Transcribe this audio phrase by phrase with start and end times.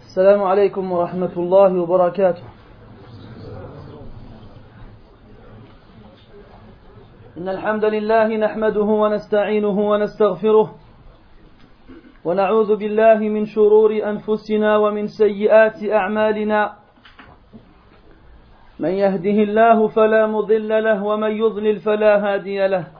[0.00, 2.42] السلام عليكم ورحمة الله وبركاته.
[7.38, 10.74] إن الحمد لله نحمده ونستعينه ونستغفره
[12.24, 16.72] ونعوذ بالله من شرور أنفسنا ومن سيئات أعمالنا.
[18.78, 22.99] من يهده الله فلا مضل له ومن يضلل فلا هادي له.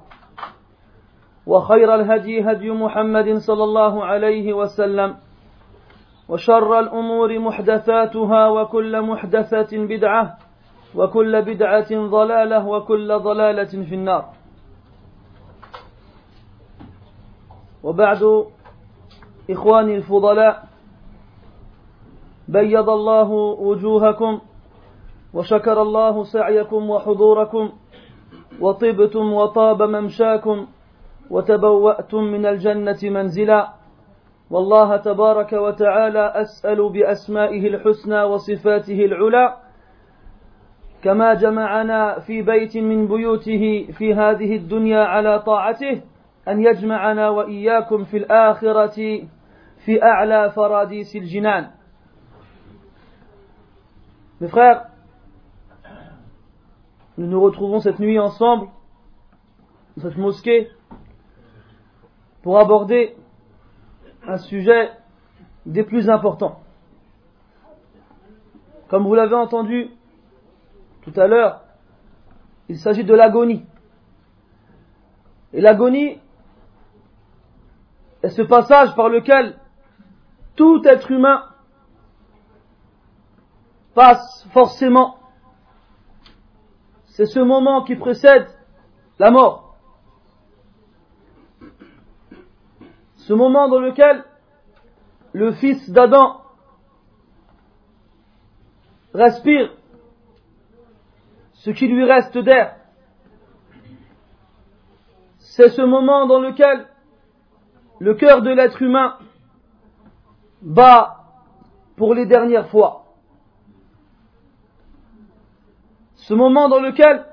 [1.47, 5.15] وخير الهدي هدي محمد صلى الله عليه وسلم
[6.29, 10.37] وشر الأمور محدثاتها وكل محدثة بدعة
[10.95, 14.25] وكل بدعة ضلالة وكل ضلالة في النار.
[17.83, 18.45] وبعد
[19.49, 20.63] إخواني الفضلاء
[22.47, 24.39] بيض الله وجوهكم
[25.33, 27.69] وشكر الله سعيكم وحضوركم
[28.61, 30.67] وطبتم وطاب ممشاكم
[31.31, 33.73] وتبوأتم من الجنة منزلا.
[34.49, 39.55] والله تبارك وتعالى أسأل بأسمائه الحسنى وصفاته العلى.
[41.03, 46.01] كما جمعنا في بيت من بيوته في هذه الدنيا على طاعته
[46.47, 49.21] أن يجمعنا وإياكم في الآخرة
[49.85, 51.71] في أعلى فراديس الجنان.
[54.41, 54.85] Mes frères,
[57.17, 58.67] nous nous retrouvons cette nuit ensemble
[59.95, 60.67] dans cette mosquée
[62.41, 63.15] pour aborder
[64.27, 64.91] un sujet
[65.65, 66.59] des plus importants.
[68.87, 69.89] Comme vous l'avez entendu
[71.03, 71.61] tout à l'heure,
[72.67, 73.65] il s'agit de l'agonie.
[75.53, 76.19] Et l'agonie
[78.23, 79.57] est ce passage par lequel
[80.55, 81.43] tout être humain
[83.93, 85.17] passe forcément.
[87.05, 88.47] C'est ce moment qui précède
[89.19, 89.60] la mort.
[93.27, 94.23] Ce moment dans lequel
[95.33, 96.41] le fils d'Adam
[99.13, 99.71] respire
[101.53, 102.77] ce qui lui reste d'air.
[105.37, 106.87] C'est ce moment dans lequel
[107.99, 109.19] le cœur de l'être humain
[110.63, 111.23] bat
[111.97, 113.05] pour les dernières fois.
[116.15, 117.25] Ce moment dans lequel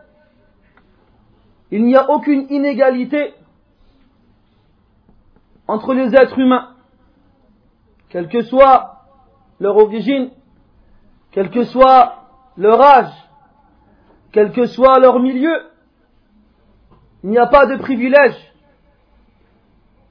[1.70, 3.34] il n'y a aucune inégalité
[5.68, 6.74] entre les êtres humains,
[8.08, 9.04] quelle que soit
[9.60, 10.30] leur origine,
[11.30, 12.24] quel que soit
[12.56, 13.12] leur âge,
[14.32, 15.70] quel que soit leur milieu,
[17.22, 18.36] il n'y a pas de privilège,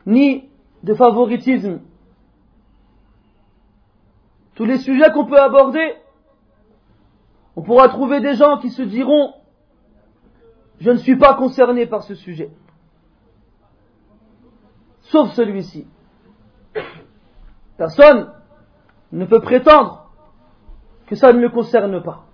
[0.06, 0.48] ni
[0.84, 1.82] de favoritisme.
[4.54, 5.96] Tous les sujets qu'on peut aborder,
[7.56, 9.34] on pourra trouver des gens qui se diront,
[10.80, 12.52] je ne suis pas concerné par ce sujet
[15.12, 15.88] sauf celui-ci.
[17.78, 18.32] Personne
[19.12, 20.10] ne peut prétendre
[21.06, 22.26] que ça ne le concerne pas.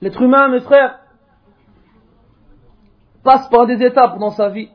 [0.00, 1.00] L'être humain, mes frères,
[3.22, 4.70] passe par des étapes dans sa vie.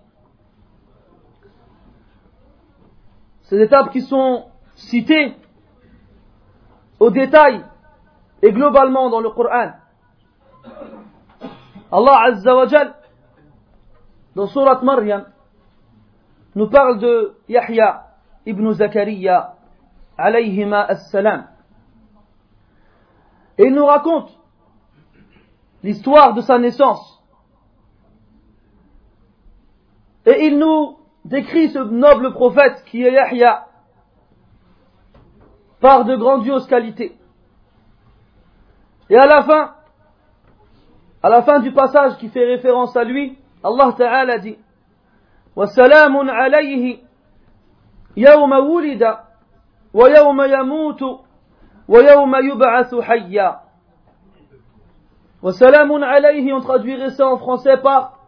[3.44, 4.46] Ces étapes qui sont
[4.76, 5.36] citées
[7.00, 7.66] au détail
[8.42, 9.72] et globalement dans le Coran.
[11.92, 12.97] Allah Azza wa Jal
[14.38, 15.26] dans Surat Maryam,
[16.54, 18.04] nous parle de Yahya
[18.46, 19.56] ibn Zakaria,
[20.16, 21.48] alayhima as-salam.
[23.58, 24.30] Et il nous raconte
[25.82, 27.20] l'histoire de sa naissance.
[30.28, 33.66] Et il nous décrit ce noble prophète qui est Yahya
[35.82, 37.18] par de grandioses qualités.
[39.10, 39.74] Et à la fin,
[41.24, 44.59] à la fin du passage qui fait référence à lui, Allah Ta'ala dit
[45.57, 46.99] وسلام عليه
[48.17, 49.17] يوم ولد
[49.95, 51.03] ويوم يموت
[51.89, 53.61] ويوم يبعث حيا
[55.43, 58.19] وسلام عليه on traduirait ça en français par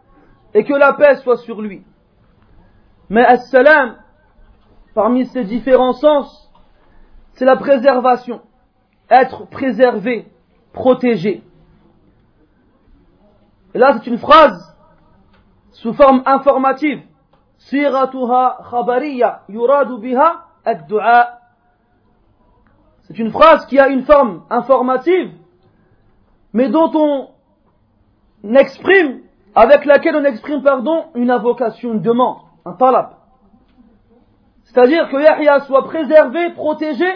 [0.53, 1.83] et que la paix soit sur lui
[3.09, 3.95] mais as-salam
[4.93, 6.51] parmi ses différents sens
[7.33, 8.41] c'est la préservation
[9.09, 10.27] être préservé
[10.73, 11.43] protégé
[13.73, 14.68] et là c'est une phrase
[15.72, 17.02] sous forme informative.
[17.58, 21.38] Siratouha khabariya yuradu biha Akdua
[23.02, 25.32] C'est une phrase qui a une forme informative,
[26.52, 29.22] mais dont on exprime,
[29.54, 33.10] avec laquelle on exprime, pardon, une invocation, une demande, un talab.
[34.64, 37.08] C'est-à-dire que Yahya soit préservé, protégé,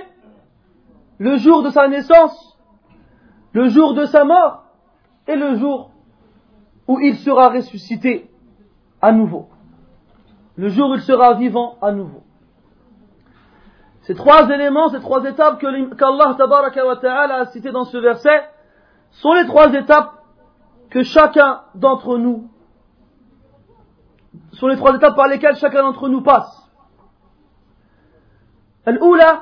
[1.18, 2.58] le jour de sa naissance,
[3.52, 4.64] le jour de sa mort,
[5.28, 5.90] et le jour
[6.88, 8.28] où il sera ressuscité
[9.03, 9.50] à nouveau
[10.59, 12.21] le jour où il sera vivant à nouveau.
[14.01, 18.44] Ces trois éléments, ces trois étapes qu'Allah wa ta'ala a citées dans ce verset
[19.12, 20.21] sont les trois étapes
[20.89, 22.50] que chacun d'entre nous
[24.51, 26.56] sont les trois étapes par lesquelles chacun d'entre nous passe.
[28.88, 29.41] الأولى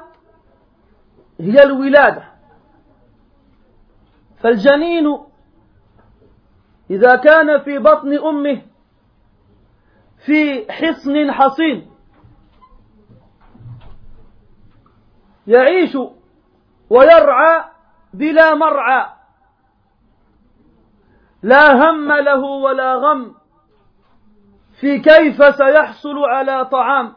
[1.39, 2.23] هي الولادة
[4.37, 5.17] فالجنين
[6.89, 8.61] إذا كان في بطن أمه
[10.26, 11.90] في حصن حصين.
[15.46, 15.96] يعيش
[16.90, 17.64] ويرعى
[18.14, 19.06] بلا مرعى.
[21.42, 23.34] لا هم له ولا غم
[24.80, 27.12] في كيف سيحصل على طعام.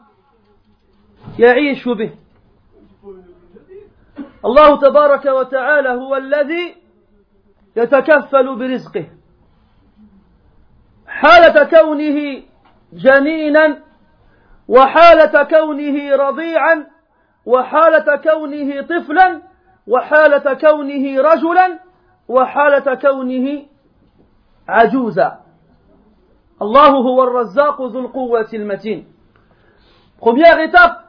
[1.38, 2.14] يعيش به.
[4.44, 6.76] الله تبارك وتعالى هو الذي
[7.76, 9.06] يتكفل برزقه.
[11.06, 12.42] حالة كونه
[12.96, 13.78] جنينا
[14.68, 16.86] وحالة كونه رضيعا
[17.46, 19.42] وحالة كونه طفلا
[19.86, 21.78] وحالة كونه رجلا
[22.28, 23.62] وحالة كونه
[24.68, 25.40] عجوزا
[26.62, 29.16] الله هو الرزاق ذو القوة المتين
[30.18, 31.04] Première étape,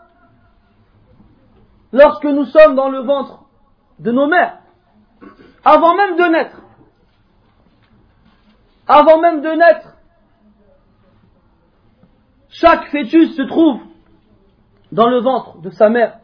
[1.94, 3.46] lorsque nous sommes dans le ventre
[4.00, 4.60] de nos mères,
[5.64, 6.58] avant même de naître,
[8.86, 9.87] avant même de naître,
[12.60, 13.82] Chaque fœtus se trouve
[14.92, 16.20] dans le ventre de sa mère,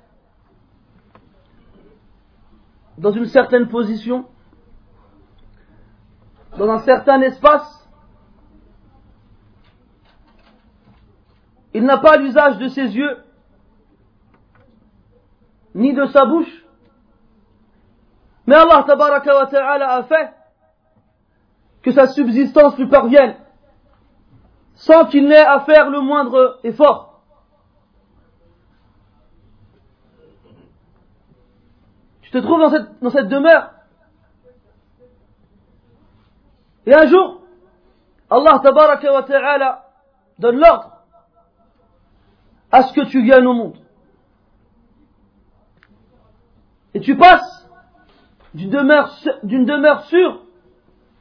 [2.98, 4.26] dans une certaine position,
[6.58, 7.88] dans un certain espace.
[11.76, 13.24] Il n'a pas l'usage de ses yeux,
[15.76, 16.66] ni de sa bouche.
[18.48, 20.34] Mais Allah a fait
[21.84, 23.43] que sa subsistance lui parvienne
[24.84, 27.22] sans qu'il n'ait à faire le moindre effort.
[32.22, 33.72] Tu te trouves dans cette, demeure.
[36.86, 37.44] Et un jour,
[38.30, 39.86] Allah tabaraka wa ta'ala
[40.38, 40.98] donne l'ordre
[42.70, 43.78] à ce que tu viennes au monde.
[46.94, 47.70] Et tu passes
[48.54, 50.42] d'une demeure sûre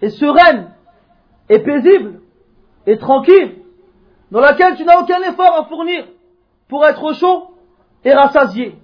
[0.00, 0.74] et sereine
[1.48, 2.21] et paisible
[2.86, 3.62] et tranquille,
[4.30, 6.06] dans laquelle tu n'as aucun effort à fournir
[6.68, 7.54] pour être chaud
[8.04, 8.78] et rassasié.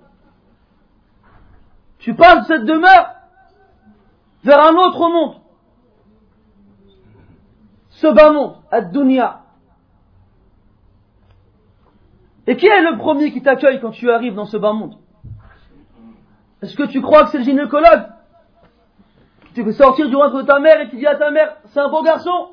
[1.99, 3.15] Tu passes de cette demeure
[4.45, 5.37] vers un autre monde.
[7.91, 9.41] Ce bas monde, Ad-Dunya.
[12.47, 14.97] Et qui est le premier qui t'accueille quand tu arrives dans ce bas monde?
[16.63, 18.07] Est-ce que tu crois que c'est le gynécologue?
[19.55, 21.81] Tu peux sortir du ventre de ta mère et qui dit à ta mère, c'est
[21.81, 22.51] un beau garçon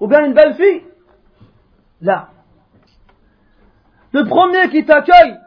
[0.00, 0.82] ou bien une belle fille
[2.00, 2.30] Là.
[4.12, 5.38] Le premier qui t'accueille,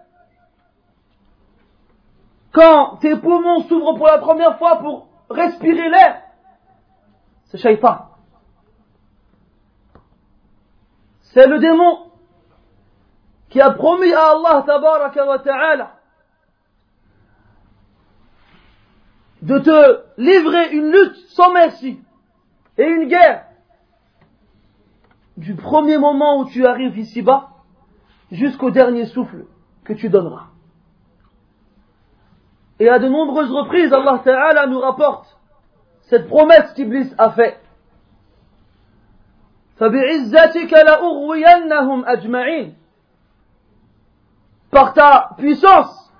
[2.53, 6.21] quand tes poumons s'ouvrent pour la première fois pour respirer l'air,
[7.45, 8.07] c'est Shaitan.
[11.33, 12.11] C'est le démon
[13.49, 15.91] qui a promis à Allah tabaraka wa ta'ala
[19.41, 21.99] de te livrer une lutte sans merci
[22.77, 23.45] et une guerre
[25.42, 27.50] du premier moment où tu arrives ici-bas
[28.30, 29.46] jusqu'au dernier souffle
[29.84, 30.48] que tu donneras.
[32.80, 35.38] Et à de nombreuses reprises, Allah Ta'ala nous rapporte
[36.02, 37.60] cette promesse qu'Iblis a faite.
[44.70, 46.12] Par ta puissance,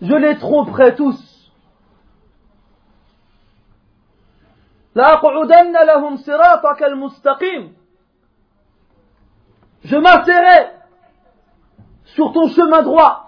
[0.00, 1.24] je les tromperai tous.
[4.94, 7.76] لأقعدن لهم صراطك المستقيم
[9.83, 10.71] je m'asserai
[12.05, 13.19] sur ton chemin droit.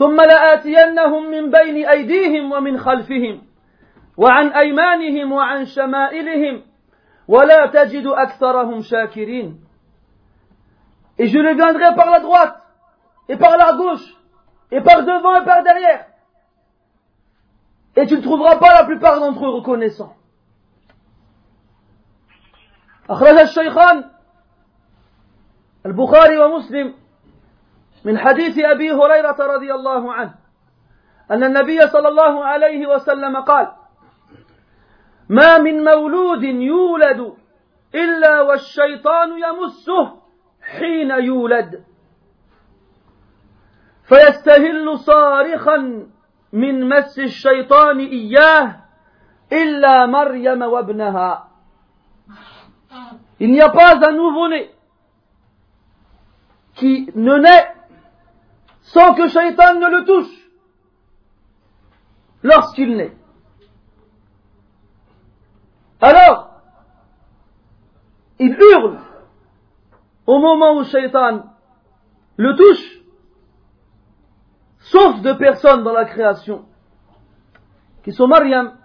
[0.00, 3.42] ثم لآتينهم من بين أيديهم ومن خلفهم
[4.16, 6.62] وعن أيمانهم وعن شمائلهم
[7.28, 9.60] ولا تجد أكثرهم شاكرين
[11.18, 12.56] Et je les viendrai par la droite,
[13.28, 14.16] et par la gauche,
[14.70, 16.06] et par devant et par derrière.
[17.96, 20.16] Et tu ne trouveras pas la plupart d'entre eux reconnaissants.
[23.10, 24.10] أخرج الشيخان
[25.86, 26.94] البخاري ومسلم
[28.04, 30.34] من حديث أبي هريرة رضي الله عنه
[31.30, 33.72] أن النبي صلى الله عليه وسلم قال
[35.28, 37.34] ما من مولود يولد
[37.94, 40.20] إلا والشيطان يمسه
[40.62, 41.84] حين يولد
[44.04, 46.06] فيستهل صارخا
[46.52, 48.76] من مس الشيطان إياه
[49.52, 51.46] إلا مريم وابنها.
[53.38, 54.70] Il n'y a pas un nouveau-né
[56.80, 57.74] qui ne naît
[58.80, 60.50] sans que Shaitan ne le touche
[62.42, 63.12] lorsqu'il naît.
[66.00, 66.62] Alors,
[68.38, 68.98] il hurle
[70.26, 71.44] au moment où Shaitan
[72.36, 73.02] le touche,
[74.78, 76.64] sauf deux personnes dans la création,
[78.02, 78.78] qui sont Mariam,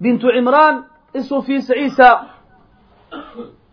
[0.00, 2.26] bint Imran, et son fils Isa,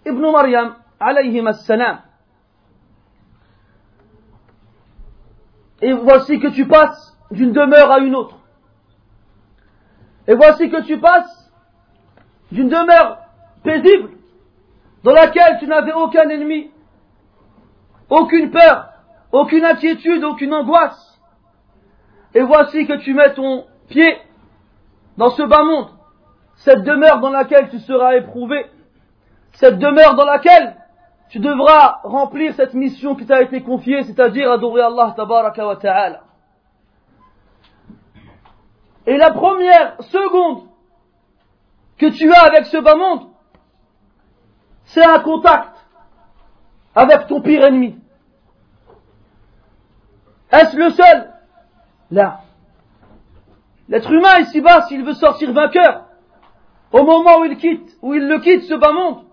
[0.05, 2.01] ibn Maryam, alayhim as-salam.
[5.81, 8.37] Et voici que tu passes d'une demeure à une autre.
[10.27, 11.51] Et voici que tu passes
[12.51, 13.19] d'une demeure
[13.63, 14.11] paisible
[15.03, 16.71] dans laquelle tu n'avais aucun ennemi,
[18.09, 18.89] aucune peur,
[19.31, 21.19] aucune inquiétude, aucune angoisse.
[22.33, 24.17] Et voici que tu mets ton pied
[25.17, 25.89] dans ce bas monde,
[26.55, 28.65] cette demeure dans laquelle tu seras éprouvé,
[29.53, 30.75] cette demeure dans laquelle
[31.29, 36.21] tu devras remplir cette mission qui t'a été confiée, c'est-à-dire adorer Allah tabaraka wa ta'ala.
[39.07, 40.67] Et la première seconde
[41.97, 43.29] que tu as avec ce bas monde,
[44.85, 45.75] c'est un contact
[46.95, 47.99] avec ton pire ennemi.
[50.51, 51.33] Est-ce le seul?
[52.11, 52.41] Là.
[53.87, 56.05] L'être humain ici-bas, s'il veut sortir vainqueur,
[56.91, 59.24] au moment où il quitte, où il le quitte ce bas monde,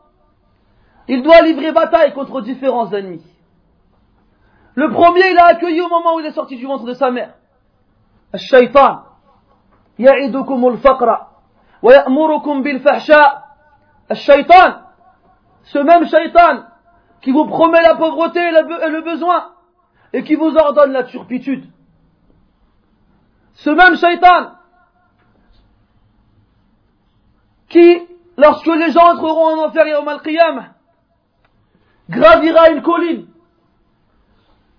[1.08, 3.26] il doit livrer bataille contre différents ennemis.
[4.76, 7.12] Le premier, il a accueilli au moment où il est sorti du ventre de sa
[7.12, 7.34] mère.
[8.36, 9.00] الشيطان
[10.00, 11.28] يعدكم الفقر
[11.82, 13.44] ويأمركم بالفحشاء
[14.12, 14.82] الشيطان
[15.64, 16.64] ce même shaitan
[17.22, 19.52] qui vous promet la pauvreté et le besoin
[20.14, 21.66] et qui vous ordonne la turpitude.
[23.54, 24.52] Ce même shaitan
[27.68, 28.02] qui,
[28.38, 30.22] lorsque les gens entreront en enfer et au mal
[32.11, 33.27] gravira une colline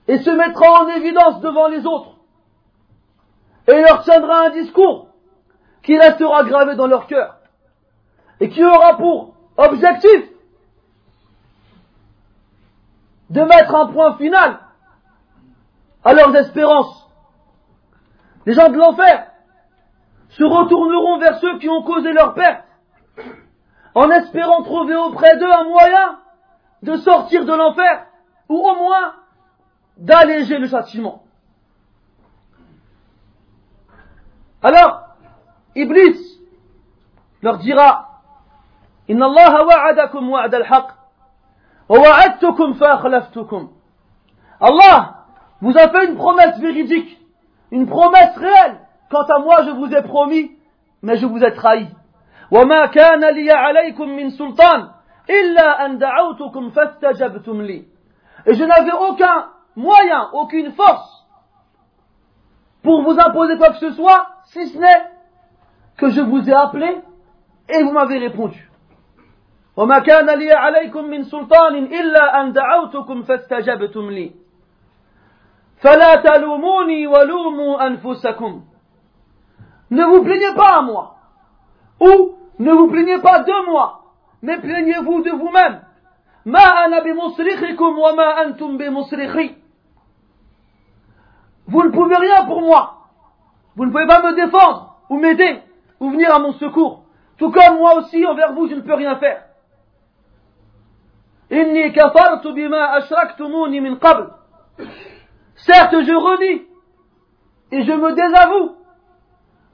[0.07, 2.15] et se mettra en évidence devant les autres
[3.67, 5.07] et leur tiendra un discours
[5.83, 7.37] qui restera gravé dans leur cœur
[8.39, 10.29] et qui aura pour objectif
[13.29, 14.59] de mettre un point final
[16.03, 17.07] à leurs espérances.
[18.45, 19.27] Les gens de l'enfer
[20.29, 22.65] se retourneront vers ceux qui ont causé leur perte
[23.95, 26.19] en espérant trouver auprès d'eux un moyen
[26.82, 28.06] de sortir de l'enfer
[28.48, 29.14] ou au moins
[29.96, 31.22] d'alléger le châtiment.
[34.62, 35.02] Alors,
[35.74, 36.18] Iblis
[37.42, 38.20] leur dira
[39.08, 40.88] Inna Allah wa'adakum wa'ad al-haq
[41.88, 43.00] wa wa'adtukum fa
[44.60, 45.14] Allah
[45.60, 47.18] vous a fait une promesse véridique,
[47.70, 48.80] une promesse réelle.
[49.10, 50.52] Quant à moi, je vous ai promis,
[51.02, 51.88] mais je vous ai trahi.
[52.50, 54.88] وما كان لي عليكم من سلطان
[55.30, 57.84] إلا أن دعوتكم فاستجبتم لي.
[58.46, 61.26] Et je n'avais aucun moyen, aucune force
[62.82, 65.02] pour vous imposer quoi que ce soit, si ce n'est
[65.96, 67.00] que je vous ai appelé
[67.68, 68.68] et vous m'avez répondu.
[69.76, 74.32] وما كان لي عليكم من سلطان إلا أن دعوتكم فاستجبتم لي
[75.76, 78.62] فلا تلوموني ولوموا أنفسكم
[79.90, 81.16] Ne vous plaignez pas à moi
[82.00, 84.01] ou ne vous plaignez pas de moi
[84.43, 85.81] mais plaignez-vous de vous-même.
[91.65, 93.07] Vous ne pouvez rien pour moi.
[93.77, 95.61] Vous ne pouvez pas me défendre ou m'aider
[96.01, 97.05] ou venir à mon secours.
[97.37, 99.45] Tout comme moi aussi envers vous, je ne peux rien faire.
[105.55, 106.63] Certes, je renie
[107.71, 108.75] et je me désavoue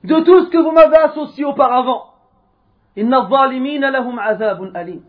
[0.04, 2.09] de tout ce que vous m'avez associé auparavant.
[2.99, 5.05] إن الظالمين لهم عذاب أليم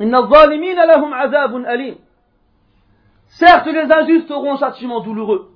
[0.00, 1.96] إن الظالمين لهم عذاب أليم
[3.38, 5.52] Certes, les injustes auront un châtiment douloureux.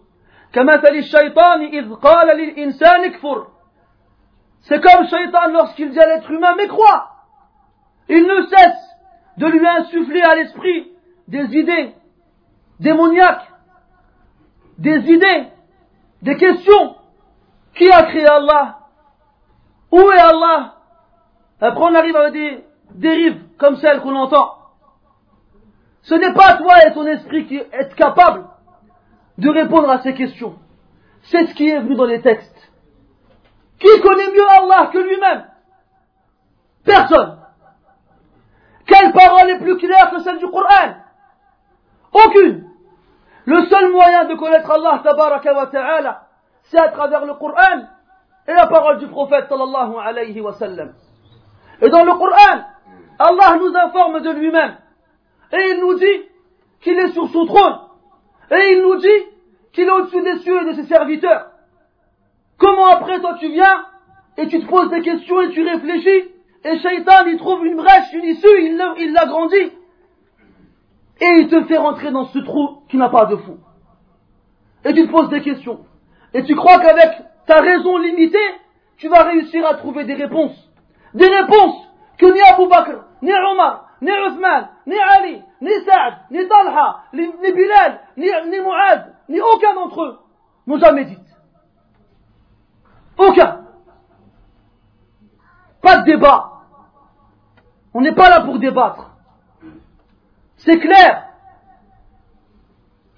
[0.52, 0.62] C'est
[4.81, 7.11] comme Shaitan lorsqu'il dit à l'être humain, mais crois.
[8.09, 8.97] Il ne cesse
[9.38, 10.93] de lui insuffler à l'esprit
[11.26, 11.95] des idées
[12.78, 13.50] démoniaques,
[14.78, 15.49] des idées,
[16.23, 16.97] des questions.
[17.75, 18.78] Qui a créé Allah
[19.90, 20.76] Où est Allah
[21.62, 24.56] Après on arrive à des dérives comme celles qu'on entend.
[26.04, 28.46] Ce n'est pas toi et ton esprit qui êtes capable
[29.38, 30.56] de répondre à ces questions.
[31.24, 32.72] C'est ce qui est venu dans les textes.
[33.80, 35.46] Qui connaît mieux Allah que lui-même?
[36.86, 37.39] Personne.
[38.86, 40.96] Quelle parole est plus claire que celle du Coran?
[42.12, 42.70] Aucune.
[43.46, 46.28] Le seul moyen de connaître Allah tabaraka wa ta'ala,
[46.63, 47.84] c'est à travers le Coran
[48.48, 50.94] et la parole du prophète sallallahu alayhi wa sallam.
[51.81, 52.63] Et dans le Coran,
[53.19, 54.77] Allah nous informe de lui-même.
[55.51, 56.21] Et il nous dit
[56.81, 57.79] qu'il est sur son trône.
[58.51, 59.25] Et il nous dit
[59.74, 61.51] qu'il est au-dessus des cieux et de ses serviteurs.
[62.57, 63.86] Comment après toi tu viens
[64.38, 66.29] et tu te poses des questions et tu réfléchis
[66.63, 69.71] et Shaitan il trouve une brèche, une issue, il l'agrandit.
[71.21, 73.57] Et il te fait rentrer dans ce trou qui n'a pas de fond.
[74.86, 75.86] Et tu te poses des questions.
[76.33, 77.12] Et tu crois qu'avec
[77.45, 78.38] ta raison limitée,
[78.98, 80.69] tu vas réussir à trouver des réponses.
[81.13, 81.88] Des réponses
[82.18, 87.28] que ni Abu Bakr, ni Omar, ni Uthman, ni Ali, ni Saad, ni Talha, ni,
[87.51, 90.20] Bilal, ni, ni Muad, ni aucun d'entre eux
[90.68, 91.18] n'ont jamais dit.
[93.18, 93.62] Aucun.
[95.82, 96.51] Pas de débat.
[97.94, 99.10] On n'est pas là pour débattre.
[100.58, 101.25] C'est clair.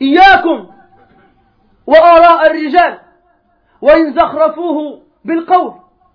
[0.01, 0.67] إياكم
[1.87, 2.99] وآراء الرجال
[3.81, 5.73] وإن زخرفوه بالقول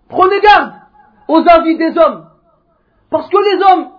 [0.08, 0.72] Prenez garde
[1.28, 2.28] aux avis des hommes.
[3.10, 3.90] Parce que les hommes,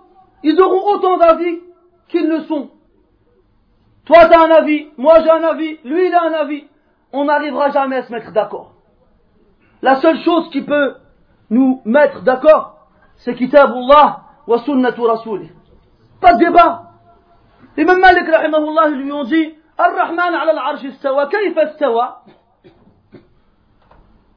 [0.42, 1.60] ils auront autant d'avis
[2.08, 2.70] qu'ils ne sont.
[4.04, 6.66] Toi, tu as un avis, moi j'ai un avis, lui il a un avis.
[7.12, 8.72] On n'arrivera jamais à se mettre d'accord.
[9.82, 10.96] La seule chose qui peut
[11.50, 15.50] nous mettre d'accord, c'est Kitabullah wa sunnatu rasoulih.
[16.20, 16.84] Pas de débat.
[17.76, 22.22] L'imam Malik, rahimahullah, lui ont dit, Ar-Rahman ala al-arsh istawa, kayfa istawa?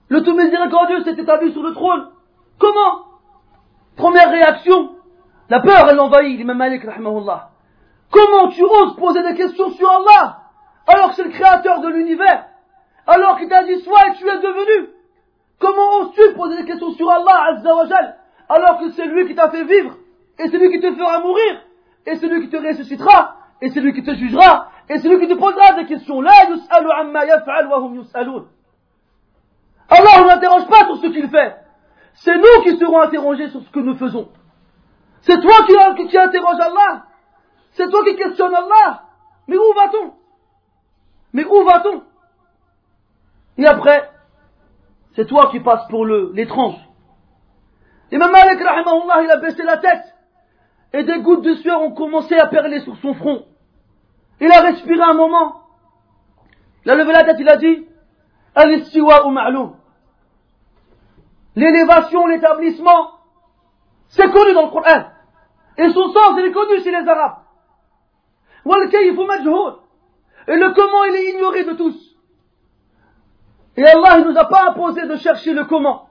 [0.09, 2.09] Le tout miséricordieux s'est établi sur le trône.
[2.61, 3.05] Comment?
[3.97, 4.91] Première réaction,
[5.49, 7.49] la peur, elle envahit l'imam Malik, rahimahullah.
[8.11, 10.37] Comment tu oses poser des questions sur Allah
[10.87, 12.45] alors que c'est le créateur de l'univers
[13.07, 14.89] Alors qu'il t'a dit sois et tu es devenu
[15.59, 18.15] Comment oses-tu poser des questions sur Allah Azzawajal
[18.49, 19.95] alors que c'est lui qui t'a fait vivre
[20.39, 21.61] et c'est lui qui te fera mourir
[22.05, 25.19] et c'est lui qui te ressuscitera et c'est lui qui te jugera et c'est lui
[25.19, 26.21] qui te posera des questions?
[26.21, 28.45] La yus'alu amma yaf'al wa hum yus'alun.
[29.89, 31.60] Allah ne n'interroge pas sur ce qu'il fait.
[32.13, 34.29] C'est nous qui serons interrogés sur ce que nous faisons.
[35.21, 37.05] C'est toi qui, qui interroges Allah.
[37.71, 39.03] C'est toi qui questionnes Allah.
[39.47, 40.13] Mais où va-t-on?
[41.33, 42.03] Mais où va-t-on?
[43.57, 44.09] Et après,
[45.15, 46.77] c'est toi qui passes pour l'étrange.
[48.11, 50.15] Imam Malik, il a baissé la tête.
[50.93, 53.45] Et des gouttes de sueur ont commencé à perler sur son front.
[54.41, 55.61] Il a respiré un moment.
[56.83, 57.85] Il a levé la tête, il a dit,
[58.55, 59.75] Al-istiwa ou
[61.54, 63.12] L'élévation, l'établissement,
[64.08, 65.04] c'est connu dans le Coran.
[65.78, 67.38] Et son sens, il est connu chez les Arabes.
[70.48, 72.16] Et le comment, il est ignoré de tous.
[73.76, 76.08] Et Allah, il nous a pas imposé de chercher le comment.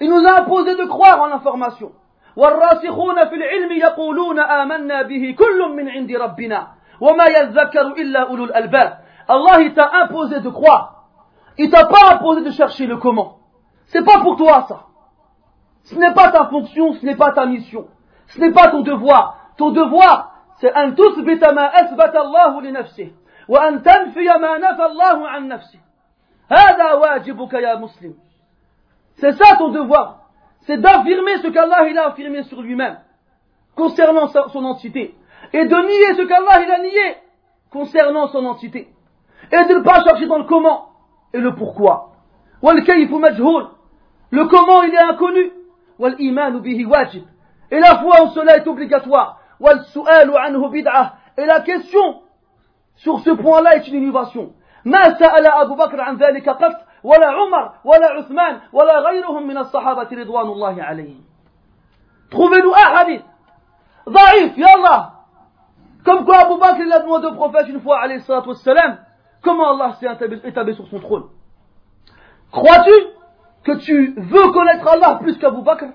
[0.00, 1.92] Il nous a imposé de croire en l'information.
[2.36, 6.68] والراسخون في العلم يقولون آمنا به كل من عند ربنا
[7.00, 11.06] وما يذكر إلا أولو الألباب Allah il t'a imposé de croire
[11.58, 13.37] il t'a pas imposé de chercher le comment
[13.88, 14.86] c'est pas pour toi ça
[15.84, 17.86] ce n'est pas ta fonction ce n'est pas ta mission
[18.28, 23.10] ce n'est pas ton devoir ton devoir c'est أن تثبت ما أثبت الله لنفسه
[23.48, 25.78] وأن تنفي ما نفى الله عن نفسه
[26.50, 28.14] هذا واجبك يا مسلم
[29.16, 30.28] C'est ça ton devoir.
[30.62, 32.98] C'est d'affirmer ce qu'Allah il a affirmé sur lui-même
[33.76, 35.14] concernant son entité.
[35.52, 37.16] Et de nier ce qu'Allah il a nié
[37.70, 38.88] concernant son entité.
[39.52, 40.88] Et de ne pas chercher dans le comment
[41.32, 42.12] et le pourquoi.
[44.31, 45.51] le comment, il est inconnu.
[47.71, 49.39] Et la foi en cela est obligatoire.
[51.37, 52.21] Et la question
[52.95, 54.53] sur ce point-là est une innovation.
[62.29, 63.23] Trouvez-nous un hadith.
[64.07, 65.13] Daif, ya Allah.
[66.05, 68.49] Comme quoi Abu Bakr il a demandé au prophète une fois, alayhi salatu
[69.41, 70.07] comment Allah s'est
[70.45, 71.25] établi sur son trône.
[72.51, 72.91] Crois-tu
[73.63, 75.87] que tu veux connaître Allah plus qu'Abu Bakr?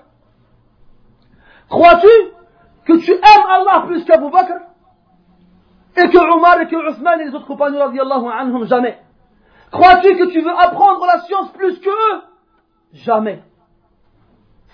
[1.69, 2.07] Crois-tu
[2.85, 4.53] que tu aimes Allah plus qu'Abu Bakr?
[5.97, 8.99] Et que Omar et que Othman et les autres compagnons radiallahu anhum Jamais.
[9.71, 12.21] Crois-tu que tu veux apprendre la science plus qu'eux
[12.93, 13.41] Jamais.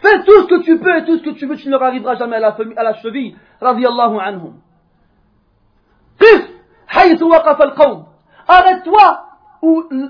[0.02, 1.84] Fais tout ce que tu peux et tout ce que tu veux, tu ne leur
[1.84, 3.36] arriveras jamais à la, à la cheville.
[3.62, 4.56] Radiallahu anhum.
[8.48, 9.24] Arrête-toi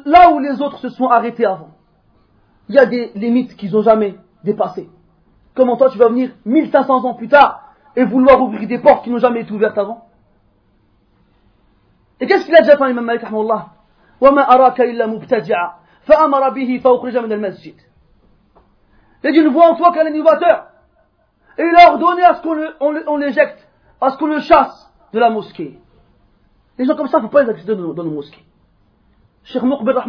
[0.06, 1.70] là où les autres se sont arrêtés avant
[2.72, 4.90] il y a des limites qu'ils n'ont jamais dépassées.
[5.54, 9.10] Comment toi tu vas venir 1500 ans plus tard et vouloir ouvrir des portes qui
[9.10, 10.08] n'ont jamais été ouvertes avant?
[12.22, 13.28] Et qu'est-ce qu'il a déjà fait l'imam Malik Il
[19.28, 20.68] a dit ne vois en toi qu'un innovateur.
[21.58, 23.68] Et il a ordonné à ce qu'on l'éjecte,
[24.00, 25.78] à ce qu'on le chasse de la mosquée.
[26.78, 28.46] Les gens comme ça, il ne faut pas les accepter dans nos mosquées.
[29.44, 30.06] Cheikh Muqbir,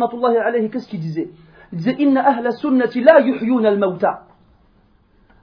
[0.70, 1.30] qu'est-ce qu'il disait?
[1.72, 4.26] Il disait, Inna ahla sunnati la yuhyuna al-mawta.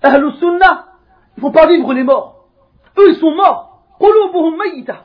[0.04, 0.86] Ahlu sunnah,
[1.36, 2.46] ils font pas vivre les morts.
[2.98, 3.84] Eux, ils sont morts.
[4.00, 5.04] Qulubuhum mayyita.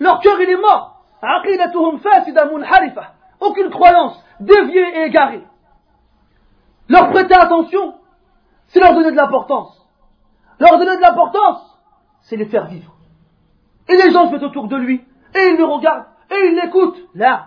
[0.00, 1.04] Leur cœur, il est mort.
[1.22, 3.14] Aqidatuhum fasida munharifa.
[3.40, 5.44] Aucune croyance déviée et égarée.
[6.88, 7.94] Leur prêter attention,
[8.68, 9.76] c'est leur donner de l'importance.
[10.58, 11.78] Leur donner de l'importance,
[12.22, 12.94] c'est les faire vivre.
[13.88, 17.00] Et les gens se mettent autour de lui, et ils le regardent, et ils l'écoutent.
[17.14, 17.46] Là,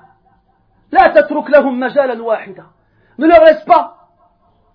[0.92, 2.73] là, tatruk lahum majalan wahida.
[3.17, 4.10] Ne leur laisse pas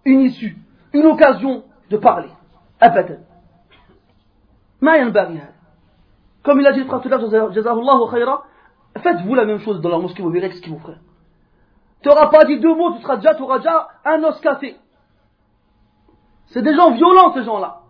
[0.04, 0.56] une issue,
[0.92, 2.30] une occasion de parler.
[2.80, 3.18] Abadan.
[6.42, 6.86] Comme il a dit le
[9.00, 10.98] faites-vous la même chose dans la mosquée, vous verrez ce qu'il vous ferait.
[12.02, 14.76] Tu n'auras pas dit deux mots, tu seras déjà, tu auras déjà un os cassé.
[16.46, 17.80] C'est des gens violents, ces gens-là.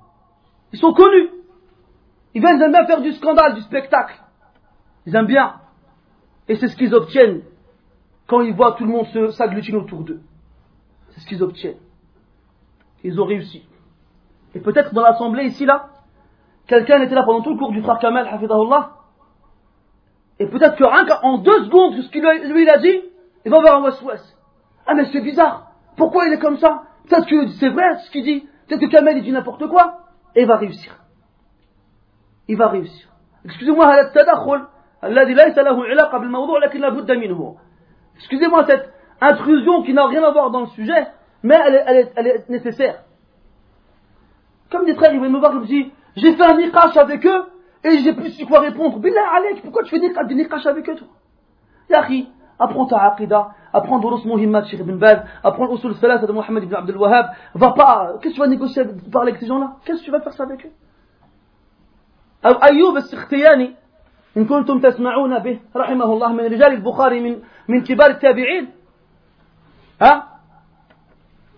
[0.73, 1.31] Ils sont connus.
[2.35, 4.19] Ils viennent, ils aiment bien faire du scandale, du spectacle.
[5.07, 5.55] Ils aiment bien.
[6.49, 7.43] Et c'est ce qu'ils obtiennent
[8.27, 10.23] quand ils voient tout le monde s'agglutiner autour d'eux.
[11.19, 11.79] Ce qu'ils obtiennent.
[13.05, 13.65] Ils ont réussi.
[14.55, 15.89] Et peut-être dans l'assemblée ici, là,
[16.67, 18.93] quelqu'un était là pendant tout le cours du frère Kamel, Hafidahullah.
[20.39, 23.01] Et peut-être qu'en deux secondes, ce qu'il lui a dit,
[23.45, 24.35] il va avoir un waswas.
[24.87, 25.73] Ah mais c'est bizarre.
[25.97, 26.85] Pourquoi il est comme ça?
[27.09, 28.49] Peut-être que c'est vrai ce qu'il dit.
[28.67, 30.01] Peut-être que Kamel il dit n'importe quoi.
[30.35, 30.97] Et il va réussir.
[32.47, 33.09] Il va réussir.
[33.45, 33.95] Excusez-moi,
[38.17, 38.88] Excusez-moi cette
[39.22, 41.08] intrusion qui n'a rien à voir dans le sujet,
[41.44, 43.04] mais elle est, elle est, elle est nécessaire.
[44.72, 47.26] Comme des frères, ils viennent me voir, ils me disent, j'ai fait un niqash avec
[47.26, 47.46] eux,
[47.84, 49.00] et j'ai plus su quoi répondre.
[49.00, 51.08] Billah Alek, pourquoi tu fais des niqash avec eux, toi
[51.90, 56.64] Yahri, apprends ta aqidah, apprends Durus Muhimmat Sheikh ibn Baz, apprends Usul Salat de Mohamed
[56.64, 57.32] ibn Abdel Wahhab.
[57.56, 60.22] Va pas, qu'est-ce que tu vas négocier, parler avec ces gens-là Qu'est-ce que tu vas
[60.22, 60.72] faire ça avec eux
[62.46, 63.76] أو أيوب السختياني
[64.38, 68.70] إن كنتم تسمعون به رحمه الله من رجال البخاري من من كبار التابعين
[70.01, 70.29] ها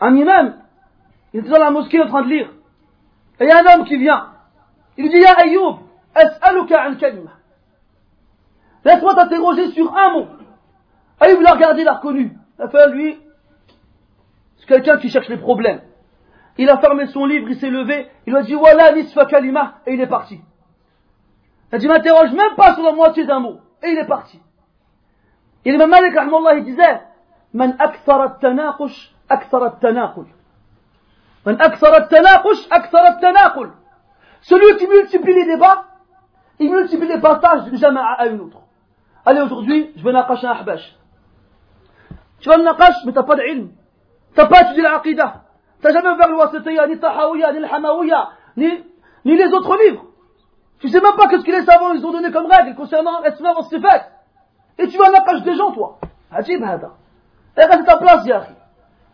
[0.00, 0.56] un imam
[1.32, 2.50] il est dans la mosquée en train de lire
[3.38, 4.32] et il y a un homme qui vient
[4.96, 5.78] il lui dit Ya Ayoub
[6.14, 7.32] as'aluka an kalima
[8.84, 10.26] laisse-moi t'interroger sur un mot
[11.20, 12.32] Ayoub l'a regardé, l'a reconnu.
[12.58, 13.18] Il a fait lui,
[14.58, 15.82] c'est quelqu'un qui cherche les problèmes.
[16.58, 19.94] Il a fermé son livre, il s'est levé, il a dit Voilà nisfa kalima, et
[19.94, 20.40] il est parti.
[21.70, 24.40] Il a dit M'interroge même pas sur la moitié d'un mot, et il est parti.
[25.64, 26.14] Et l'imam Malik,
[26.58, 27.00] il disait
[27.52, 30.26] Man akthara tanaqush, akthara tanaqul.
[31.44, 33.70] Man akthara tanaqush, akthara tanaqul.
[34.42, 35.84] Celui qui multiplie les débats,
[36.58, 38.58] il multiplie les partages d'une jama'a à une autre.
[39.24, 40.96] Allez, aujourd'hui, je vais naqash un ahbash.
[42.40, 43.70] Tu vas le naqash, mais t'as pas d'ilm.
[44.34, 45.42] T'as pas étudié l'aqidah.
[45.82, 47.66] T'as jamais ouvert le wasitiyya, ni tahawiyya, ni le
[48.56, 48.84] ni,
[49.24, 50.06] ni les autres livres.
[50.78, 53.52] Tu sais même pas qu'est-ce que les savants ils ont donné comme règle concernant l'asma
[53.54, 54.08] wa sifat.
[54.78, 55.98] Et tu vas naqash des gens, toi.
[56.30, 56.92] Ajib hada.
[57.56, 58.54] Et reste à ta place, Yahri.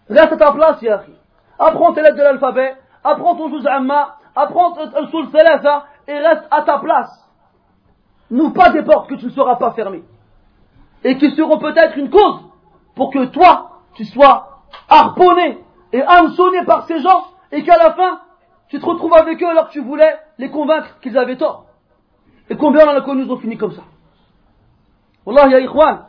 [0.08, 1.14] Reste à ta place, Yahri.
[1.58, 6.46] Apprends tes lettres de l'alphabet, apprends ton juz amma, apprends le sul thalatha, et reste
[6.50, 7.26] à ta place.
[8.30, 10.02] N'ouvre pas des portes que tu ne sauras pas fermer.
[11.04, 12.40] Et qui seront peut-être une cause
[12.94, 15.58] pour que toi, tu sois harponné
[15.92, 18.20] et hameçonné par ces gens et qu'à la fin,
[18.68, 21.66] tu te retrouves avec eux alors que tu voulais les convaincre qu'ils avaient tort.
[22.50, 23.82] Et combien on en a connu, ils ont fini comme ça.
[25.24, 26.06] Wallah, ya ikhwan,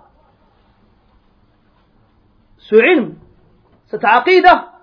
[2.70, 3.16] ce ilm,
[3.86, 4.74] cette aqidah,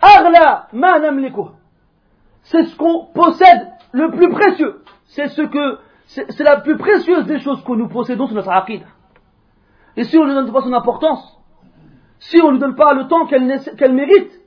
[0.00, 0.68] aghla.
[2.42, 4.82] C'est ce qu'on possède le plus précieux.
[5.04, 8.86] C'est ce que, c'est la plus précieuse des choses que nous possédons, c'est notre aqidah.
[9.96, 11.38] Et si on ne lui donne pas son importance,
[12.20, 14.40] si on ne lui donne pas le temps qu'elle mérite,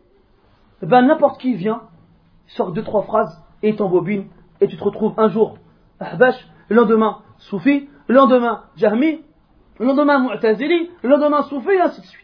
[0.82, 1.82] eh ben n'importe qui vient,
[2.48, 4.30] sort deux, trois phrases et t'embobine,
[4.62, 5.58] et tu te retrouves un jour
[6.00, 9.22] Ahbash, le lendemain Soufi, le lendemain Jahmi,
[9.80, 12.23] le lendemain Mu'tazili, le lendemain Soufi, et ainsi de suite.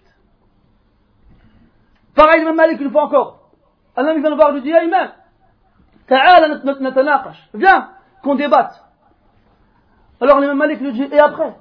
[2.15, 3.52] Pareil, même Malik une fois encore.
[3.95, 5.12] Allah vient le voir, lui dit, hey man,
[6.08, 7.89] ta'ala natanaqash, viens,
[8.24, 8.84] qu'on débatte.
[10.22, 11.56] Alors l'imam Malik lui dit, et après?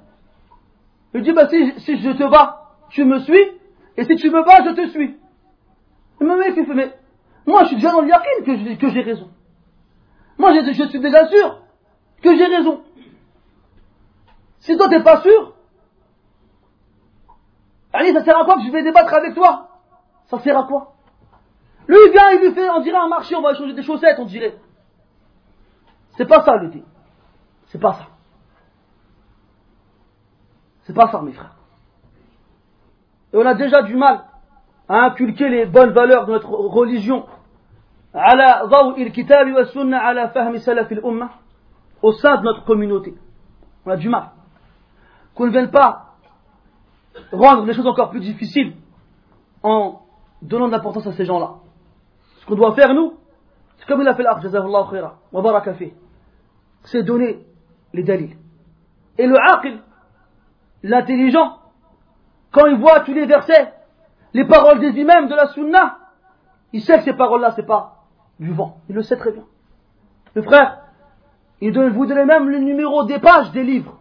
[1.13, 3.41] Il dit, bah si, si je te bats, tu me suis,
[3.97, 5.17] et si tu me bats, je te suis.
[6.19, 6.93] L'imam Malik lui fait, mais
[7.45, 9.29] moi je suis déjà dans le yakin que, que j'ai raison.
[10.37, 11.61] Moi je, je suis déjà sûr
[12.21, 12.83] que j'ai raison.
[14.59, 15.53] Si toi t'es pas sûr,
[17.93, 19.68] allez, ça sert à quoi que je vais débattre avec toi?
[20.29, 20.93] Ça sert à quoi?
[21.87, 24.25] Il vient, il lui fait, on dirait un marché, on va échanger des chaussettes, on
[24.25, 24.55] dirait.
[26.17, 26.71] C'est pas ça le.
[27.67, 28.05] C'est pas ça.
[30.83, 31.55] C'est pas ça, mes frères.
[33.33, 34.25] Et on a déjà du mal
[34.87, 37.25] à inculquer les bonnes valeurs de notre religion
[42.01, 43.15] au sein de notre communauté.
[43.85, 44.31] On a du mal.
[45.35, 46.15] Qu'on ne vienne pas
[47.31, 48.75] rendre les choses encore plus difficiles
[49.61, 50.01] en
[50.41, 51.55] donnant de l'importance à ces gens-là.
[52.39, 53.13] Ce qu'on doit faire, nous,
[53.77, 54.41] c'est comme il a fait l'arc,
[56.83, 57.45] c'est donner
[57.93, 58.37] les dalils.
[59.17, 59.79] Et le aqil,
[60.83, 61.57] l'intelligent,
[62.51, 63.73] quand il voit tous les versets,
[64.33, 65.97] les paroles des imams de la sunna,
[66.71, 68.05] il sait que ces paroles-là, c'est pas
[68.39, 68.77] du vent.
[68.87, 69.43] Il le sait très bien.
[70.35, 70.83] Le frère,
[71.61, 73.97] il vous donnez même le numéro des pages des livres.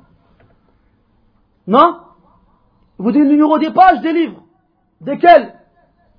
[1.66, 2.00] Non?
[2.98, 4.42] Vous donnez le numéro des pages des livres,
[5.00, 5.57] desquels?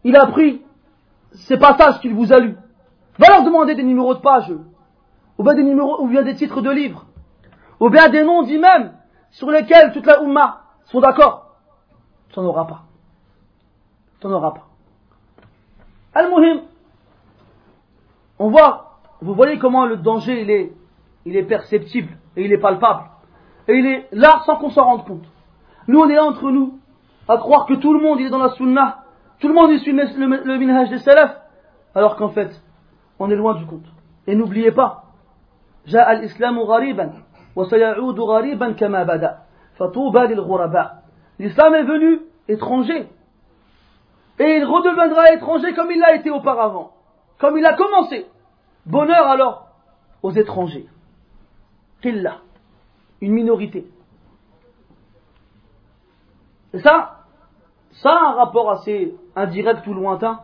[0.03, 0.61] Il a pris
[1.33, 2.55] ces passages qu'il vous a lus.
[3.17, 4.51] Va leur demander des numéros de pages,
[5.37, 7.05] ou bien des numéros, ou bien des titres de livres,
[7.79, 8.93] ou bien des noms d'imams
[9.31, 11.55] sur lesquels toute la Ummah sont d'accord.
[12.29, 12.83] Tu n'en auras pas.
[14.19, 14.67] Tu n'en pas.
[16.13, 16.61] Al-Muhim,
[18.39, 20.41] on voit, vous voyez comment le danger
[21.25, 23.03] il est, perceptible et il est palpable.
[23.67, 25.25] Et il est là sans qu'on s'en rende compte.
[25.87, 26.79] Nous, on est entre nous
[27.27, 29.03] à croire que tout le monde est dans la sunnah,
[29.40, 31.36] tout le monde il suit le, le, minhaj des salafs,
[31.94, 32.50] alors qu'en fait,
[33.18, 33.86] on est loin du compte.
[34.26, 35.04] Et n'oubliez pas,
[35.86, 37.12] جاء الإسلام غريبا
[37.56, 39.38] وسيعود غريبا كما بدا
[39.76, 41.04] فطوبى للغرباء
[41.38, 43.08] L'islam est venu étranger
[44.38, 46.92] et il redeviendra étranger comme il l'a été auparavant,
[47.38, 48.26] comme il a commencé.
[48.86, 49.68] Bonheur alors
[50.22, 50.86] aux étrangers.
[52.02, 52.38] Qilla,
[53.20, 53.86] une minorité.
[56.72, 57.17] Et ça,
[58.01, 60.39] ça a un rapport assez indirect ou lointain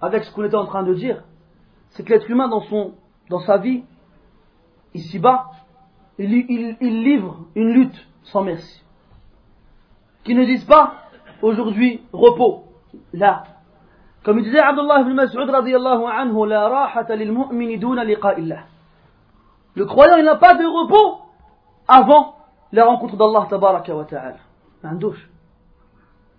[0.00, 1.22] avec ce qu'on était en train de dire.
[1.90, 2.94] C'est que l'être humain, dans, son,
[3.28, 3.84] dans sa vie,
[4.94, 5.50] ici-bas,
[6.18, 8.82] il, livre une lutte sans merci.
[10.24, 10.94] Qui ne disent pas
[11.42, 12.64] aujourd'hui repos,
[13.12, 13.44] là.
[14.24, 17.78] Comme il disait Abdullah ibn Mas'ud radiyallahu anhu, la rahata lil mu'mini.
[17.78, 21.20] Le croyant, il n'a pas de repos
[21.86, 22.36] avant
[22.72, 24.38] la rencontre d'Allah tabaraka wa ta'ala.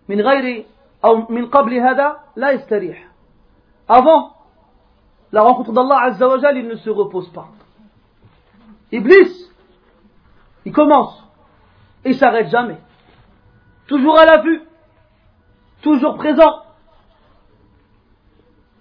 [0.09, 0.66] من غير
[1.05, 3.09] أو من قبل هذا لا يستريح.
[3.88, 4.37] Avant
[5.33, 7.48] la rencontre d'Allah azza wa jal, il ne se repose pas.
[8.92, 9.50] Iblis,
[10.64, 11.22] il commence
[12.05, 12.78] et il s'arrête jamais.
[13.87, 14.62] Toujours à l'affût,
[15.83, 16.62] toujours présent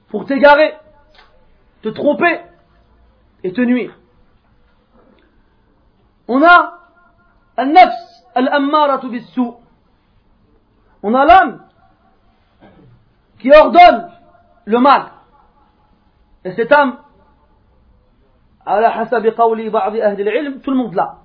[0.10, 0.76] pour t'égarer,
[1.82, 2.42] te tromper
[3.44, 3.98] et te nuire.
[6.28, 6.80] On a
[7.58, 7.94] al-nafs
[8.36, 9.56] al-ammaratu bis-sou.
[11.09, 11.63] On a l'homme
[13.39, 14.11] qui ordonne
[14.65, 15.05] le mal.
[16.45, 16.97] Et cet homme,
[18.65, 18.73] tout
[20.73, 21.19] le monde là.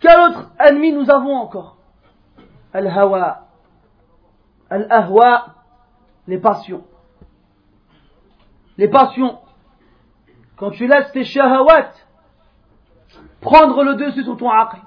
[0.00, 1.76] Quel autre ennemi nous avons encore?
[2.72, 3.46] Al-Hawa.
[4.68, 5.54] Al-Ahwa,
[6.26, 6.82] les passions.
[8.76, 9.38] Les passions.
[10.56, 11.92] Quand tu laisses tes shahawat
[13.40, 14.80] prendre le dessus sur ton aql,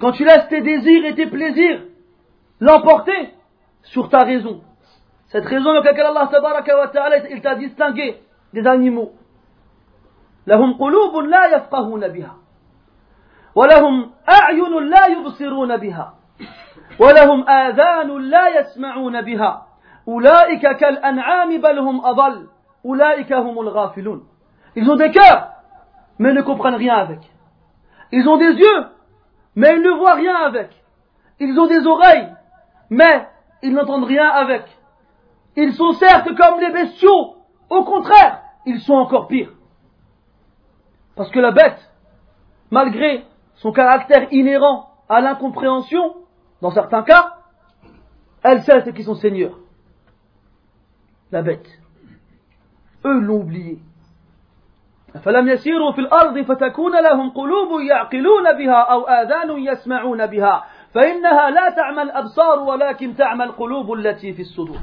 [0.00, 1.82] Quand tu laisses tes désirs et tes plaisirs
[2.60, 3.34] l'emporter
[3.82, 4.62] sur ta raison.
[5.28, 8.16] Cette raison avec laquelle Allah tabaraka wa ta'ala il t'a distingué
[8.52, 9.12] des animaux.
[10.48, 12.36] لهم قلوب لا يفقهون بها
[13.54, 16.14] ولهم أعين لا يبصرون بها
[17.00, 19.66] ولهم آذان لا يسمعون بها
[20.08, 22.48] أولئك كالأنعام بل هم أضل
[22.84, 24.26] أولئك هم الغافلون
[24.76, 25.48] Ils ont des cœurs,
[26.18, 27.18] mais ils ne comprennent rien avec.
[28.12, 28.86] Ils ont des yeux,
[29.55, 30.69] mais ils ne voient rien avec.
[31.39, 32.29] Ils ont des oreilles,
[32.89, 33.27] mais
[33.61, 34.63] ils n'entendent rien avec.
[35.55, 37.35] Ils sont certes comme les bestiaux,
[37.69, 39.53] au contraire, ils sont encore pires.
[41.15, 41.91] Parce que la bête,
[42.71, 46.15] malgré son caractère inhérent à l'incompréhension,
[46.61, 47.37] dans certains cas,
[48.41, 49.57] elle sait ce qui sont seigneurs.
[51.31, 51.67] La bête.
[53.05, 53.79] Eux l'ont oublié.
[55.24, 61.70] فلم يسيروا في الأرض فتكون لهم قلوب يعقلون بها أو آذان يسمعون بها فإنها لا
[61.70, 64.78] تعمى الأبصار ولكن تعمى القلوب التي في الصدور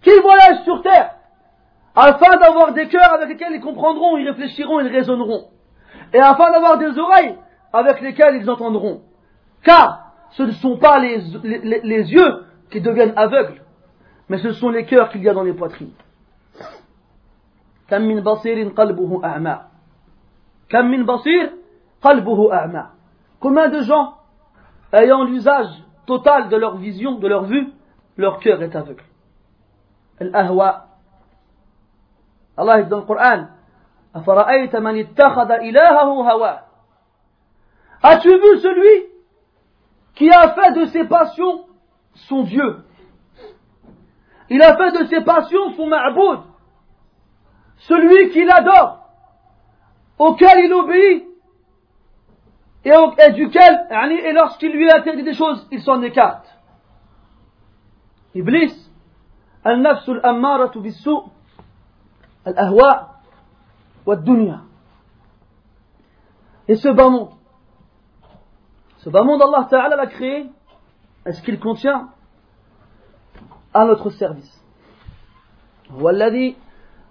[0.00, 1.10] Qui voyage sur terre
[1.96, 5.48] afin d'avoir des cœurs avec lesquels ils comprendront, ils réfléchiront, ils raisonneront,
[6.14, 7.36] et afin d'avoir des oreilles
[7.72, 9.02] avec lesquelles ils entendront.
[9.64, 11.18] Car ce ne sont pas les,
[11.82, 13.60] les yeux qui deviennent aveugles,
[14.28, 15.92] mais ce sont les cœurs qu'il y a dans les poitrines.
[23.39, 24.13] Combien de gens
[24.91, 25.67] ayant l'usage
[26.05, 27.71] total de leur vision, de leur vue,
[28.17, 29.03] leur cœur est aveugle.
[32.57, 33.47] Allah dit dans le Coran
[38.03, 39.05] As-tu vu celui
[40.13, 41.65] qui a fait de ses passions
[42.13, 42.83] son Dieu?
[44.49, 46.41] Il a fait de ses passions son ma'boud
[47.77, 49.09] celui qui l'adore,
[50.17, 51.25] auquel il obéit,
[52.85, 56.47] et, duquel, et lorsqu'il lui interdit des choses, il s'en écarte.
[58.35, 58.73] Iblis,
[59.63, 61.21] al-ammaratu bis-su'
[62.45, 63.21] al-ahwa
[64.05, 64.61] wa dunya
[66.67, 67.31] Et ce bas monde,
[68.97, 70.49] ce bas monde, Allah Ta'ala l'a créé,
[71.25, 72.09] est-ce qu'il contient?
[73.73, 74.63] À notre service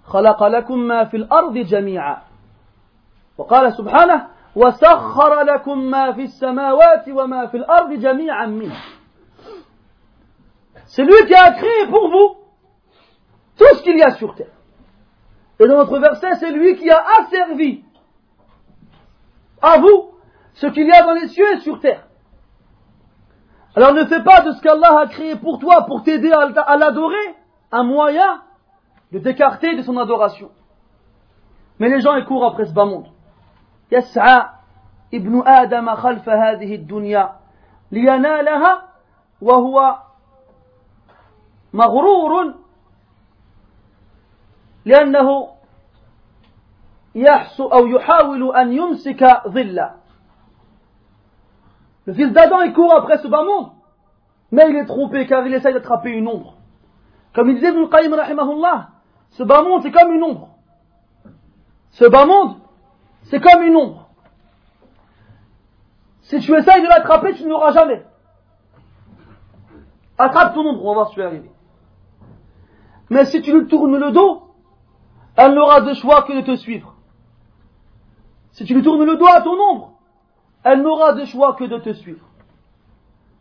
[0.06, 2.22] خلق لكم ما في الأرض جميعا
[3.38, 8.76] وقال سبحانه وسخر لكم ما في السماوات وما في الأرض جميعا منه
[10.86, 12.36] C'est lui qui a créé pour vous
[13.58, 14.54] tout ce qu'il y a sur terre.
[15.60, 17.84] Et dans notre verset, c'est lui qui a asservi
[19.60, 20.12] à vous
[20.54, 22.06] ce qu'il y a dans les cieux et sur terre.
[23.76, 27.34] Alors ne fais pas de ce qu'Allah a créé pour toi, pour t'aider à l'adorer,
[27.70, 28.42] un moyen
[29.12, 30.50] de t'écarter de son adoration.
[31.78, 33.06] Mais les gens ils courent après ce bas monde.
[33.92, 34.48] يسعى
[35.14, 37.36] ابن آدم خلف هذه الدنيا
[37.92, 38.82] لينالها
[39.40, 39.98] وهو
[41.72, 42.54] مغرور
[44.84, 45.48] لأنه
[47.14, 49.94] يحسو أو يحاول أن يمسك ظلا
[52.06, 53.68] Le fils d'Adam, il court après ce bas monde,
[54.50, 56.54] mais il est trompé car il essaie d'attraper une ombre.
[57.34, 58.88] Comme il disait Ibn Qayyim rahimahullah,
[59.32, 60.48] ce bas monde, c'est comme une ombre.
[61.90, 62.56] Ce bas monde,
[63.24, 64.08] c'est comme une ombre.
[66.22, 68.04] Si tu essayes de l'attraper, tu ne l'auras jamais.
[70.18, 71.50] Attrape ton ombre, on va voir si tu vas arriver.
[73.10, 74.42] Mais si tu lui tournes le dos,
[75.36, 76.94] elle n'aura de choix que de te suivre.
[78.52, 79.92] Si tu lui tournes le dos à ton ombre,
[80.64, 82.24] elle n'aura de choix que de te suivre.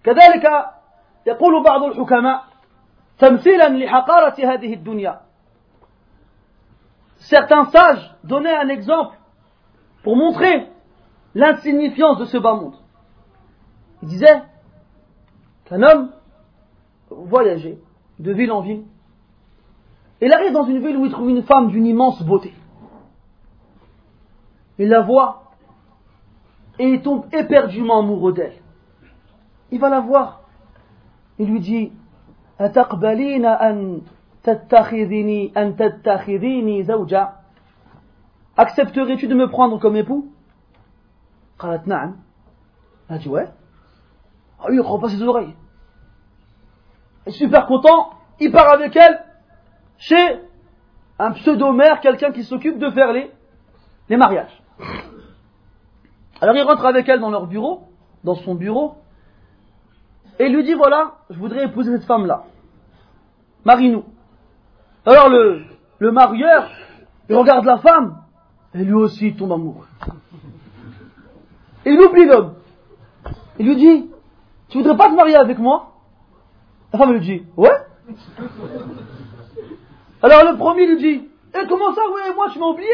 [0.04, 0.46] كذلك
[1.26, 2.44] يقول بعض الحكماء
[3.20, 5.22] تمثيلا لحقارة هذه الدنيا
[7.29, 9.17] certains sages donnaient un exemple
[10.03, 10.69] pour montrer
[11.35, 12.75] l'insignifiance de ce bas monde.
[14.03, 14.43] Ils disaient
[15.65, 16.11] qu'un homme
[17.11, 17.79] voyageait
[18.19, 18.85] de ville en ville.
[20.21, 22.55] Il arrive dans une ville où il trouve une femme d'une immense beauté.
[24.79, 25.53] Il la voit
[26.79, 28.57] et il tombe éperdument amoureux d'elle.
[29.71, 30.43] Il va la voir.
[31.39, 31.93] Il lui dit
[38.58, 40.32] Accepterais-tu de me prendre comme époux
[41.60, 42.16] قالت نعم
[43.10, 43.48] Elle dit ouais.
[44.60, 45.54] Ah lui, il croit pas ses oreilles.
[47.26, 49.24] Il est super content, il part avec elle
[49.98, 50.40] chez
[51.20, 53.32] un pseudo-maire, quelqu'un qui s'occupe de faire les,
[54.10, 54.62] les mariages.
[56.42, 57.90] Alors il rentre avec elle dans leur bureau,
[58.24, 58.96] dans son bureau,
[60.40, 62.46] et il lui dit voilà, je voudrais épouser cette femme-là.
[63.66, 64.04] Marie-nous.
[65.05, 65.63] Alors le,
[65.99, 66.71] le marieur,
[67.29, 68.23] il regarde la femme,
[68.75, 69.87] et lui aussi tombe amoureux.
[71.85, 72.55] Il oublie l'homme.
[73.59, 74.11] Il lui dit,
[74.69, 75.93] tu voudrais pas te marier avec moi?
[76.93, 77.71] La femme lui dit, ouais.
[80.23, 82.89] Alors le premier lui dit, et comment ça, ouais, moi tu m'as oublié?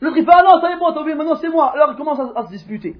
[0.00, 1.72] L'autre il fait, ah non, ça y est, moi, t'as oublié, maintenant c'est moi.
[1.72, 2.96] Alors il commence à, se disputer.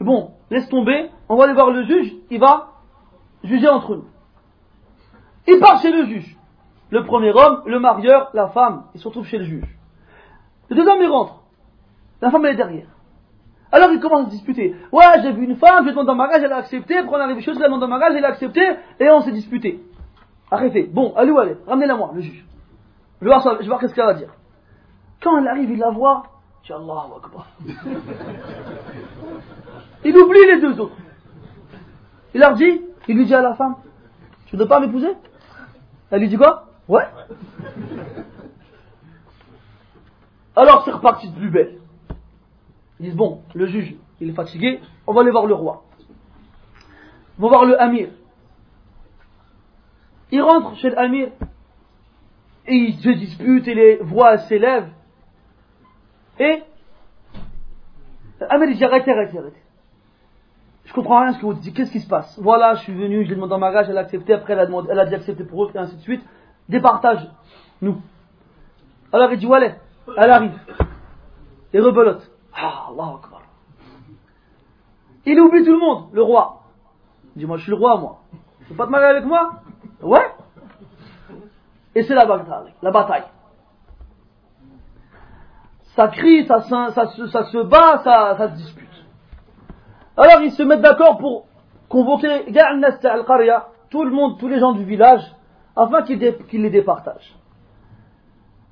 [0.00, 2.72] Bon, laisse tomber, on va aller voir le juge, il va
[3.42, 4.04] juger entre nous.
[5.48, 6.35] Il part chez le juge.
[6.90, 9.76] Le premier homme, le marieur, la femme, ils se retrouvent chez le juge.
[10.68, 11.42] Le deuxième, il rentre.
[12.20, 12.86] La femme, elle est derrière.
[13.72, 14.74] Alors il commence à disputer.
[14.92, 16.96] Ouais, j'ai vu une femme, je demande en mariage, elle a accepté.
[16.96, 18.62] Après on arrive je la demande en mariage, elle a accepté.
[19.00, 19.82] Et on s'est disputé.
[20.50, 20.84] Arrêtez.
[20.84, 22.46] Bon, allez où allez Ramenez-la moi, le juge.
[23.20, 24.32] Je vais voir, qu'est-ce qu'elle va dire.
[25.22, 26.22] Quand elle arrive, il la voit.
[26.68, 27.06] Allah.
[30.04, 30.96] Il oublie les deux autres.
[32.34, 33.76] Il leur dit, il lui dit à la femme,
[34.46, 35.12] tu ne veux pas m'épouser?
[36.10, 36.65] Elle lui dit quoi?
[36.88, 37.04] Ouais.
[40.54, 41.78] Alors c'est reparti de plus belle.
[43.00, 45.84] Ils disent bon, le juge, il est fatigué, on va aller voir le roi.
[47.38, 48.08] On va voir le amir.
[50.30, 51.28] Il rentre chez l'amir.
[52.66, 54.90] et ils se disputent et les voix s'élèvent.
[56.38, 56.62] Et
[58.48, 59.62] Ahmed dit arrêtez, arrêtez, arrêtez.
[60.84, 61.74] Je comprends rien ce que vous dites.
[61.74, 62.38] Qu'est-ce qui se passe?
[62.40, 64.60] Voilà, je suis venu, je l'ai demandé en mariage, elle a accepté, après elle
[64.98, 66.24] a, dit accepter pour eux, et ainsi de suite.
[66.68, 67.28] Départage,
[67.80, 68.00] nous.
[69.12, 69.72] Alors il dit, voilà,
[70.16, 70.58] elle arrive.
[71.72, 72.28] Et rebelote.
[72.54, 73.42] Ah, Allah Akbar.
[75.24, 76.62] Il oublie tout le monde, le roi.
[77.34, 78.18] Il dit, moi je suis le roi, moi.
[78.66, 79.60] Tu veux pas te marier avec moi?
[80.02, 80.34] Ouais.
[81.94, 82.74] Et c'est la bataille.
[82.82, 83.24] La bataille.
[85.94, 88.86] Ça crie, ça, se bat, ça, ça se dispute.
[90.16, 91.46] Alors ils se mettent d'accord pour
[91.88, 92.44] convoquer
[93.90, 95.22] tout le monde, tous les gens du village,
[95.76, 96.18] afin qu'ils
[96.62, 97.36] les départagent.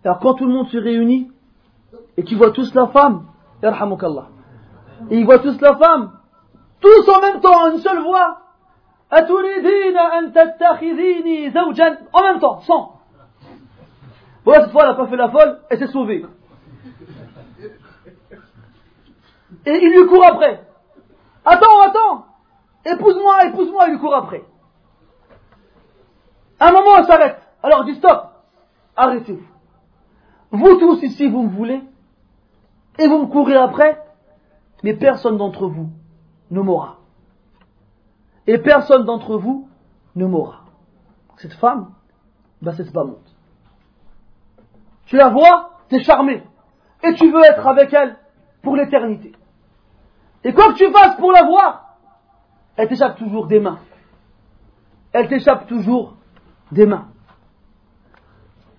[0.04, 1.30] Alors quand tout le monde se réunit
[2.16, 3.26] et qu'ils voient tous la femme,
[3.62, 3.68] et
[5.18, 6.12] ils voient tous la femme,
[6.80, 8.40] tous en même temps, une seule voix,
[12.12, 13.00] en même temps, sans.
[14.44, 16.26] Voilà, cette fois, elle n'a pas fait la folle, elle s'est sauvée.
[19.66, 20.66] Et il lui court après.
[21.44, 22.26] Attends, attends
[22.84, 24.44] Épouse-moi, épouse-moi, il lui court après.
[26.64, 27.42] Un moment, elle s'arrête.
[27.62, 28.30] Alors il dit stop,
[28.96, 29.46] arrêtez-vous.
[30.50, 31.82] Vous tous ici, vous me voulez,
[32.98, 34.02] et vous me courez après,
[34.82, 35.90] mais personne d'entre vous
[36.50, 36.96] ne m'aura.
[38.46, 39.68] Et personne d'entre vous
[40.16, 40.60] ne m'aura.
[41.36, 41.92] Cette femme,
[42.62, 43.34] bah c'est pas monte.
[45.04, 46.42] Tu la vois, t'es charmé,
[47.02, 48.16] et tu veux être avec elle
[48.62, 49.32] pour l'éternité.
[50.44, 51.98] Et quoi que tu fasses pour la voir,
[52.76, 53.80] elle t'échappe toujours des mains.
[55.12, 56.14] Elle t'échappe toujours
[56.74, 56.86] des.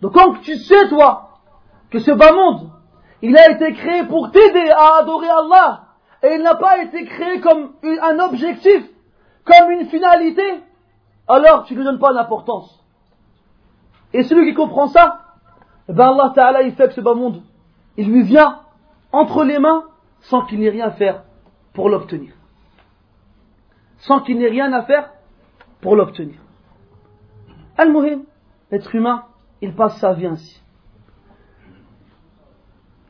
[0.01, 1.39] Donc quand tu sais, toi,
[1.89, 2.69] que ce bas monde,
[3.21, 5.85] il a été créé pour t'aider à adorer Allah,
[6.21, 8.83] et il n'a pas été créé comme un objectif,
[9.43, 10.61] comme une finalité,
[11.27, 12.83] alors tu ne lui donnes pas d'importance.
[14.13, 15.21] Et celui qui comprend ça,
[15.89, 17.41] eh ben Allah Ta'ala, il fait que ce bas monde,
[17.97, 18.59] il lui vient
[19.11, 19.85] entre les mains
[20.21, 21.23] sans qu'il n'ait rien à faire
[21.73, 22.33] pour l'obtenir.
[23.99, 25.11] Sans qu'il n'ait rien à faire
[25.81, 26.44] pour l'obtenir.
[27.77, 28.23] Al-Muhim,
[28.71, 29.25] l'être humain,
[29.61, 30.61] il passe sa vie ainsi.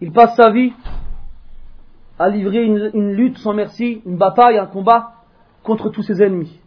[0.01, 0.73] Il passe sa vie
[2.17, 5.13] à livrer une, lutte sans merci, une bataille, un combat
[5.63, 6.59] contre tous ses ennemis.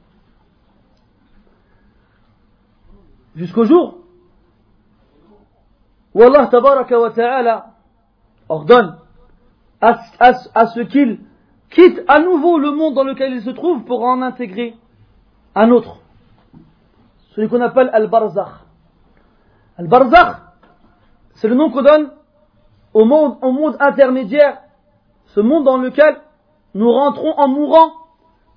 [3.35, 3.99] Jusqu'au jour
[6.15, 7.67] où Allah tabaraka wa ta'ala
[8.49, 8.99] ordonne
[9.81, 9.95] à
[10.67, 11.21] ce qu'il
[11.71, 14.75] quitte à nouveau le monde dans lequel il se trouve pour en intégrer
[15.55, 16.01] un autre.
[17.39, 18.51] Celui qu'on appelle Al-Barzakh.
[19.77, 20.39] Al-Barzakh,
[21.35, 22.11] c'est le nom qu'on donne
[22.93, 24.59] au monde, au monde intermédiaire,
[25.27, 26.21] ce monde dans lequel
[26.75, 27.93] nous rentrons en mourant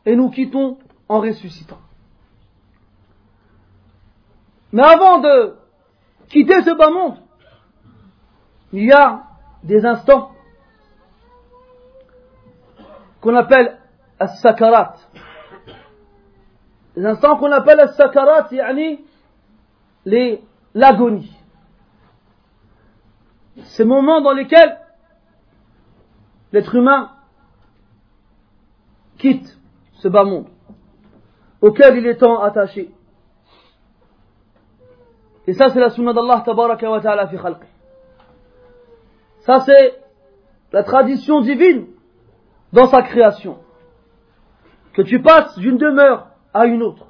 [0.04, 1.78] et nous quittons en ressuscitant.
[4.72, 5.58] Mais avant de
[6.30, 7.18] quitter ce bas monde,
[8.74, 9.26] il y a
[9.62, 10.32] des instants
[13.22, 13.78] qu'on appelle
[14.20, 14.96] as-sakarat.
[17.02, 18.50] Les instants qu'on appelle as-sakarat,
[20.06, 20.44] les
[20.76, 21.36] l'agonie.
[23.64, 24.78] Ces moments dans lesquels
[26.52, 27.10] l'être humain
[29.18, 29.58] quitte
[29.94, 30.46] ce bas monde
[31.60, 32.92] auquel il est tant attaché.
[35.48, 37.68] Et ça, c'est la sunna d'Allah tabaraka wa ta'ala fi khalqi.
[39.40, 40.00] Ça, c'est
[40.72, 41.88] la tradition divine
[42.74, 43.58] dans sa création.
[44.94, 47.07] Que tu passes d'une demeure à une autre.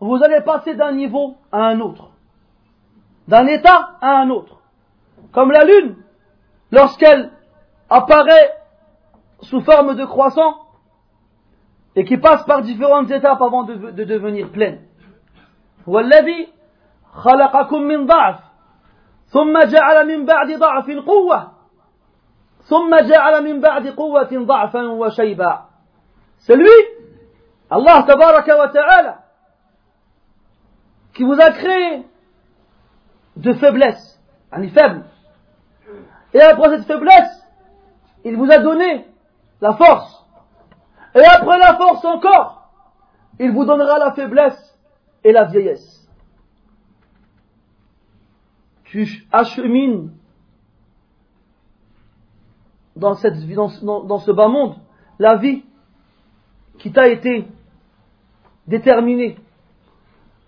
[0.00, 2.10] Vous allez passer d'un niveau à un autre.
[3.28, 4.56] D'un état à un autre.
[5.32, 5.96] Comme la lune,
[6.72, 7.30] lorsqu'elle
[7.88, 8.54] apparaît
[9.42, 10.54] sous forme de croissant
[11.96, 14.80] et qui passe par différentes étapes avant de, de devenir pleine.
[15.86, 21.53] ثم جعل من بعد ضعف قوة ثم جعل من بعد قوة ضعفا وشيبا
[26.37, 26.69] c'est lui,
[27.69, 29.19] Allah tabaraka wa ta'ala,
[31.13, 32.05] qui vous a créé
[33.35, 34.19] de faiblesse,
[34.51, 34.63] un.
[36.33, 37.43] Et après cette faiblesse,
[38.23, 39.05] il vous a donné
[39.61, 40.25] la force.
[41.15, 42.69] Et après la force encore,
[43.39, 44.77] il vous donnera la faiblesse
[45.23, 45.95] et la vieillesse
[49.03, 50.14] tu achemines
[52.95, 53.35] dans, cette,
[53.83, 54.75] dans, dans ce bas monde
[55.19, 55.63] la vie
[56.79, 57.47] qui t'a été
[58.67, 59.37] déterminée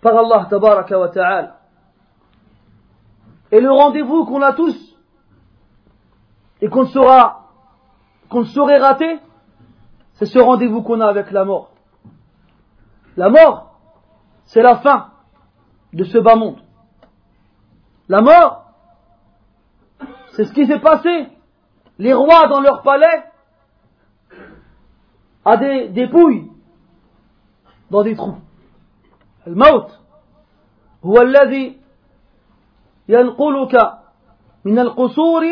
[0.00, 1.58] par Allah tabaraka wa ta'ala.
[3.50, 4.76] Et le rendez-vous qu'on a tous
[6.60, 7.46] et qu'on sera
[8.28, 9.18] qu'on saurait rater,
[10.14, 11.70] c'est ce rendez-vous qu'on a avec la mort.
[13.16, 13.78] La mort,
[14.44, 15.10] c'est la fin
[15.92, 16.58] de ce bas monde.
[18.08, 18.64] La mort,
[20.32, 21.28] c'est ce qui s'est passé
[21.99, 23.23] Les rois dans leur palais
[25.45, 26.49] à des dépouilles
[27.91, 28.37] dans des trous.
[29.47, 29.91] الموت
[31.05, 31.77] هو الذي
[33.09, 33.93] ينقلك
[34.65, 35.43] من القصور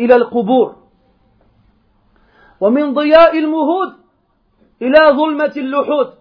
[0.00, 0.76] إلى القبور
[2.60, 3.92] ومن ضياء المهود
[4.82, 6.14] إلى ظلمة اللحود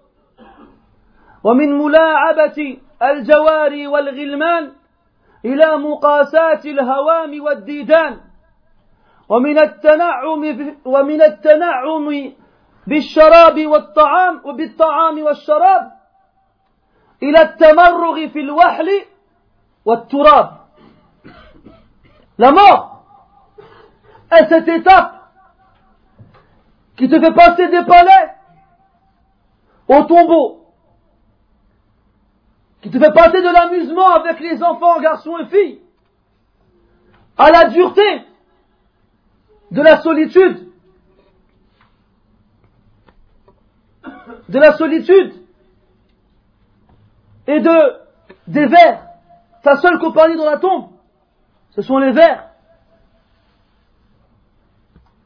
[1.44, 4.72] ومن ملاعبة الجواري والغلمان
[5.46, 8.20] إلى مقاساة الهوام والديدان
[9.29, 10.43] ومن التنعم
[10.85, 12.33] ومن التنعم
[12.87, 15.93] بالشراب والطعام وبالطعام والشراب
[17.23, 18.89] إلى التمرغ في الوحل
[19.85, 20.57] والتراب
[22.39, 23.05] La mort
[24.31, 25.15] est cette étape
[26.99, 28.35] qui te fait passer des palais
[29.89, 30.67] au tombeau,
[32.83, 35.81] qui te fait passer de l'amusement avec les enfants, garçons et filles,
[37.39, 38.23] à la dureté
[39.77, 40.69] de la solitude,
[44.49, 45.35] de la solitude
[47.47, 48.01] et de
[48.47, 49.03] des vers.
[49.63, 50.93] Ta seule compagnie dans la tombe,
[51.73, 52.49] ce sont les vers.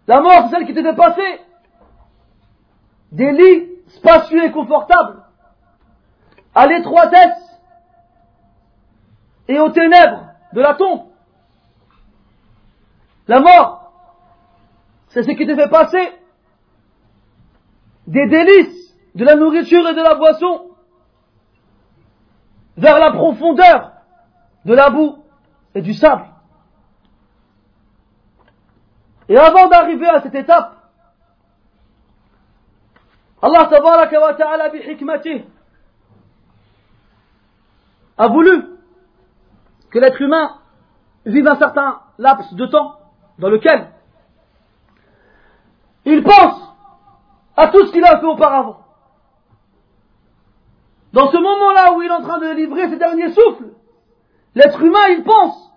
[0.09, 1.41] La mort, c'est celle qui te fait passer
[3.13, 5.23] des lits spacieux et confortables
[6.57, 7.61] à l'étroitesse
[9.47, 10.25] et aux ténèbres
[10.55, 11.05] de la tombe.
[13.29, 13.80] La mort,
[15.11, 16.13] c'est ce qui te fait passer
[18.07, 20.71] des délices, de la nourriture et de la boisson
[22.77, 23.93] vers la profondeur
[24.65, 25.19] de la boue
[25.75, 26.27] et du sable.
[29.29, 30.77] Et avant d'arriver à cette étape,
[33.43, 34.81] Allah tabaraka wa ta'ala bi
[38.19, 38.65] a voulu
[39.91, 40.59] que l'être humain
[41.25, 42.97] vive un certain laps de temps
[43.39, 43.89] dans lequel
[46.11, 46.75] il pense
[47.57, 48.79] à tout ce qu'il a fait auparavant.
[51.13, 53.71] Dans ce moment-là où il est en train de livrer ses derniers souffles,
[54.55, 55.73] l'être humain, il pense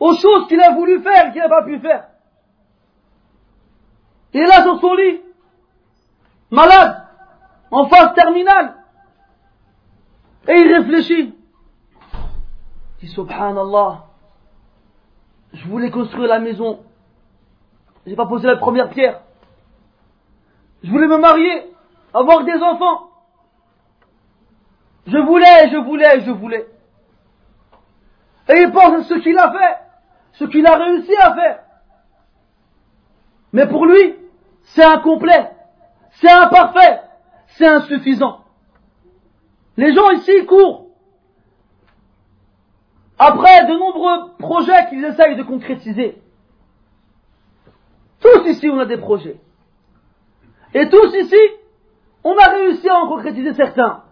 [0.00, 2.08] aux choses qu'il a voulu faire et qu'il n'a pas pu faire.
[4.32, 5.20] Il est là sur son lit,
[6.50, 7.04] malade,
[7.70, 8.76] en phase terminale,
[10.48, 11.34] et il réfléchit.
[13.00, 14.04] Il dit, subhanallah,
[15.52, 16.80] je voulais construire la maison,
[18.06, 19.21] j'ai pas posé la première pierre.
[20.82, 21.70] Je voulais me marier,
[22.12, 23.10] avoir des enfants.
[25.06, 26.66] Je voulais, je voulais, je voulais.
[28.48, 29.78] Et il pense à ce qu'il a fait,
[30.32, 31.60] ce qu'il a réussi à faire.
[33.52, 34.14] Mais pour lui,
[34.62, 35.50] c'est incomplet,
[36.12, 37.00] c'est imparfait,
[37.48, 38.44] c'est insuffisant.
[39.76, 40.86] Les gens ici courent
[43.18, 46.20] après de nombreux projets qu'ils essayent de concrétiser.
[48.20, 49.36] Tous ici, on a des projets.
[50.74, 51.36] Et tous ici,
[52.24, 54.02] on a réussi à en concrétiser certains.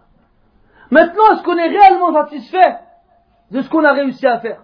[0.91, 2.77] Maintenant, est-ce qu'on est réellement satisfait
[3.51, 4.61] de ce qu'on a réussi à faire?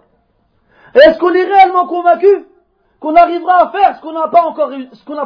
[0.94, 2.46] Est-ce qu'on est réellement convaincu
[3.00, 4.70] qu'on arrivera à faire ce qu'on n'a pas encore,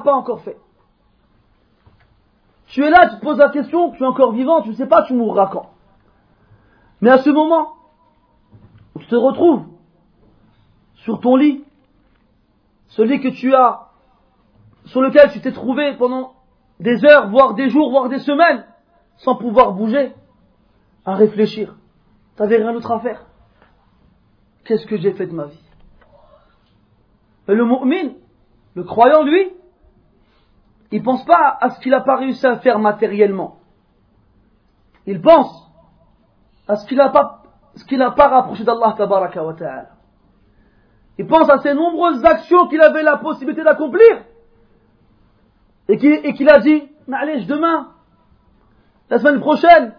[0.05, 0.59] pas encore fait?
[2.66, 4.87] Tu es là, tu te poses la question, tu es encore vivant, tu ne sais
[4.87, 5.70] pas, tu mourras quand.
[7.01, 7.75] Mais à ce moment,
[8.99, 9.64] tu te retrouves
[10.95, 11.64] sur ton lit,
[12.89, 13.89] ce lit que tu as,
[14.87, 16.33] sur lequel tu t'es trouvé pendant
[16.83, 18.64] des heures, voire des jours, voire des semaines,
[19.18, 20.12] sans pouvoir bouger,
[21.05, 21.76] à réfléchir.
[22.37, 23.26] T'avais rien d'autre à faire.
[24.64, 25.61] Qu'est-ce que j'ai fait de ma vie?
[27.49, 28.14] Et le mu'min,
[28.74, 29.53] le croyant, lui,
[30.91, 33.59] il pense pas à ce qu'il n'a pas réussi à faire matériellement.
[35.07, 35.70] Il pense
[36.68, 37.43] à ce qu'il n'a pas,
[37.76, 39.89] ce qu'il n'a pas rapproché d'Allah ta'ala.
[41.18, 44.24] Il pense à ces nombreuses actions qu'il avait la possibilité d'accomplir
[45.89, 47.89] et qu'il a dit, allez, demain,
[49.11, 49.95] la semaine prochaine,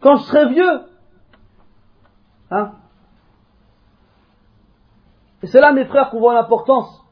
[0.00, 0.80] quand je serai vieux.
[2.50, 2.72] Hein
[5.42, 7.04] Et c'est là, mes frères, qu'on voit l'importance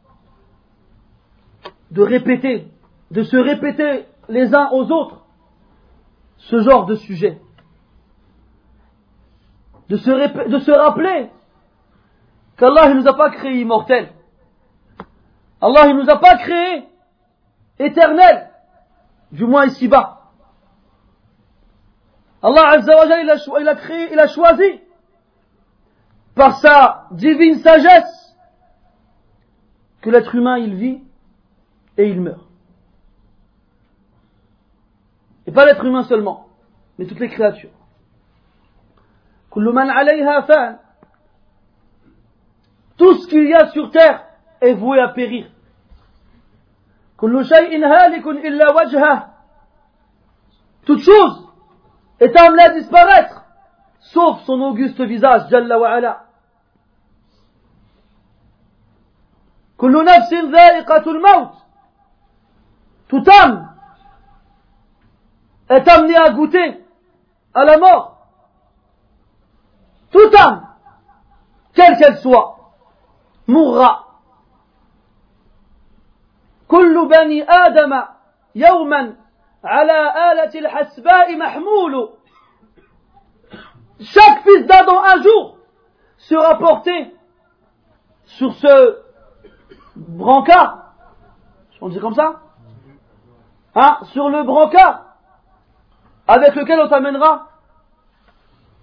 [1.91, 2.69] de répéter,
[3.11, 5.25] de se répéter les uns aux autres
[6.37, 7.41] ce genre de sujet.
[9.89, 11.31] De se, de se rappeler
[12.57, 14.13] qu'Allah ne nous a pas créés immortels.
[15.61, 16.85] Allah ne nous a pas créés
[17.79, 18.51] éternel,
[19.33, 20.19] du moins ici-bas.
[22.43, 24.81] Allah a créé, il a choisi
[26.35, 28.37] par sa divine sagesse
[30.01, 31.03] que l'être humain il vit
[31.97, 32.45] et il meurt.
[35.47, 36.49] Et pas l'être humain seulement,
[36.99, 37.71] mais toutes les créatures.
[42.97, 44.25] Tout ce qu'il y a sur terre
[44.61, 45.51] est voué à périr.
[50.85, 51.49] Toute chose
[52.21, 53.45] est amenée à disparaître,
[54.01, 56.25] sauf son auguste visage, Jalla wa ala.
[63.09, 63.75] Toute âme
[65.71, 66.85] est amenée à goûter
[67.55, 68.17] à la mort.
[70.13, 70.69] Toute âme,
[71.75, 72.73] quelle qu'elle soit,
[73.47, 74.08] mourra.
[76.68, 78.04] كل بني آدم
[78.56, 79.16] يوما
[79.64, 82.10] على آلة الحسباء محمول
[84.00, 85.58] Chaque fils d'Adam un jour
[86.18, 87.14] sera porté
[88.26, 88.98] sur ce
[89.96, 90.94] brancard,
[91.80, 92.42] on dit comme ça,
[93.76, 95.04] hein, sur le brancard
[96.28, 97.50] avec lequel on t'amènera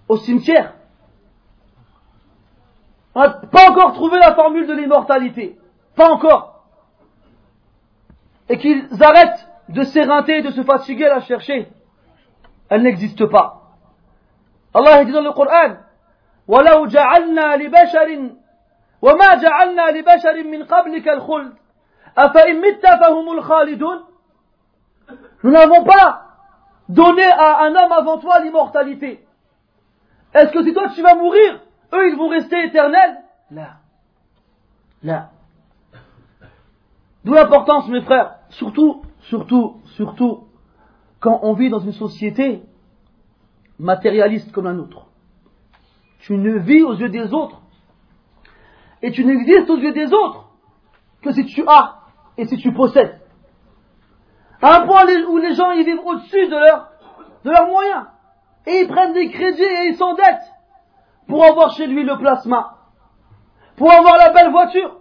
[0.08, 0.74] au cimetière.
[3.14, 5.58] On n'a pas encore trouvé la formule de l'immortalité.
[5.96, 6.53] Pas encore.
[8.48, 11.68] Et qu'ils arrêtent de s'éreinter, de se fatiguer à la chercher.
[12.68, 13.60] Elle n'existe pas.
[14.74, 15.76] Allah dit dans le Coran,
[16.48, 18.08] وَلَوْ جَعَلْنَا لِبَشَرٍ
[19.02, 21.52] وَمَا جَعَلْنَا لِبَشَرٍ مِّن قَبْلِكَ الْخُلْدِ
[22.16, 24.00] أَفَإِن مِتَّ فَهُمُ الْخَالِدُونَ
[25.42, 26.22] Nous n'avons pas
[26.88, 29.24] donné à un homme avant toi l'immortalité.
[30.34, 31.60] Est-ce que si toi tu vas mourir,
[31.94, 33.16] eux ils vont rester éternels
[33.50, 33.70] Là.
[35.02, 35.30] Là.
[37.24, 40.47] D'où l'importance, mes frères, surtout, surtout, surtout,
[41.19, 42.63] quand on vit dans une société
[43.79, 45.07] matérialiste comme la nôtre.
[46.19, 47.61] Tu ne vis aux yeux des autres.
[49.01, 50.49] Et tu n'existes aux yeux des autres
[51.21, 51.99] que si tu as
[52.37, 53.19] et si tu possèdes.
[54.61, 56.89] À un point où les gens y vivent au-dessus de, leur,
[57.43, 58.05] de leurs moyens.
[58.65, 60.51] Et ils prennent des crédits et ils s'endettent
[61.27, 62.77] pour avoir chez lui le plasma,
[63.75, 64.99] pour avoir la belle voiture,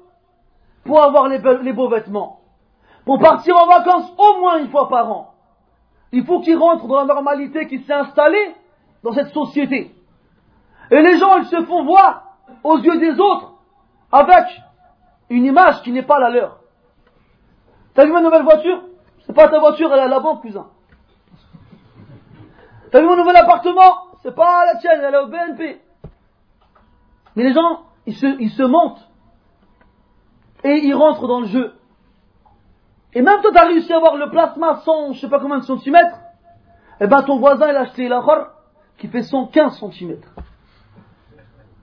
[0.85, 2.41] pour avoir les beaux vêtements,
[3.05, 5.35] pour partir en vacances au moins une fois par an.
[6.13, 8.55] Il faut qu'ils rentrent dans la normalité qui s'est installée
[9.03, 9.95] dans cette société.
[10.91, 13.53] Et les gens, ils se font voir aux yeux des autres
[14.13, 14.47] avec
[15.29, 16.61] une image qui n'est pas la leur.
[17.95, 18.83] T'as vu ma nouvelle voiture?
[19.27, 20.69] C'est pas ta voiture, elle est à la banque, cousin.
[22.91, 24.09] T'as vu mon nouvel appartement?
[24.23, 25.81] C'est pas la tienne, elle est au BNP.
[27.37, 29.09] Mais les gens, ils se, ils se montent.
[30.63, 31.75] Et ils rentrent dans le jeu.
[33.15, 35.65] Et même toi, t'as réussi à avoir le plasma 100, je sais pas combien de
[35.65, 36.19] centimètres.
[37.01, 38.23] Eh ben, ton voisin, il a acheté la
[38.99, 40.33] qui fait 115 centimètres.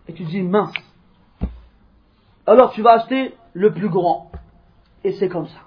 [0.07, 0.73] Et tu dis, mince.
[2.45, 4.31] Alors tu vas acheter le plus grand.
[5.03, 5.59] Et c'est comme ça.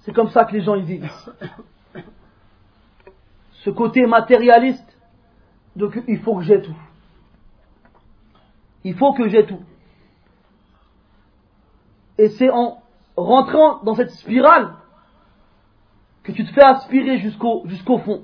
[0.00, 1.10] C'est comme ça que les gens y vivent.
[3.52, 4.96] Ce côté matérialiste,
[5.76, 6.76] donc il faut que j'ai tout.
[8.82, 9.60] Il faut que j'ai tout.
[12.16, 12.79] Et c'est en
[13.26, 14.74] rentrant dans cette spirale
[16.22, 18.22] que tu te fais aspirer jusqu'au fond.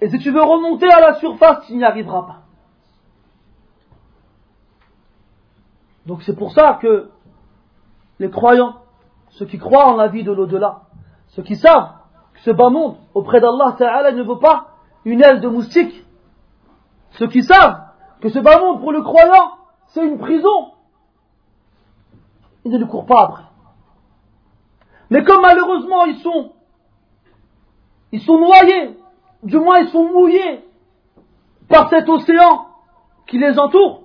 [0.00, 2.38] Et si tu veux remonter à la surface, tu n'y arriveras pas.
[6.06, 7.10] Donc c'est pour ça que
[8.18, 8.76] les croyants
[9.30, 10.82] ceux qui croient en la vie de l'au-delà,
[11.28, 11.92] ceux qui savent
[12.34, 14.68] que ce bas monde auprès d'Allah Ta'ala ne vaut pas
[15.04, 16.04] une aile de moustique,
[17.12, 17.80] ceux qui savent
[18.20, 19.52] que ce bas monde pour le croyant
[19.88, 20.72] c'est une prison,
[22.64, 23.47] ils ne le courent pas après.
[25.09, 26.51] Mais comme malheureusement ils sont,
[28.11, 28.97] ils sont noyés,
[29.43, 30.63] du moins ils sont mouillés
[31.69, 32.65] par cet océan
[33.27, 34.03] qui les entoure,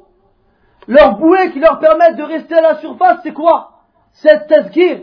[0.86, 5.00] leur bouée qui leur permettent de rester à la surface, c'est quoi Cette tazkir,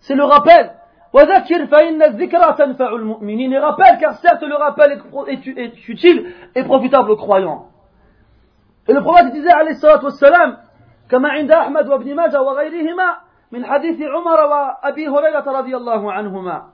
[0.00, 0.72] c'est le rappel.
[1.14, 1.18] Et
[3.58, 7.68] rappelle car certes le rappel est, utile et profitable aux croyants.
[8.88, 10.56] Et le prophète disait عليه الصلاة والسلام
[11.10, 13.09] كما عند أحمد وابن ماجه وغيرهما
[13.51, 16.69] من حديث عمر وأبي هريرة رضي الله عنهما.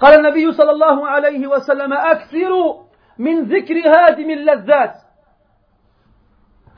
[0.00, 2.82] قال النبي صلى الله عليه وسلم أكثروا
[3.18, 4.94] من ذكر هادم اللذات.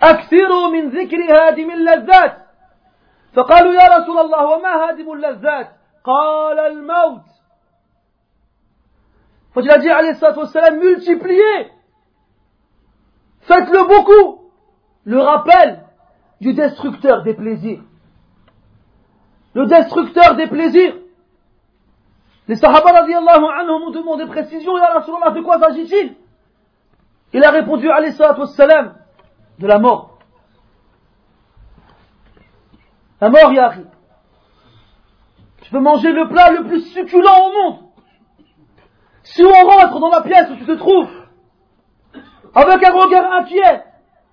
[0.02, 2.36] أكثروا من ذكر هادم اللذات.
[3.36, 5.68] فقالوا يا رسول الله وما هادم اللذات؟
[6.04, 7.24] قال الموت.
[9.54, 11.70] فجل dit عليه الصلاة والسلام multipliez
[13.40, 14.40] faites-le beaucoup.
[15.04, 15.84] Le rappel
[16.40, 17.82] du destructeur des plaisirs.
[19.54, 20.94] Le destructeur des plaisirs.
[22.48, 24.76] Les sahaba radiallahu anhum ont demandé précision.
[24.78, 26.16] Ya Rasulallah de quoi s'agit-il?
[27.32, 28.96] Il a répondu alayhi wassalam
[29.58, 30.18] de la mort.
[33.20, 33.84] La mort, Yahri.
[35.62, 37.78] Tu peux manger le plat le plus succulent au monde.
[39.22, 41.10] Si on rentre dans la pièce où tu te trouves,
[42.54, 43.84] avec un regard inquiet,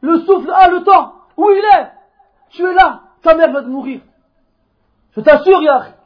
[0.01, 1.91] le souffle a le temps, où il est,
[2.49, 4.01] tu es là, ta mère va te mourir.
[5.16, 5.97] Je t'assure, Yah.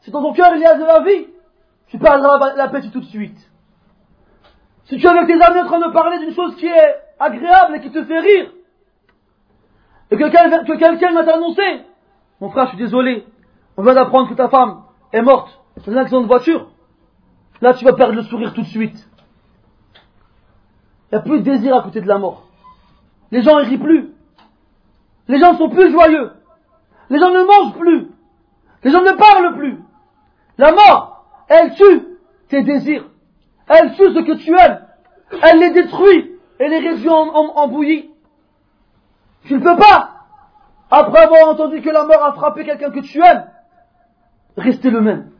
[0.00, 1.26] Si dans ton cœur il y a de la vie,
[1.88, 3.38] tu parleras la paix tout de suite.
[4.84, 7.76] Si tu es avec tes amis en train de parler d'une chose qui est agréable
[7.76, 8.52] et qui te fait rire,
[10.10, 11.84] et que quelqu'un va t'annoncer,
[12.40, 13.26] mon frère, je suis désolé,
[13.76, 16.70] on vient d'apprendre que ta femme est morte dans un accident de voiture,
[17.60, 19.08] là tu vas perdre le sourire tout de suite.
[21.10, 22.48] Il n'y a plus de désir à côté de la mort.
[23.30, 24.11] Les gens ne rient plus.
[25.32, 26.30] Les gens sont plus joyeux.
[27.08, 28.08] Les gens ne mangent plus.
[28.84, 29.78] Les gens ne parlent plus.
[30.58, 32.02] La mort, elle tue
[32.48, 33.06] tes désirs.
[33.66, 34.84] Elle tue ce que tu aimes.
[35.42, 38.10] Elle les détruit et les réduit en, bouillie.
[39.46, 40.10] Tu ne peux pas,
[40.90, 43.46] après avoir entendu que la mort a frappé quelqu'un que tu aimes,
[44.58, 45.30] rester le même.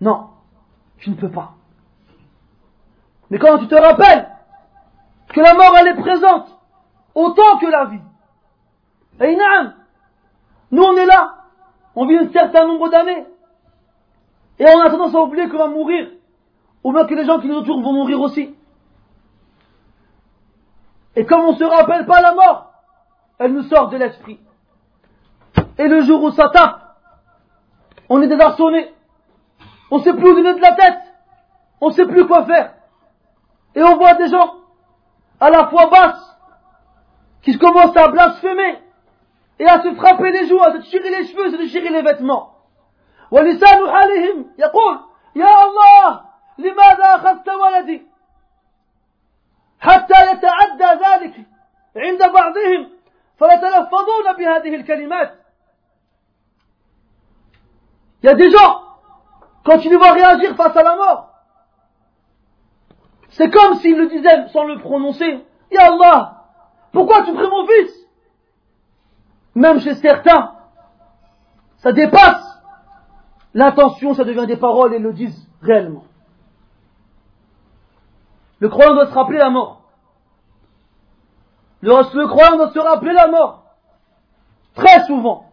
[0.00, 0.28] Non,
[0.98, 1.54] tu ne peux pas.
[3.28, 4.28] Mais quand tu te rappelles
[5.30, 6.46] que la mort elle est présente
[7.16, 8.00] autant que la vie,
[9.20, 9.36] et
[10.70, 11.34] nous on est là,
[11.94, 13.26] on vit un certain nombre d'années,
[14.58, 16.08] et on a tendance à oublier qu'on va mourir,
[16.84, 18.54] ou bien que les gens qui nous entourent vont mourir aussi.
[21.16, 22.72] Et comme on ne se rappelle pas la mort,
[23.38, 24.38] elle nous sort de l'esprit.
[25.76, 26.80] Et le jour où ça tape,
[28.08, 28.94] on est désarçonné.
[29.90, 31.00] On ne sait plus où donner de la tête.
[31.80, 32.74] On ne sait plus quoi faire.
[33.74, 34.54] Et on voit des gens,
[35.40, 36.36] à la fois basses,
[37.42, 38.78] qui commencent à blasphémer,
[39.59, 42.01] et à se frapper les joues, à se tirer les cheveux, à se déchirer les
[42.01, 42.51] vêtements.
[43.31, 44.99] ولسان حالهم يقول
[45.35, 46.21] يا الله
[46.57, 48.07] لماذا أخذت ولدي
[49.79, 51.35] حتى يتعدى ذلك
[51.95, 52.89] عند بعضهم
[53.39, 55.31] فيتلفظون بهذه الكلمات
[58.23, 58.81] Il y a des gens,
[59.63, 61.29] quand tu les vois réagir face à la mort,
[63.29, 65.45] c'est comme s'ils le disaient sans le prononcer.
[65.69, 66.45] Ya Allah,
[66.91, 67.93] pourquoi tu pries mon fils
[69.60, 70.52] Même chez certains,
[71.76, 72.46] ça dépasse
[73.52, 76.04] L'intention, ça devient des paroles et le disent réellement.
[78.60, 79.82] Le croyant doit se rappeler la mort.
[81.82, 83.64] Le, croyant doit se rappeler la mort.
[84.76, 85.46] Très souvent.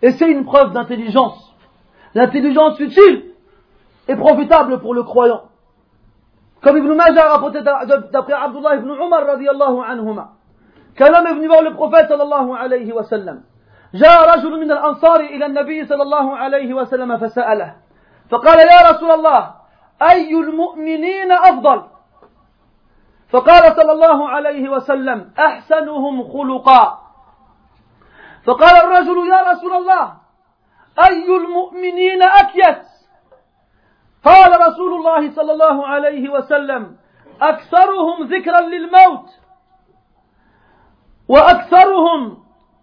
[0.00, 1.54] Et c'est une preuve d'intelligence.
[2.14, 3.34] L'intelligence utile
[4.08, 5.42] et profitable pour le croyant.
[6.62, 10.33] Comme Ibn Majah a rapporté d'après Abdullah ibn Umar radiallahu anhuma.
[10.98, 13.42] Venu voir le prophète sallallahu alayhi wa sallam.
[13.94, 17.74] جاء رجل من الأنصار إلى النبي صلى الله عليه وسلم فسأله
[18.30, 19.54] فقال يا رسول الله
[20.02, 21.82] أي المؤمنين أفضل؟
[23.30, 26.98] فقال صلى الله عليه وسلم أحسنهم خلقا.
[28.44, 30.12] فقال الرجل يا رسول الله
[31.06, 32.86] أي المؤمنين أكيس
[34.24, 36.96] قال رسول الله صلى الله عليه وسلم
[37.42, 39.43] أكثرهم ذكرا للموت.
[41.28, 42.38] وأكثرهم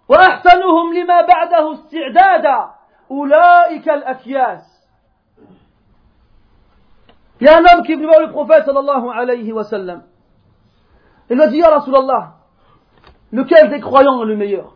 [0.10, 2.72] وأحسنهم لما بعده استعدادا
[3.12, 4.72] أولئك الأكياس
[7.40, 10.04] Il y a un homme qui est venu voir le prophète sallallahu alayhi wa sallam.
[11.28, 12.36] Il lui a dit, Ya Rasulallah,
[13.32, 14.76] lequel des croyants est le meilleur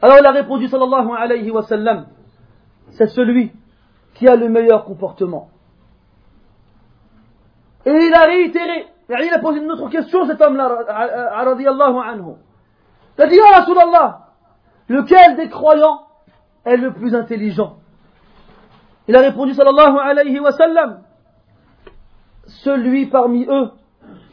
[0.00, 2.06] Alors il a répondu sallallahu alayhi wa sallam,
[2.92, 3.50] c'est celui
[4.14, 5.48] qui a le meilleur comportement.
[7.86, 10.68] Et il a réitéré, il a posé une autre question cet homme-là,
[11.44, 12.34] radiyallahu anhu.
[13.18, 14.28] Il a dit, Ya Rasulallah,
[14.88, 16.06] lequel des croyants
[16.64, 17.76] est le plus intelligent?
[19.08, 21.02] Il a répondu, sallallahu alayhi wa sallam,
[22.46, 23.70] celui parmi eux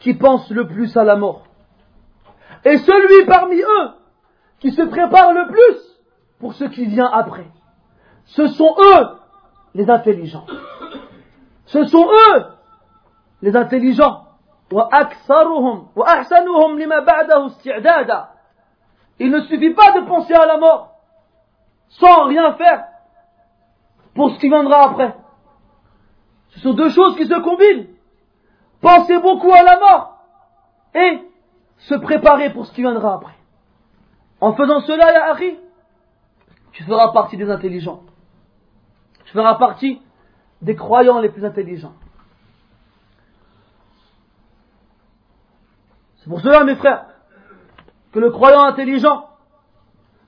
[0.00, 1.44] qui pense le plus à la mort.
[2.64, 3.88] Et celui parmi eux
[4.60, 5.98] qui se prépare le plus
[6.38, 7.46] pour ce qui vient après.
[8.26, 9.06] Ce sont eux
[9.74, 10.46] les intelligents.
[11.66, 12.44] Ce sont eux
[13.42, 14.24] les intelligents.
[19.18, 20.90] Il ne suffit pas de penser à la mort
[21.88, 22.84] sans rien faire
[24.14, 25.14] pour ce qui viendra après.
[26.50, 27.88] Ce sont deux choses qui se combinent.
[28.80, 30.18] Penser beaucoup à la mort
[30.94, 31.20] et
[31.78, 33.34] se préparer pour ce qui viendra après.
[34.40, 35.58] En faisant cela, Harry,
[36.72, 38.02] tu feras partie des intelligents.
[39.24, 40.00] Tu feras partie
[40.62, 41.94] des croyants les plus intelligents.
[46.19, 47.05] C'est pour cela, mes frères,
[48.11, 49.25] que le croyant intelligent,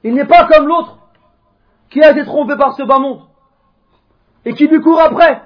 [0.03, 0.99] il n'est pas comme l'autre
[1.89, 3.21] qui a été trompé par ce bas monde
[4.45, 5.41] et qui lui court après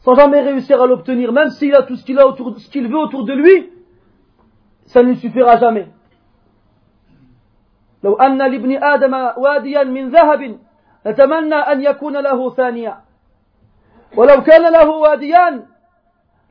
[0.00, 2.86] sans jamais réussir à l'obtenir, même s'il a tout ce qu'il a autour, ce qu'il
[2.88, 3.72] veut autour de lui,
[4.86, 5.88] ça ne lui suffira jamais.
[8.02, 10.58] لو أن لابن آدم واديا من ذهب
[11.06, 13.00] لتمنى أن يكون له ثانيا
[14.16, 15.66] ولو كان له واديان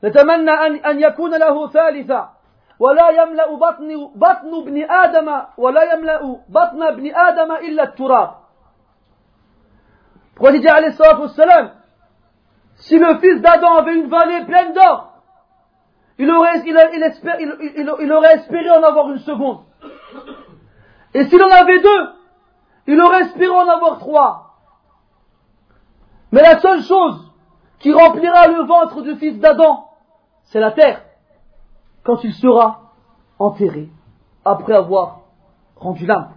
[0.03, 2.33] لتمنى أن, أن يكون له ثالثا
[2.79, 8.29] ولا يملأ بطن, بطن ابن آدم ولا يملأ بطن ابن آدم إلا التراب
[10.35, 11.27] Pourquoi il dit alayhi salatu
[12.75, 15.13] si le fils d'Adam avait une vallée pleine d'or,
[16.17, 19.61] il aurait, il, il, espère, il, il, aurait espéré en avoir une seconde.
[21.13, 22.09] Et s'il en avait deux,
[22.87, 24.55] il aurait espéré en avoir trois.
[26.31, 27.31] Mais la seule chose
[27.79, 29.85] qui remplira le ventre du fils d'Adam,
[30.45, 31.03] c'est la terre,
[32.07, 32.93] quand il sera
[33.39, 33.89] enterré,
[34.45, 35.21] après avoir
[35.75, 36.31] rendu l'âme.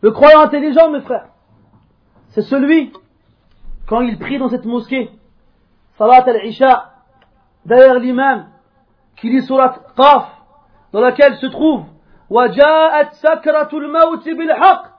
[0.00, 1.28] Le croyant intelligent, mes frères,
[2.30, 2.92] c'est celui,
[3.86, 5.10] quand il prie dans cette mosquée,
[5.96, 6.92] Salat al-Isha,
[7.64, 8.48] derrière l'imam,
[9.16, 10.28] qui lit surat Qaf,
[10.92, 11.84] dans laquelle se trouve
[12.30, 14.94] وجاءت سكرة الموت بالحق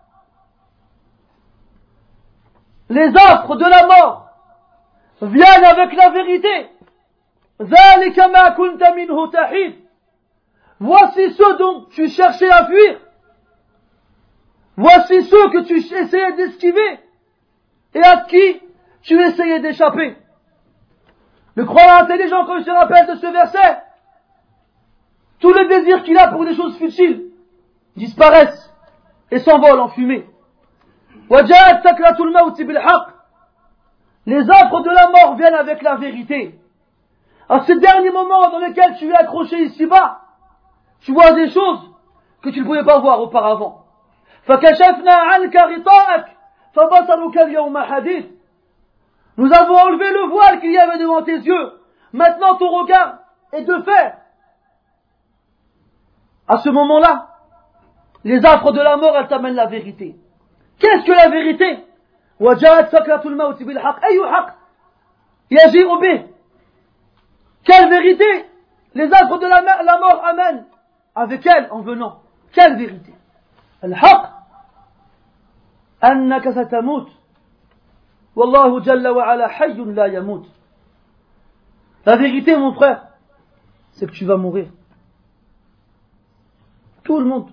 [2.87, 4.29] Les offres de la mort
[5.19, 6.69] viennent avec la vérité.
[10.78, 13.00] Voici ceux dont tu cherchais à fuir.
[14.76, 17.00] Voici ceux que tu essayais d'esquiver
[17.94, 18.62] et à qui
[19.02, 20.16] tu essayais d'échapper.
[21.54, 23.82] Le croyant intelligent, quand il se rappelle de ce verset,
[25.40, 27.26] tous les désirs qu'il a pour des choses futiles
[27.96, 28.72] disparaissent
[29.30, 30.26] et s'envolent en fumée.
[34.26, 36.58] Les offres de la mort viennent avec la vérité.
[37.50, 40.20] À ce dernier moment dans lequel tu es accroché ici-bas,
[41.00, 41.90] tu vois des choses
[42.42, 43.86] que tu ne pouvais pas voir auparavant.
[49.36, 51.72] Nous avons enlevé le voile qu'il y avait devant tes yeux.
[52.12, 53.18] Maintenant ton regard
[53.52, 54.18] est de fer.
[56.46, 57.30] À ce moment-là,
[58.22, 60.14] les affres de la mort, elles t'amènent la vérité.
[60.78, 61.84] Qu'est-ce que la vérité?
[67.63, 68.45] Quelle vérité
[68.93, 70.65] les affres de la, la mort amènent
[71.15, 72.21] avec elle en venant
[72.53, 73.13] Quelle vérité
[73.83, 74.35] الحق
[76.03, 77.07] أنك ستموت
[78.35, 80.45] والله جل وعلا حي لا يموت
[82.05, 83.07] La vérité, mon frère,
[83.93, 84.67] c'est que tu vas mourir.
[87.03, 87.49] Tout le monde,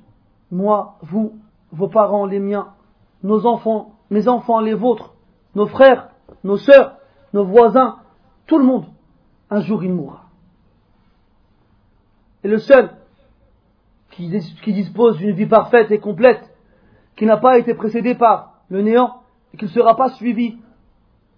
[0.51, 1.39] moi, vous,
[1.71, 2.75] vos parents, les miens,
[3.23, 5.15] nos enfants, mes enfants, les vôtres,
[5.55, 6.11] nos frères,
[6.45, 6.99] nos sœurs,
[7.33, 8.01] nos voisins,
[8.47, 8.85] tout le monde,
[9.50, 10.24] un jour il mourra.
[12.44, 12.92] Et le seul
[14.12, 16.44] qui, dispose d'une vie parfaite et complète,
[17.16, 19.22] qui n'a pas été précédé par le néant,
[19.54, 20.58] et qui ne sera pas suivi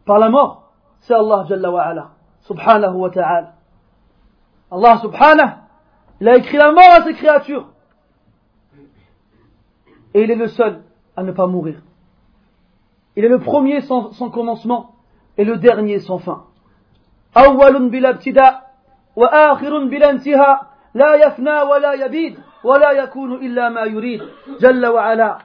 [0.05, 3.53] par la mort, c'est Allah Jalla wa ala, subhanahu wa ta'ala.
[4.71, 5.49] Allah subhanahu,
[6.21, 7.69] il a écrit la mort à ses créatures.
[10.13, 10.83] Et il est le seul
[11.15, 11.81] à ne pas mourir.
[13.15, 14.95] Il est le premier sans, sans commencement
[15.37, 16.45] et le dernier sans fin
[17.36, 18.74] أول بلا ابتداء
[19.16, 24.22] وآخر بلا انتهاء لا يفنى ولا يبيد ولا يكون إلا ما يريد
[24.60, 25.38] جل وعلا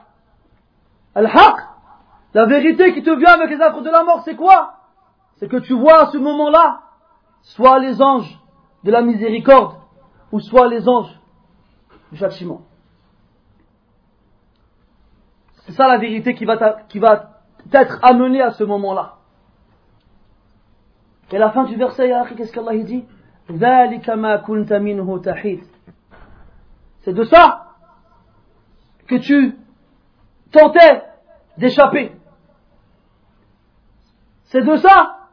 [1.16, 1.70] الحق
[2.32, 4.74] la vérité qui te vient avec les affres de la mort c'est quoi
[5.38, 6.82] c'est que tu vois à ce moment-là
[7.42, 8.38] soit les anges
[8.84, 9.74] de la miséricorde
[10.30, 11.18] ou soit les anges
[12.12, 12.62] du châtiment
[15.70, 16.56] C'est ça la vérité qui va,
[16.88, 19.18] qui va t'être amenée à ce moment-là.
[21.31, 23.05] Et la fin du verset, qu'est-ce qu'Allah dit?
[23.47, 23.53] C'est
[27.13, 27.75] de ça
[29.07, 29.57] que tu
[30.51, 31.03] tentais
[31.57, 32.15] d'échapper.
[34.45, 35.27] C'est de ça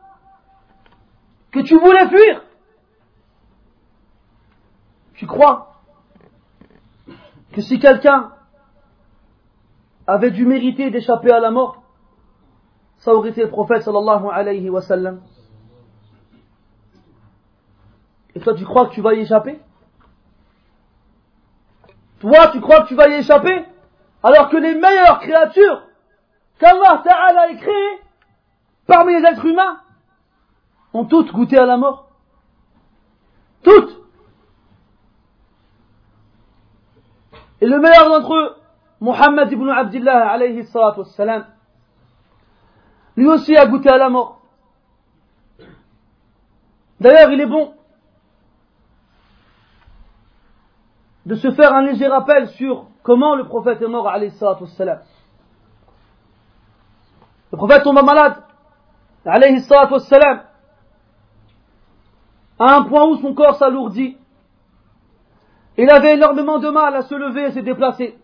[1.51, 2.43] que tu voulais fuir.
[5.15, 5.73] Tu crois
[7.53, 8.33] que si quelqu'un
[10.07, 11.83] avait dû mériter d'échapper à la mort,
[12.99, 15.21] ça aurait été le prophète sallallahu alayhi wa sallam.
[18.35, 19.61] Et toi, tu crois que tu vas y échapper?
[22.21, 23.65] Toi, tu crois que tu vas y échapper?
[24.23, 25.83] Alors que les meilleures créatures
[26.59, 28.01] qu'Allah Ta'ala a créées
[28.87, 29.81] parmi les êtres humains
[30.95, 32.09] ont toutes goûté à la mort.
[33.63, 34.03] Toutes
[37.63, 38.57] Et le meilleur d'entre eux,
[39.01, 40.67] Muhammad ibn Abdullah alayhi
[43.17, 44.41] lui aussi a goûté à la mort.
[46.99, 47.73] D'ailleurs, il est bon
[51.27, 55.01] de se faire un léger rappel sur comment le prophète est mort alayhi wassalam.
[57.53, 58.43] Le prophète tomba malade
[59.25, 60.43] alayhi wassalam
[62.59, 64.17] à un point où son corps s'alourdit.
[65.77, 68.19] Il avait énormément de mal à se lever et se déplacer.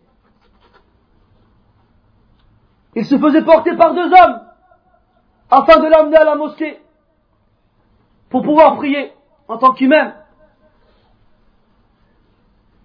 [2.94, 4.40] Il se faisait porter par deux hommes
[5.50, 6.80] afin de l'amener à la mosquée
[8.28, 9.12] pour pouvoir prier
[9.46, 10.14] en tant qu'humain.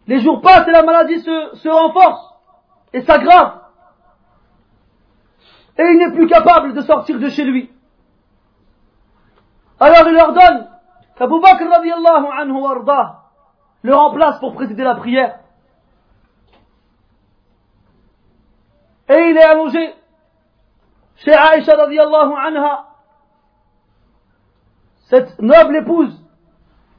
[0.08, 2.34] Les jours passent et la maladie se, renforce
[2.94, 3.62] et s'aggrave.
[5.78, 7.72] Et il n'est plus capable de sortir de chez lui.
[9.80, 10.70] Alors il leur donne
[11.16, 13.24] qu'Abu Bakr anhu arda
[13.82, 15.40] le remplace pour présider la prière.
[19.10, 19.94] Et il est allongé
[21.18, 22.88] chez Aïcha radiallahu anha,
[25.10, 26.22] cette noble épouse,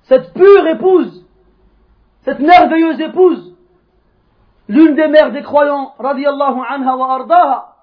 [0.04, 1.23] cette pure épouse,
[2.23, 3.55] cette merveilleuse épouse,
[4.67, 7.75] l'une des mères des croyants radiallahu anha wa ardaha,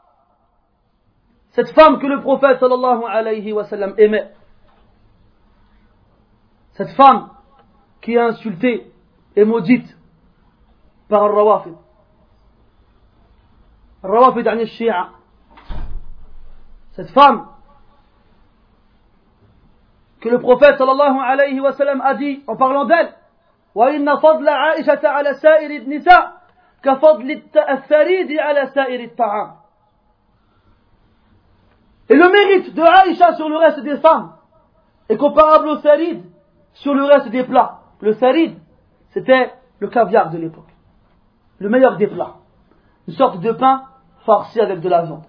[1.50, 4.30] cette femme que le prophète sallallahu alayhi wa sallam aimait.
[6.74, 7.30] Cette femme
[8.02, 8.92] qui est insultée
[9.34, 9.96] et maudite
[11.08, 11.74] par Al-Rawafid.
[14.04, 15.16] Al-Rawafid عن الشيعة
[16.96, 17.46] cette femme
[20.20, 23.14] que le prophète sallallahu alayhi wa sallam a dit en parlant d'elle
[23.74, 26.32] وإن فضل عائشة على سائر النساء
[26.82, 29.56] كفضل الثريد على سائر الطعام
[32.08, 34.32] Et le mérite de Aïcha sur le reste des femmes
[35.08, 36.22] est comparable au sarid
[36.74, 37.80] sur le reste des plats.
[38.00, 38.56] Le sarid,
[39.10, 40.70] c'était le caviar de l'époque.
[41.58, 42.36] Le meilleur des plats.
[43.08, 43.82] Une sorte de pain
[44.24, 45.24] farci avec de la viande.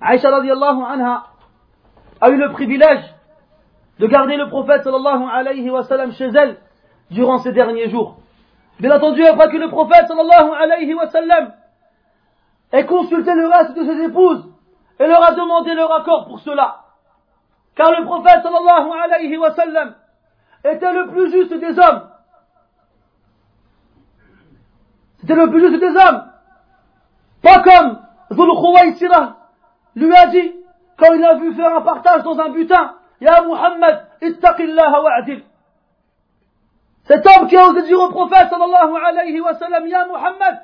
[0.00, 1.24] Aïcha radiallahu anha
[2.20, 3.02] a eu le privilège
[3.99, 6.57] de garder le prophète sallallahu alayhi wa sallam chez elle
[7.11, 8.17] durant ces derniers jours.
[8.79, 11.53] Bien entendu, après que le prophète sallallahu alayhi wa sallam
[12.71, 14.45] ait consulté le reste de ses épouses
[14.99, 16.83] et leur a demandé leur accord pour cela.
[17.75, 19.95] Car le prophète sallallahu alayhi wa sallam
[20.63, 22.09] était le plus juste des hommes.
[25.19, 26.23] C'était le plus juste des hommes.
[27.41, 27.99] Pas comme
[28.33, 28.51] Zul
[29.95, 30.53] lui a dit,
[30.97, 35.43] quand il a vu faire un partage dans un butin, Ya Muhammad, ittaqillah wa'adil.
[37.05, 40.59] Cet homme qui a osé dire au prophète sallallahu alayhi wa sallam, Ya Muhammad,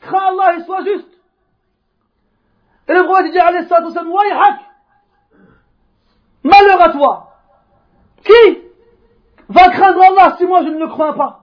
[0.00, 1.08] crains Allah et sois juste.
[2.88, 4.60] Et le prophète dit alayhi wa sallam, Wayhak,
[6.42, 7.30] malheur à toi.
[8.24, 8.58] Qui
[9.48, 11.40] va craindre Allah si moi je ne le crois pas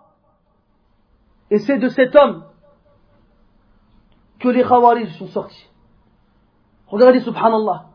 [1.52, 2.44] Et c'est de cet homme
[4.40, 5.70] que les Khawarij sont sortis.
[6.88, 7.91] Regardez, subhanallah.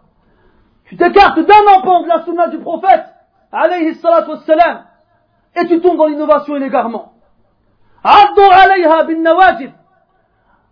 [0.87, 3.07] Tu t'écartes d'un empan de la sunna du prophète,
[3.51, 4.84] alayhi salatu wassalam,
[5.57, 7.14] et tu tombes dans l'innovation et l'égarement.
[8.05, 9.72] Addu alayha bin nawajib.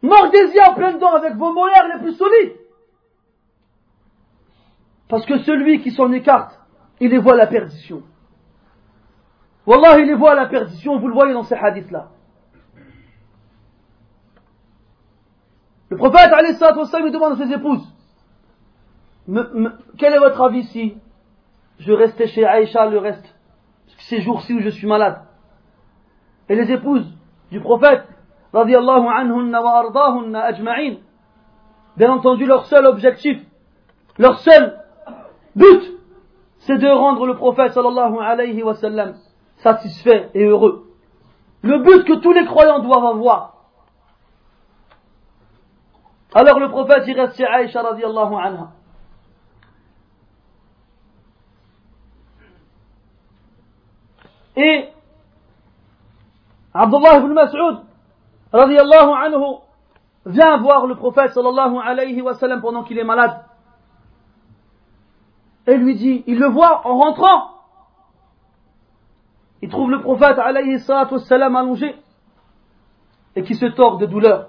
[0.02, 2.56] Mordez-y en plein dents avec vos molaires les plus solides.
[5.08, 6.60] Parce que celui qui s'en écarte,
[7.00, 8.02] il les voit la perdition.
[9.66, 12.10] Wallah, il les voit la perdition, vous le voyez dans ces hadiths-là.
[15.88, 17.93] Le prophète, alayhi salatu wassalam, demande à ses épouses,
[19.27, 20.97] quel est votre avis si
[21.79, 23.35] je restais chez Aïcha le reste,
[23.99, 25.22] ces jours-ci où je suis malade?
[26.49, 27.07] Et les épouses
[27.51, 28.05] du prophète,
[28.53, 30.97] radiallahu anhunna wa ardahunna ajma'in,
[31.97, 33.41] bien entendu leur seul objectif,
[34.18, 34.79] leur seul
[35.57, 35.83] but,
[36.59, 39.14] c'est de rendre le prophète sallallahu alayhi wa sallam
[39.57, 40.91] satisfait et heureux.
[41.62, 43.55] Le but que tous les croyants doivent avoir.
[46.35, 48.72] Alors le prophète il reste chez Aïcha radiallahu anha.
[54.57, 54.88] Et
[56.72, 57.84] Abdullah ibn Mas'ud,
[58.52, 59.59] radiallahu anhu,
[60.26, 63.44] vient voir le prophète sallallahu alayhi wa sallam pendant qu'il est malade.
[65.66, 67.50] Et lui dit, il le voit en rentrant.
[69.62, 71.96] Il trouve le prophète alayhi wa sallam allongé
[73.36, 74.48] et qui se tord de douleur.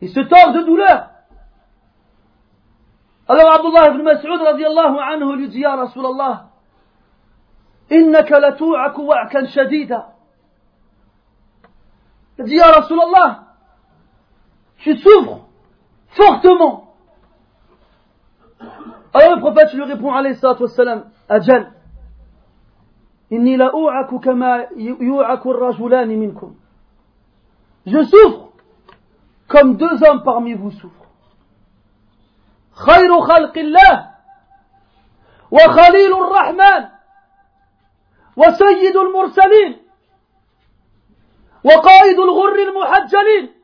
[0.00, 1.10] Il se tord de douleur.
[3.28, 6.46] Alors Abdullah ibn Mas'ud radiallahu anhu lui dit Ya Rasulallah,
[7.90, 10.14] innaka latu'aku wa'kan shadida.
[12.38, 13.44] Il dit Ya Rasulallah,
[14.78, 15.40] tu souffres
[16.10, 16.94] fortement.
[18.60, 18.64] Ah
[19.14, 21.72] Alors le prophète lui répond alayhi salatu wassalam, Ajal,
[23.30, 26.54] inni la'u'aku kama yu'aku rajulani minkum.
[27.86, 28.52] Je souffre
[29.48, 31.05] comme deux hommes parmi vous souffrent.
[32.76, 34.10] خير خلق الله
[35.50, 36.88] وخليل الرحمن
[38.36, 39.82] وسيد المرسلين
[41.64, 43.54] وقائد الغر المحجلين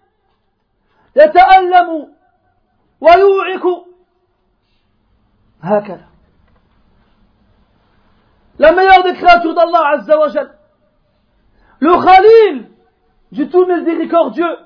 [1.17, 2.15] يتألم
[3.01, 3.85] ويوعك.
[5.63, 6.07] هكذا.
[8.59, 10.51] لما يرد créatures الله عز وجل.
[11.81, 12.71] Le Khalil
[13.33, 14.57] du tout miséricordieux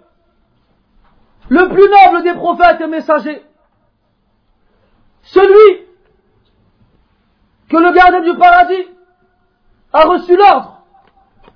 [1.49, 3.45] le plus noble des prophètes et messagers,
[5.36, 5.86] celui
[7.70, 8.88] que le gardien du paradis
[9.94, 10.84] a reçu l'ordre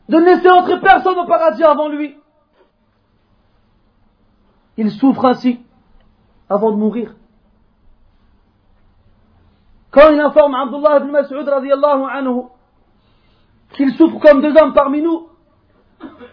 [0.09, 2.17] de ne laisser entrer personne au paradis avant lui.
[4.77, 5.59] Il souffre ainsi
[6.49, 7.15] avant de mourir.
[9.91, 12.43] Quand il informe Abdullah ibn Mas'ud radiallahu anhu
[13.73, 15.29] qu'il souffre comme deux hommes parmi nous,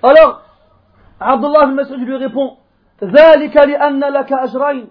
[0.02, 0.42] alors
[1.18, 2.58] Abdullah ibn Mas'ud lui répond
[3.04, 4.90] ذلك لأن لك أجرين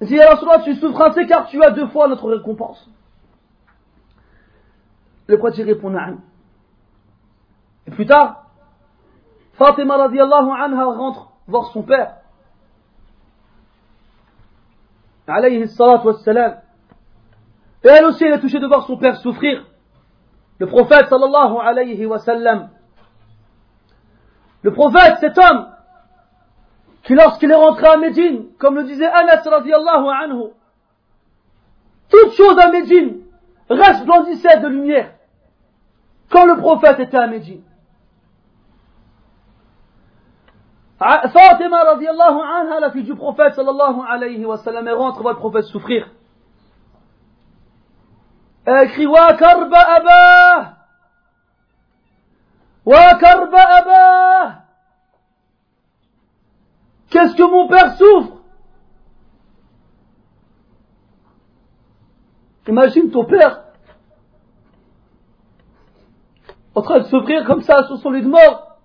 [0.00, 2.88] il dit, Rasulallah, tu souffres ainsi car tu as deux fois notre récompense.
[5.26, 6.20] Le prophète répond, Na'am.
[7.86, 8.46] Et plus tard,
[9.54, 12.16] Fatima radiallahu anha rentre voir son père.
[15.26, 16.58] Alayhi salatu wassalam.
[17.84, 19.64] Et elle aussi, elle est touchée de voir son père souffrir.
[20.58, 22.70] Le prophète sallallahu alayhi wa sallam.
[24.62, 25.68] Le prophète, cet homme,
[27.06, 30.50] qui lorsqu'il est rentré à Médine, comme le disait Anas radiallahu anhu,
[32.10, 33.20] toute chose à Médine
[33.70, 35.12] resplendissait de lumière
[36.30, 37.62] quand le prophète était à Médine.
[40.98, 45.38] Fatima radiallahu anha, la fille du prophète sallallahu alayhi wa sallam, elle rentre, voit le
[45.38, 46.08] prophète souffrir.
[48.64, 50.72] Elle crie Wa karba abah
[52.84, 54.65] Wa karba abah
[57.16, 58.42] Qu'est-ce que mon père souffre
[62.68, 63.62] Imagine ton père
[66.74, 68.76] en train de souffrir comme ça sur son lit de mort.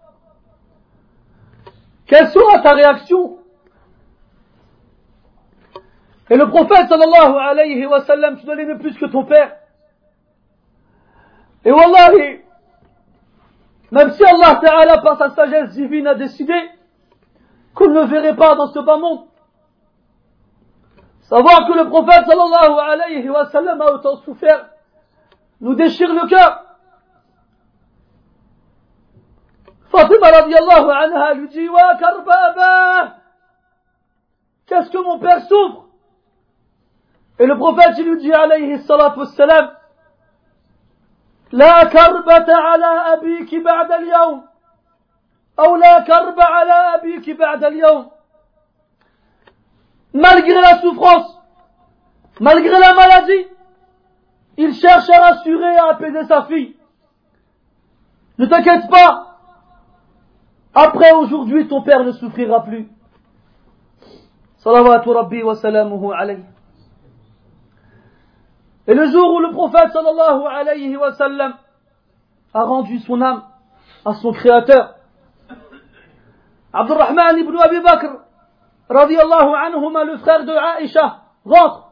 [2.06, 3.40] Quelle sera ta réaction
[6.30, 9.58] Et le prophète sallallahu alayhi wa sallam, tu dois l'aimer plus que ton père.
[11.66, 12.40] Et wallahi,
[13.92, 16.54] même si Allah Ta'ala par sa sagesse divine a décidé
[17.74, 19.28] qu'on ne verrait pas dans ce bas monde.
[21.22, 24.66] Savoir que le prophète sallallahu alayhi wa sallam a autant souffert
[25.62, 26.66] nous déchire le cœur.
[29.92, 33.18] Fatima radiallahu anha lui dit Wa karbaba
[34.66, 35.86] Qu'est-ce que mon père souffre?
[37.40, 39.72] Et le prophète lui dit alayhi salatu wassalam
[45.61, 48.11] لا كربة على أبيك بعد اليوم
[50.15, 51.39] Malgré la souffrance,
[52.41, 53.47] malgré la maladie,
[54.57, 56.75] il cherche à rassurer et à apaiser sa fille.
[58.39, 59.37] Ne t'inquiète pas.
[60.75, 62.89] Après aujourd'hui, ton père ne souffrira plus.
[64.57, 66.45] Salawatu Rabbi wa salamuhu alayhi.
[68.87, 71.55] Et le jour où le prophète sallallahu alayhi wa sallam
[72.55, 73.43] a rendu son âme
[74.05, 74.95] à son créateur,
[76.74, 78.12] Abdurrahman ibn Abi Bakr,
[78.90, 81.92] radiallahu anhuma, le frère de Aïcha, rentre.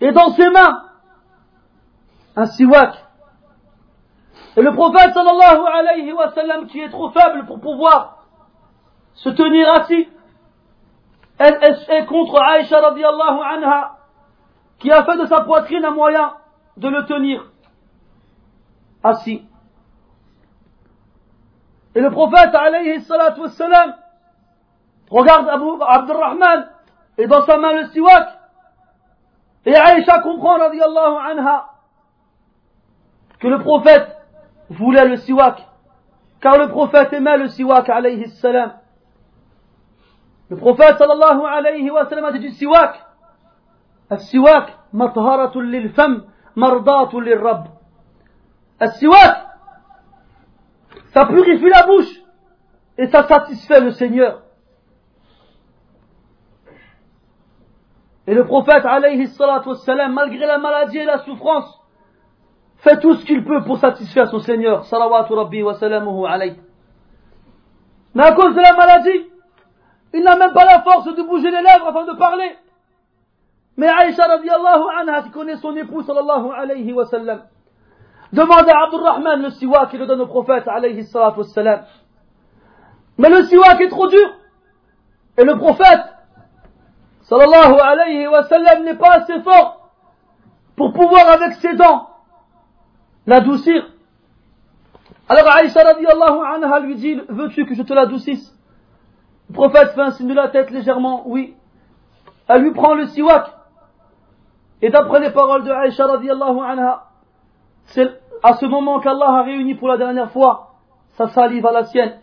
[0.00, 0.84] Et dans ses mains,
[2.36, 2.94] un siwak.
[4.56, 8.24] Et le prophète sallallahu alayhi wa sallam, qui est trop faible pour pouvoir
[9.14, 10.08] se tenir assis,
[11.38, 13.96] est contre Aïcha radiallahu anha,
[14.78, 16.34] qui a fait de sa poitrine un moyen
[16.76, 17.44] de le tenir
[19.02, 19.42] assis.
[21.94, 23.94] Et le prophète, alayhi salatu wassalam,
[25.10, 26.68] regarde Abu Abdurrahman,
[27.18, 28.28] et dans sa main le siwak.
[29.66, 31.66] Et Aïcha comprend, radiallahu anha,
[33.38, 34.16] que le prophète
[34.70, 35.66] voulait le siwak,
[36.40, 38.72] car le prophète aimait le siwak, alayhi salam.
[40.50, 43.04] Le prophète, sallallahu alayhi wa sallam, a dit du siwak.
[44.12, 46.22] السواك مطهرة للفم
[46.56, 47.66] مرضاة للرب
[48.82, 49.43] السواك
[51.14, 52.10] Ça purifie la bouche
[52.98, 54.42] et ça satisfait le Seigneur.
[58.26, 61.80] Et le prophète, malgré la maladie et la souffrance,
[62.78, 64.84] fait tout ce qu'il peut pour satisfaire son Seigneur.
[64.86, 65.62] Salawatu rabbi.
[68.14, 69.30] Mais à cause de la maladie,
[70.14, 72.56] il n'a même pas la force de bouger les lèvres afin de parler.
[73.76, 77.42] Mais Aïcha radiallahu anha, qui connaît son époux sallallahu alayhi wa sallam,
[78.34, 80.64] Demande à Abdurrahman le siwak qui le donne au prophète.
[83.16, 84.28] Mais le siwak est trop dur.
[85.38, 86.02] Et le prophète,
[87.22, 89.90] sallallahu n'est pas assez fort
[90.76, 92.08] pour pouvoir avec ses dents
[93.26, 93.86] l'adoucir.
[95.28, 98.52] Alors Aïcha radiallahu anha lui dit, veux-tu que je te l'adoucisse?
[99.48, 101.54] Le prophète fait un signe de la tête légèrement, oui.
[102.48, 103.46] Elle lui prend le siwak.
[104.82, 107.04] Et d'après les paroles de Aïcha radiallahu anha,
[107.84, 110.74] c'est à ce moment qu'Allah a réuni pour la dernière fois
[111.16, 112.18] sa salive à la sienne.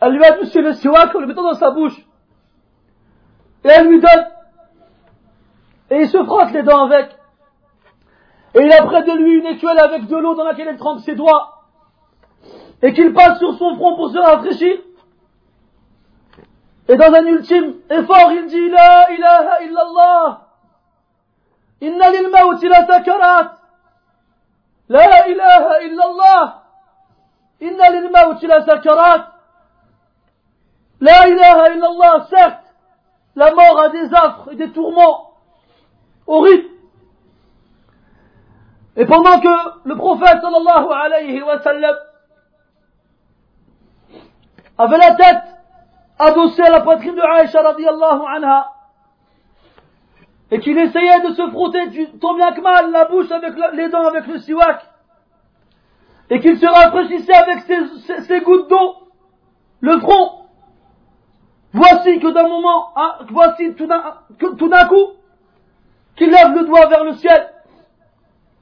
[0.00, 1.98] Elle lui a monsieur le siwak, en le mettant dans sa bouche.
[3.64, 4.26] Et elle lui donne.
[5.90, 7.10] Et il se frotte les dents avec.
[8.54, 11.00] Et il a près de lui une écuelle avec de l'eau dans laquelle elle trempe
[11.00, 11.64] ses doigts.
[12.82, 14.78] Et qu'il passe sur son front pour se rafraîchir.
[16.88, 20.49] Et dans un ultime effort, il dit La ilaha illallah.
[21.80, 23.52] Lil mawti la sakarat.
[24.88, 26.62] La ilaha illallah.
[27.60, 28.46] Inna lil mawti
[31.00, 32.74] la ilaha illallah, certes,
[33.34, 35.32] la mort a des affres et des tourments
[36.26, 36.68] horribles.
[38.96, 41.96] Et pendant que le prophète sallallahu alayhi wa sallam
[44.76, 45.44] avait la tête
[46.18, 48.70] adossée à la poitrine de Aïcha radiallahu anha,
[50.51, 54.07] et qu'il essayait de se frotter tant bien que mal la bouche avec les dents
[54.07, 54.81] avec le siwak,
[56.29, 57.59] et qu'il se rafraîchissait avec
[58.23, 58.95] ses gouttes d'eau,
[59.81, 60.45] le front,
[61.75, 65.07] Voici que d'un moment, hein, voici tout d'un coup,
[66.15, 67.51] qu'il lève le doigt vers le ciel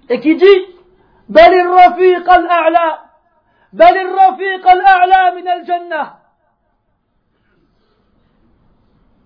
[0.10, 0.74] et qui dit
[1.30, 3.00] بل الرفيق الأعلى
[3.74, 6.14] بل الرفيق الأعلى من الجنة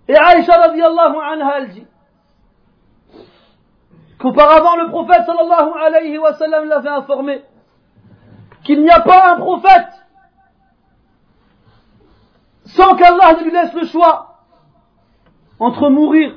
[0.10, 1.88] Et Aïcha radiallahu anha elle dit
[4.23, 7.43] qu'auparavant le prophète sallallahu alayhi wa sallam l'avait informé
[8.63, 9.89] qu'il n'y a pas un prophète
[12.67, 14.37] sans qu'Allah ne lui laisse le choix
[15.59, 16.37] entre mourir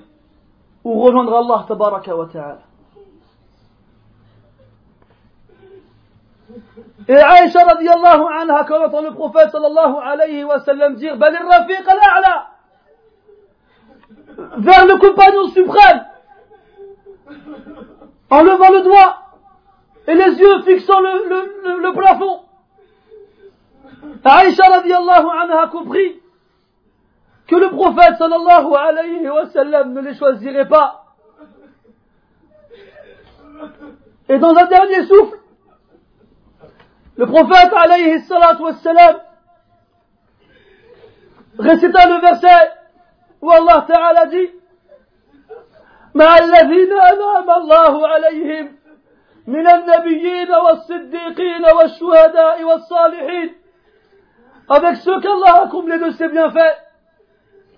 [0.83, 2.59] ou rejoindre Allah tabaraka wa ta'ala.
[7.07, 12.47] Et Aïcha radiallahu anha, quand le prophète sallallahu alayhi wa sallam dire Bal rafiq al-a'la
[14.57, 16.03] vers le compagnon suprême
[18.35, 19.17] en levant le doigt
[20.07, 22.41] et les yeux fixant le, plafond.
[24.23, 26.21] Aïcha radiallahu anha a compris
[27.47, 31.05] que le prophète sallallahu alayhi wa sallam ne les choisirait pas.
[34.27, 35.39] Et dans un dernier souffle,
[37.15, 38.63] le prophète alayhi salatu
[41.57, 42.71] récita le verset
[43.41, 44.49] où Allah Ta'ala dit
[46.15, 48.75] مع الذين أنعم الله عليهم
[49.47, 53.55] من النبيين والصديقين والشهداء والصالحين.
[54.69, 56.77] Avec ceux qu'Allah a comblés de ses bienfaits.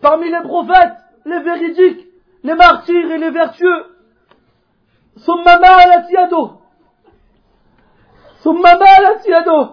[0.02, 2.08] Parmi les prophètes, les véridiques,
[2.44, 3.86] les martyrs et les vertueux.
[5.26, 6.50] ثم مالت يده
[8.44, 9.70] ثم مالت يده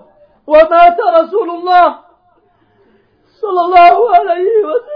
[0.47, 1.99] ومات رسول الله
[3.41, 4.94] صلى الله عليه وسلم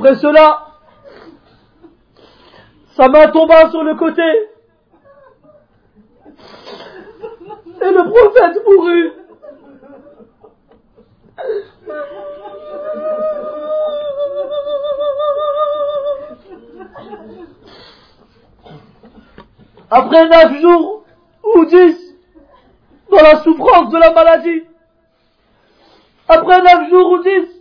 [0.00, 0.66] Après cela,
[2.96, 4.22] sa main tomba sur le côté.
[7.82, 9.12] Et le prophète mourut.
[19.90, 21.04] Après neuf jours
[21.44, 22.14] ou dix,
[23.10, 24.62] dans la souffrance de la maladie,
[26.26, 27.59] après neuf jours ou dix,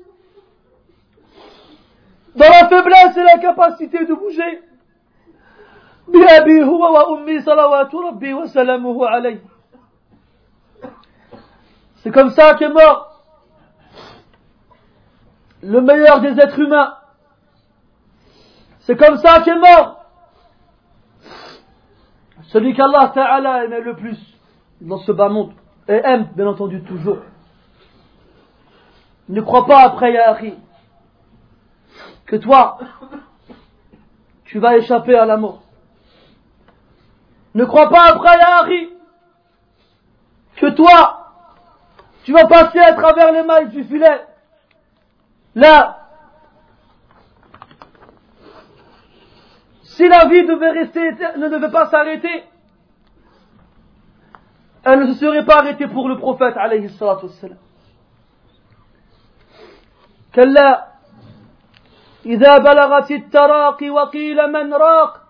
[2.40, 4.62] dans la faiblesse et l'incapacité de bouger.
[11.98, 13.08] C'est comme ça qu'est mort
[15.62, 16.96] le meilleur des êtres humains.
[18.80, 20.06] C'est comme ça qu'est mort
[22.44, 24.18] celui qu'Allah Ta'ala aimait le plus
[24.80, 25.52] dans ce bas monde
[25.90, 27.18] et aime bien entendu toujours.
[29.28, 30.56] Ne crois pas après Yahri
[32.26, 32.78] que toi,
[34.46, 35.64] tu vas échapper à la mort.
[37.56, 38.90] Ne crois pas après Harry
[40.56, 41.34] que toi,
[42.24, 44.26] tu vas passer à travers les mailles du filet.
[45.56, 46.08] Là,
[49.84, 52.44] si la vie ne devait pas s'arrêter,
[54.84, 57.58] elle ne se serait pas arrêtée pour le prophète, alayhi salatu wassalam.
[62.30, 65.22] إذا بلغت التراقي وقيل من راق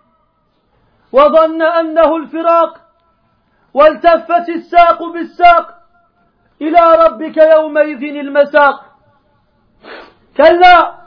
[1.12, 2.78] وظن أنه الفراق
[3.74, 5.76] والتفت الساق بالساق
[6.62, 8.86] إلى ربك يومئذ المساق
[10.38, 11.00] كلا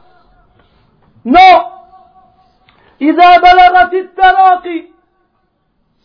[1.24, 1.60] Non
[3.02, 4.93] إذا بلغت التراقي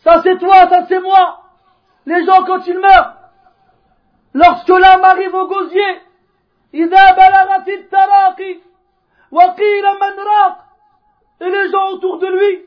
[0.04, 1.42] Ça c'est toi, ça c'est moi.
[2.06, 3.14] Les gens quand ils meurent,
[4.32, 6.02] lorsque l'âme arrive au gosier,
[6.74, 8.67] إذا بلغت التراقي
[9.30, 10.58] Waqil manraq
[11.40, 12.64] et les gens autour de lui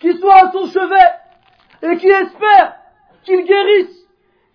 [0.00, 1.10] qui sont à son chevet
[1.82, 2.76] et qui espèrent
[3.22, 4.06] qu'il guérisse,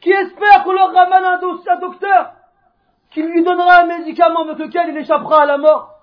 [0.01, 2.33] qui espèrent qu'on leur ramène un, docteur
[3.11, 5.95] qui lui donnera un médicament avec lequel il échappera à la mort.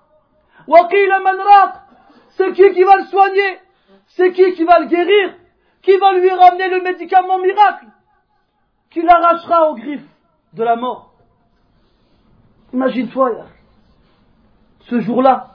[0.67, 1.75] Waqil manraq,
[2.31, 3.59] c'est qui qui va le soigner?
[4.07, 5.35] C'est qui qui va le guérir?
[5.81, 7.85] Qui va lui ramener le médicament miracle
[8.89, 10.09] Qui l'arrachera aux griffes
[10.53, 11.13] de la mort?
[12.73, 13.45] Imagine-toi, là
[14.89, 15.47] ce jour-là,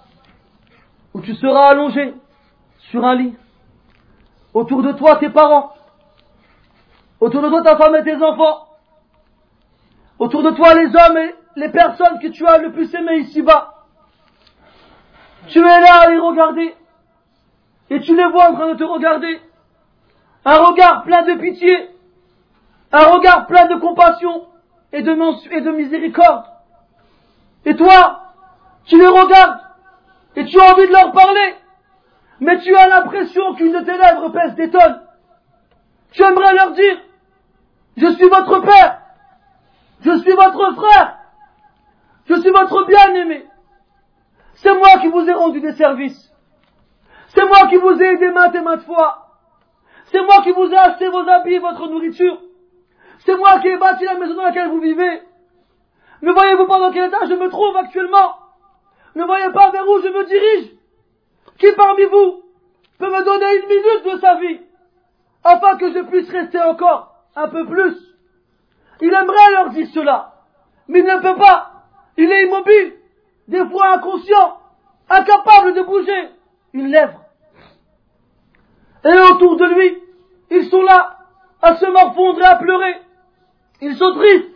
[1.15, 2.15] où tu seras allongé
[2.91, 3.35] sur un lit,
[4.53, 5.75] autour de toi tes parents,
[7.21, 8.69] autour de toi ta femme et tes enfants,
[10.19, 13.75] autour de toi les hommes et les personnes que tu as le plus aimées ici-bas.
[15.49, 16.75] Tu es là à les regarder,
[17.91, 19.41] et tu les vois en train de te regarder.
[20.45, 21.91] Un regard plein de pitié,
[22.91, 24.47] un regard plein de compassion
[24.93, 25.13] et de,
[25.55, 26.45] et de miséricorde.
[27.65, 28.22] Et toi,
[28.87, 29.61] tu les regardes
[30.37, 31.57] et tu as envie de leur parler,
[32.41, 35.03] mais tu as l'impression qu'une de tes lèvres pèse des tonnes.
[36.13, 36.99] Tu aimerais leur dire,
[37.97, 39.01] je suis votre père,
[40.01, 41.19] je suis votre frère,
[42.27, 43.47] je suis votre bien-aimé.
[44.55, 46.31] C'est moi qui vous ai rendu des services.
[47.29, 49.39] C'est moi qui vous ai aidé maintes et maintes fois.
[50.07, 52.39] C'est moi qui vous ai acheté vos habits et votre nourriture.
[53.21, 55.23] C'est moi qui ai bâti la maison dans laquelle vous vivez.
[56.21, 58.42] Ne voyez-vous pas dans quel état je me trouve actuellement?
[59.15, 60.73] Ne voyez pas vers où je me dirige
[61.59, 62.43] Qui parmi vous
[62.99, 64.61] peut me donner une minute de sa vie
[65.45, 67.97] afin que je puisse rester encore un peu plus
[69.01, 70.35] Il aimerait leur dire cela,
[70.89, 71.73] mais il ne peut pas.
[72.17, 72.95] Il est immobile,
[73.49, 74.59] des fois inconscient,
[75.09, 76.29] incapable de bouger
[76.73, 77.21] une lèvre.
[79.05, 80.03] Et autour de lui,
[80.51, 81.19] ils sont là
[81.61, 83.01] à se morfondre et à pleurer.
[83.81, 84.49] Ils sont tristes.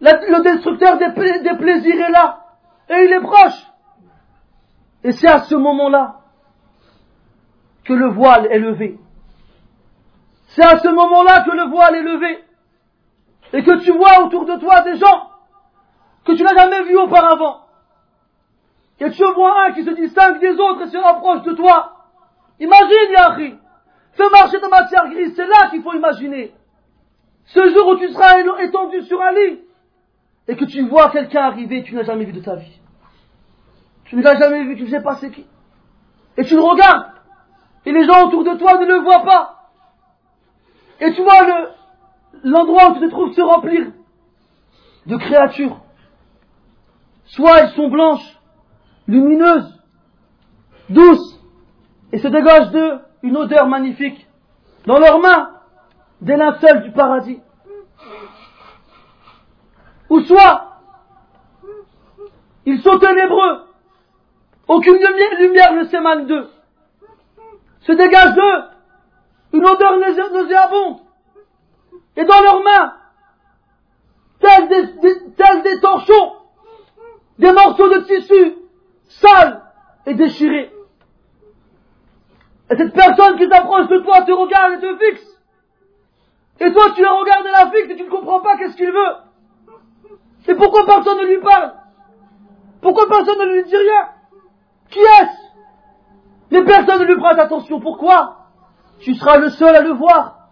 [0.00, 2.46] Le destructeur des, plaisirs est là.
[2.88, 3.66] Et il est proche.
[5.04, 6.16] Et c'est à ce moment-là
[7.84, 8.98] que le voile est levé.
[10.48, 12.44] C'est à ce moment-là que le voile est levé.
[13.52, 15.30] Et que tu vois autour de toi des gens
[16.24, 17.66] que tu n'as jamais vus auparavant.
[19.00, 21.92] Et tu vois un qui se distingue des autres et se rapproche de toi.
[22.58, 23.54] Imagine, Yahri.
[24.12, 26.52] Fais marcher ta matière grise, c'est là qu'il faut imaginer.
[27.46, 29.60] Ce jour où tu seras étendu sur un lit
[30.50, 32.80] et que tu vois quelqu'un arriver tu n'as jamais vu de ta vie.
[34.06, 35.46] Tu ne l'as jamais vu, tu ne sais pas c'est qui.
[36.36, 37.06] Et tu le regardes.
[37.86, 39.70] Et les gens autour de toi ne le voient pas.
[40.98, 41.68] Et tu vois le,
[42.42, 43.92] l'endroit où tu te trouves se remplir
[45.06, 45.78] de créatures.
[47.26, 48.36] Soit elles sont blanches,
[49.06, 49.80] lumineuses,
[50.88, 51.38] douces,
[52.10, 54.26] et se dégagent d'eux une odeur magnifique.
[54.84, 55.52] Dans leurs mains,
[56.20, 57.38] des linceuls du paradis.
[60.10, 60.80] Ou soit,
[62.66, 63.64] ils sont ténébreux,
[64.68, 64.98] aucune
[65.38, 66.50] lumière ne s'émane d'eux.
[67.82, 68.64] Se dégage d'eux
[69.52, 70.98] une odeur nauséabonde.
[72.16, 72.94] Et dans leurs mains,
[74.40, 76.32] tels des, tels des torchons,
[77.38, 78.56] des morceaux de tissu
[79.08, 79.62] sales
[80.06, 80.72] et déchirés.
[82.70, 85.40] Et cette personne qui s'approche de toi te regarde et te fixe.
[86.60, 88.92] Et toi, tu la regardes et la fixe et tu ne comprends pas qu'est-ce qu'il
[88.92, 89.29] veut.
[90.48, 91.72] Et pourquoi personne ne lui parle
[92.80, 94.08] Pourquoi personne ne lui dit rien?
[94.90, 95.40] Qui est-ce?
[96.50, 97.80] Mais personne ne lui prête attention.
[97.80, 98.36] Pourquoi?
[99.00, 100.48] Tu seras le seul à le voir.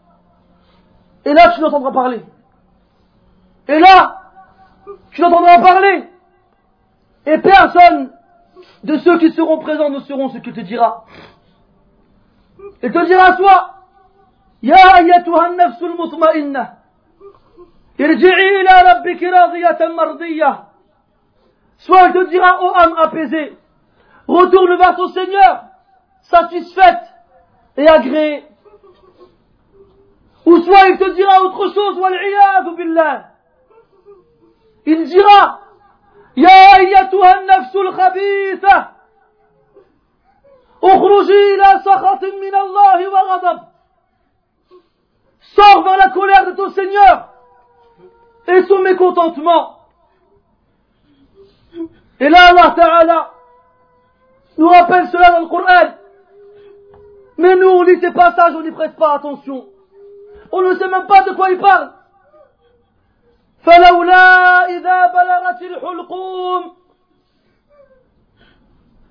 [1.24, 2.22] Et là, tu l'entendras parler.
[3.66, 4.22] Et là,
[5.10, 6.08] tu l'entendras parler.
[7.26, 8.12] Et personne
[8.84, 11.04] de ceux qui seront présents ne sauront ce qu'il te dira.
[12.82, 13.74] Il te dira à toi,
[14.62, 16.77] Ya ayyatuha nafsul mutma'innah.
[17.99, 20.63] ارجعي إلى ربك راضية مرضية
[21.77, 23.57] Soit il te dira, ô âme apaisée,
[24.25, 25.63] retourne vers ton Seigneur,
[26.21, 27.03] satisfaite
[27.75, 28.45] et agréée.
[30.45, 33.25] Ou soit il te dira autre chose, wal billah.
[34.85, 35.63] Il dira,
[36.37, 38.87] يا أيتها النفس الخبيثة
[40.83, 43.59] اخرجي إلى سخط من الله وغضب
[45.55, 47.26] Sors vers la colère de ton Seigneur
[48.47, 49.79] et son mécontentement.
[52.19, 53.31] Et là, Allah Ta'ala
[54.57, 55.95] nous rappelle cela dans le Coran.
[57.37, 59.65] Mais nous, on lit ces passages, on n'y prête pas attention.
[60.51, 61.91] On ne sait même pas de quoi il parle.
[63.63, 66.73] فلولا إذا بلغت الحلقوم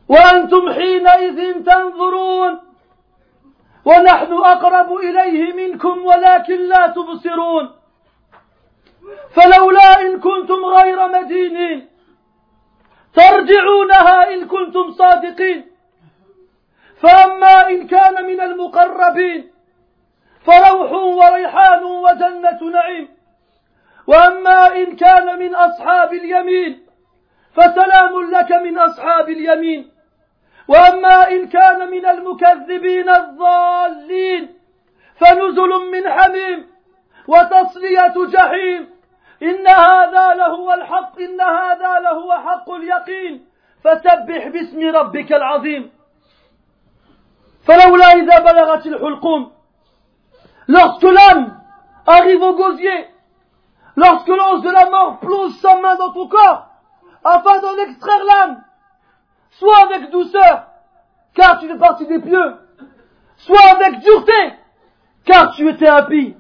[0.09, 2.61] وأنتم حينئذ تنظرون
[3.85, 7.71] ونحن أقرب إليه منكم ولكن لا تبصرون
[9.36, 11.88] فلولا إن كنتم غير مدينين
[13.16, 15.66] ترجعونها إن كنتم صادقين.
[17.02, 19.52] فأما إن كان من المقربين
[20.46, 23.08] فروح وريحان وجنة نعيم.
[24.08, 26.86] وأما إن كان من أصحاب اليمين
[27.56, 29.92] فسلام لك من أصحاب اليمين.
[30.68, 34.54] وأما إن كان من المكذبين الضالين
[35.20, 36.68] فنزل من حميم
[37.28, 38.97] وتصلية جحيم.
[39.43, 43.45] إن هذا لهو الحق إن هذا لهو حق اليقين
[43.85, 45.91] فسبح باسم ربك العظيم
[47.67, 49.53] فلولا إذا بلغت الحلقوم
[50.69, 51.61] lorsque l'âme
[52.07, 53.09] arrive au gosier
[53.97, 56.69] lorsque l'ange de la mort plonge sa main dans ton corps
[57.25, 58.63] afin d'en extraire l'âme
[59.51, 60.67] soit avec douceur
[61.35, 62.57] car tu fais partie des pieux
[63.39, 64.55] soit avec dureté
[65.25, 66.37] car tu étais impie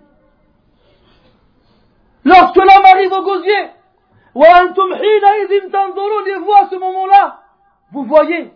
[2.28, 3.70] Lorsque l'homme arrive au gosier,
[6.26, 7.40] les voix à ce moment-là,
[7.94, 8.52] vous voyez,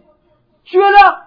[0.65, 1.23] tu es là,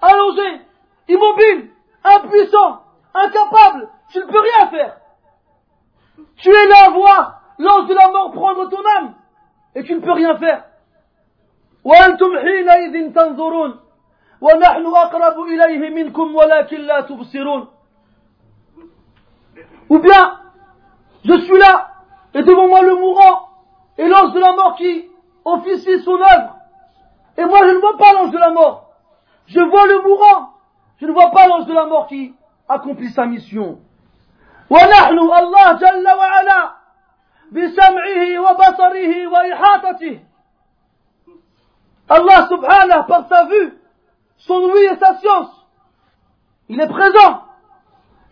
[0.00, 0.60] allongé,
[1.08, 1.70] immobile,
[2.04, 4.96] impuissant, incapable, tu ne peux rien faire.
[6.36, 9.14] Tu es là à voir l'ange de la mort prendre ton âme,
[9.74, 10.66] et tu ne peux rien faire.
[19.90, 20.40] Ou bien,
[21.27, 21.91] je suis là,
[22.33, 23.49] et devant moi le mourant,
[23.97, 25.05] et l'ange de la mort qui
[25.45, 26.55] officie son œuvre.
[27.37, 28.89] Et moi je ne vois pas l'ange de la mort.
[29.47, 30.53] Je vois le mourant.
[30.99, 32.33] Je ne vois pas l'ange de la mort qui
[32.67, 33.79] accomplit sa mission.
[34.69, 36.71] ونحن الله جل وعلا
[37.51, 40.19] بسمعه وبصره وإحاطته
[42.09, 43.73] Allah subhanahu par sa vue,
[44.37, 45.51] son ouïe et sa science,
[46.69, 47.43] il est présent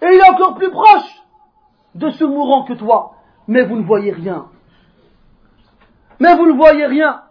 [0.02, 1.22] et il est encore plus proche
[1.97, 3.15] de ce mourant que toi,
[3.49, 4.47] mais vous ne voyez rien.
[6.21, 7.23] Mais vous ne voyez rien.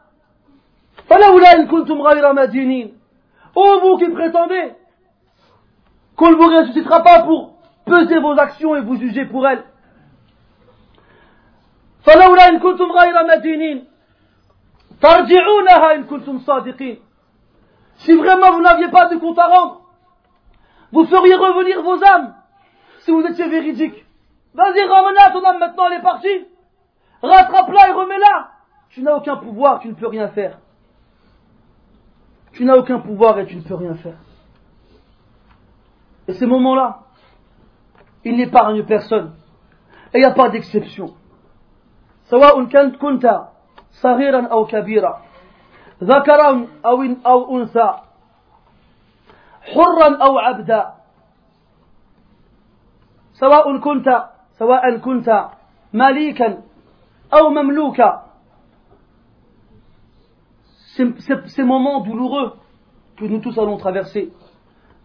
[3.55, 4.73] Oh vous qui prétendez
[6.15, 7.55] qu'on ne vous ressuscitera pas pour
[7.85, 9.63] peser vos actions et vous juger pour elles.
[17.97, 19.81] Si vraiment vous n'aviez pas de compte à rendre,
[20.91, 22.35] vous feriez revenir vos âmes
[22.99, 24.04] si vous étiez véridiques.
[24.54, 26.46] Vas-y, ramène-la, ton âme maintenant, elle est partie.
[27.22, 28.50] Rattrape-la et remets-la.
[28.90, 30.58] Tu n'as aucun pouvoir, tu ne peux rien faire.
[32.52, 34.18] Tu n'as aucun pouvoir et tu ne peux rien faire.
[36.26, 37.00] Et ces moments-là,
[38.24, 39.34] il n'épargne personne.
[40.12, 41.14] Et il n'y a pas d'exception.
[42.30, 43.26] سواء كنت كنت
[43.90, 45.22] صغيرا أو كبيرا
[46.02, 47.90] ذكرا أو أو أنثى
[49.74, 50.94] حرا أو عبدا
[53.32, 54.24] سواء كنت
[54.58, 55.48] سواء كنت
[55.92, 56.62] مليكا
[57.34, 58.26] أو مملوكا
[61.46, 62.52] ces moments douloureux
[63.16, 64.32] que nous tous allons traverser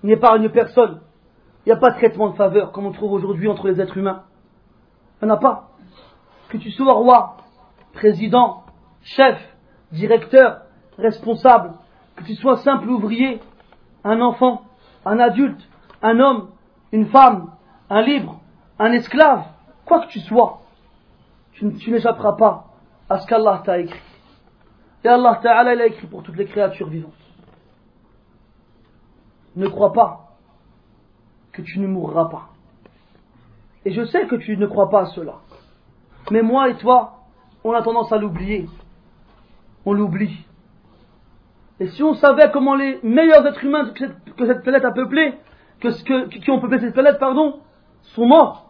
[0.04, 1.02] n'épargnent personne.
[1.66, 3.98] Il n'y a pas de traitement de faveur comme on trouve aujourd'hui entre les êtres
[3.98, 4.24] humains.
[5.22, 5.70] Il n'y en a pas.
[6.50, 7.38] Que tu sois roi,
[7.94, 8.64] président,
[9.02, 9.38] chef,
[9.92, 10.62] directeur,
[10.98, 11.74] responsable,
[12.16, 13.40] que tu sois simple ouvrier,
[14.04, 14.62] un enfant,
[15.06, 15.62] un adulte,
[16.02, 16.50] un homme,
[16.92, 17.52] une femme,
[17.90, 18.39] un libre,
[18.81, 19.45] un esclave,
[19.85, 20.63] quoi que tu sois,
[21.53, 22.65] tu, n'échapperas pas
[23.11, 24.01] à ce qu'Allah t'a écrit.
[25.05, 27.13] Et Allah Ta'ala l'a écrit pour toutes les créatures vivantes.
[29.55, 30.31] Ne crois pas
[31.53, 32.49] que tu ne mourras pas.
[33.85, 35.37] Et je sais que tu ne crois pas à cela.
[36.31, 37.19] Mais moi et toi,
[37.65, 38.67] on a tendance à l'oublier.
[39.85, 40.47] On l'oublie.
[41.81, 45.35] Et si on savait comment les meilleurs êtres humains que cette, planète a peuplé,
[45.81, 47.61] que, qui ont peuplé cette planète, pardon,
[48.03, 48.70] sont morts,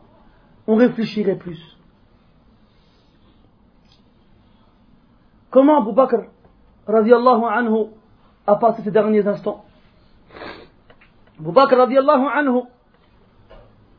[0.71, 1.77] on réfléchirait plus.
[5.51, 6.29] Comment Abu Bakr
[6.87, 7.87] radiallahu anhu
[8.47, 9.65] a passé ces derniers instants
[11.41, 12.61] Abu Bakr radiallahu anhu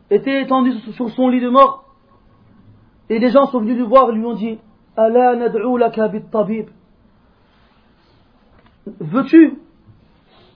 [0.09, 1.93] était étendu sur son lit de mort
[3.09, 4.57] et des gens sont venus le voir et lui ont dit
[4.95, 6.69] laka tabib
[8.85, 9.59] Veux-tu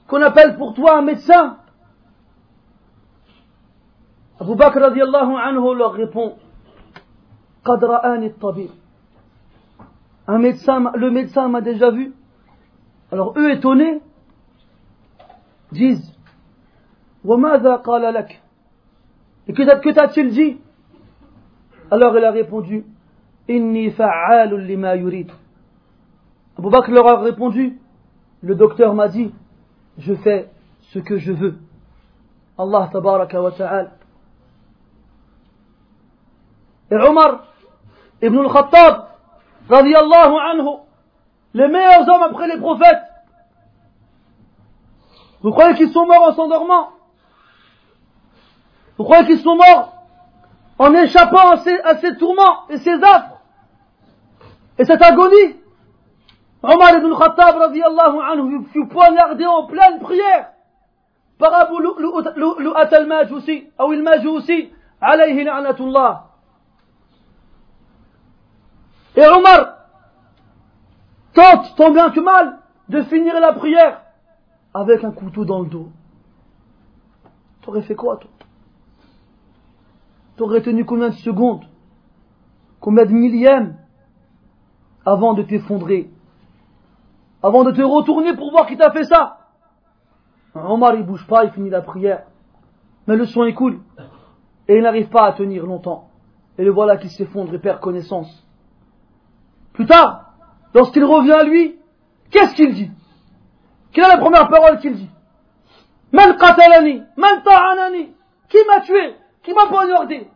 [0.08, 1.58] qu'on appelle pour toi un médecin?
[4.40, 6.36] Abu Bakr radiallahu anhu leur répond
[10.28, 12.14] Un médecin, le médecin m'a déjà vu.
[13.12, 14.02] Alors eux étonnés
[15.72, 16.12] disent
[19.48, 20.57] Et que, que t'a-t-il dit?
[21.90, 22.86] Alors il a répondu
[23.48, 23.94] Inni
[24.68, 25.32] lima yurid.
[26.57, 27.80] Abu Bakr leur a répondu
[28.41, 29.34] Le docteur m'a dit
[29.98, 30.49] Je fais
[30.82, 31.56] ce que je veux.
[32.57, 33.91] Allah tabaraka wa ta'ala
[36.91, 37.45] et Omar
[38.22, 39.07] ibn al-Khattab,
[39.70, 40.78] radiallahu anhu,
[41.53, 43.03] les meilleurs hommes après les prophètes,
[45.41, 46.90] vous croyez qu'ils sont morts en s'endormant
[48.98, 49.94] Vous croyez qu'ils sont morts
[50.80, 53.40] en échappant à ces, tourments et ces affres
[54.78, 55.56] et cette agonie
[56.64, 60.49] Omar ibn Khattab radiallahu anhu fut poignardé en pleine prière
[61.38, 66.24] par Abu Lu'at al-Majusi ou il-Majusi alayhi la'natullah
[69.16, 69.78] et Omar
[71.34, 72.60] tente tant bien que mal
[72.90, 74.02] de finir la prière
[74.74, 75.90] avec un couteau dans le dos.
[77.62, 78.30] T'aurais fait quoi, toi?
[80.36, 81.66] T'aurais tenu combien de secondes?
[82.80, 83.78] Combien de millièmes?
[85.06, 86.10] Avant de t'effondrer?
[87.42, 89.40] Avant de te retourner pour voir qui t'a fait ça?
[90.54, 92.26] Omar, il bouge pas, il finit la prière.
[93.08, 93.80] Mais le son est cool.
[94.68, 96.10] Et il n'arrive pas à tenir longtemps.
[96.58, 98.45] Et le voilà qui s'effondre et perd connaissance
[99.74, 100.32] Plus tard,
[100.74, 101.77] lorsqu'il revient à lui,
[102.31, 102.91] qu'est-ce qu'il dit
[103.93, 105.11] Quelle est la première parole qu'il dit
[106.12, 108.11] Man qatalani, man ta'anani,
[108.49, 110.28] qui m'a tué, qui m'a poignardé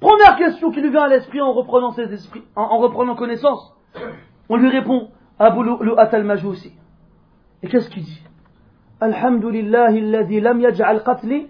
[0.00, 3.72] Première question qui lui vient à l'esprit en reprenant ses esprits, en, reprenant connaissance.
[4.48, 6.72] On lui répond, Abu Lu'at al-Majousi.
[7.62, 8.22] Et qu'est-ce qu'il dit
[9.00, 11.48] Alhamdulillah alladhi lam yaj'al qatli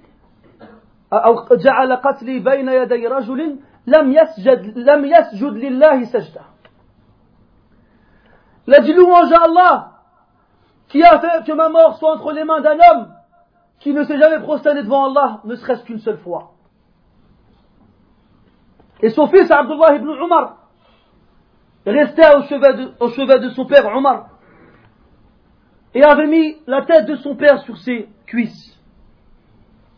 [1.13, 6.41] أو جعل قتلي بين يدي رجل لم يسجد لم يسجد لله سجده
[8.68, 9.92] il a dit louange à Allah
[10.90, 13.14] qui a fait que ma mort soit entre les mains d'un homme
[13.80, 16.52] qui ne s'est jamais prosterné devant Allah, ne serait-ce qu'une seule fois.
[19.02, 20.58] Et son fils Abdullah ibn Umar
[21.86, 24.30] restait au chevet de, au de son père Omar
[25.94, 28.78] et avait mis la tête de son père sur ses cuisses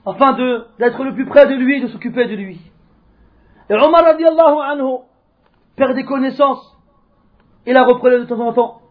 [0.05, 0.33] afin
[0.77, 2.59] d'être le plus près de lui et de s'occuper de lui.
[3.69, 4.99] Et Omar radiallahu anhu
[5.75, 6.78] perdait connaissance
[7.65, 8.81] il la reprenait de temps en temps.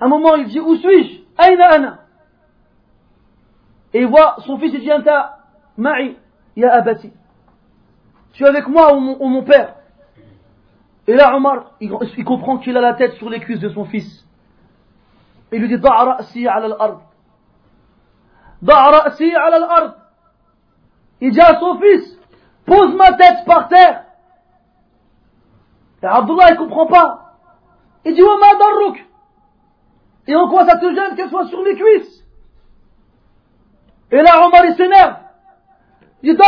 [0.00, 1.22] un moment, il dit, où suis-je?
[1.38, 1.98] Aïna ana?
[3.92, 4.90] Et il voit son fils, il dit,
[6.62, 7.12] abati.
[8.32, 9.76] Tu es avec moi ou mon, père
[11.06, 11.90] Et là, Omar, il,
[12.24, 14.26] comprend qu'il a la tête sur les cuisses de son fils.
[15.52, 17.00] Il lui dit, Da' ra'si ala l'ard.
[18.60, 19.94] Da' ra'si ala l'ard.
[21.20, 22.18] Il dit à son fils,
[22.66, 24.05] pose ma tête par terre.
[26.02, 27.34] Abdullah, il comprend pas.
[28.04, 28.22] Il dit,
[30.28, 32.24] Et en quoi ça te gêne qu'elle soit sur les cuisses?
[34.12, 35.16] Et là, Omar, il s'énerve.
[36.22, 36.42] Il dit,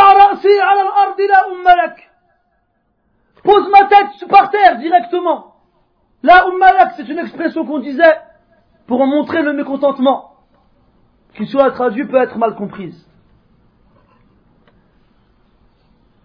[3.43, 5.55] Pose ma tête par terre directement.
[6.23, 8.19] La ummalak, c'est une expression qu'on disait
[8.87, 10.35] pour montrer le mécontentement.
[11.35, 13.07] Qui soit traduit peut être mal comprise.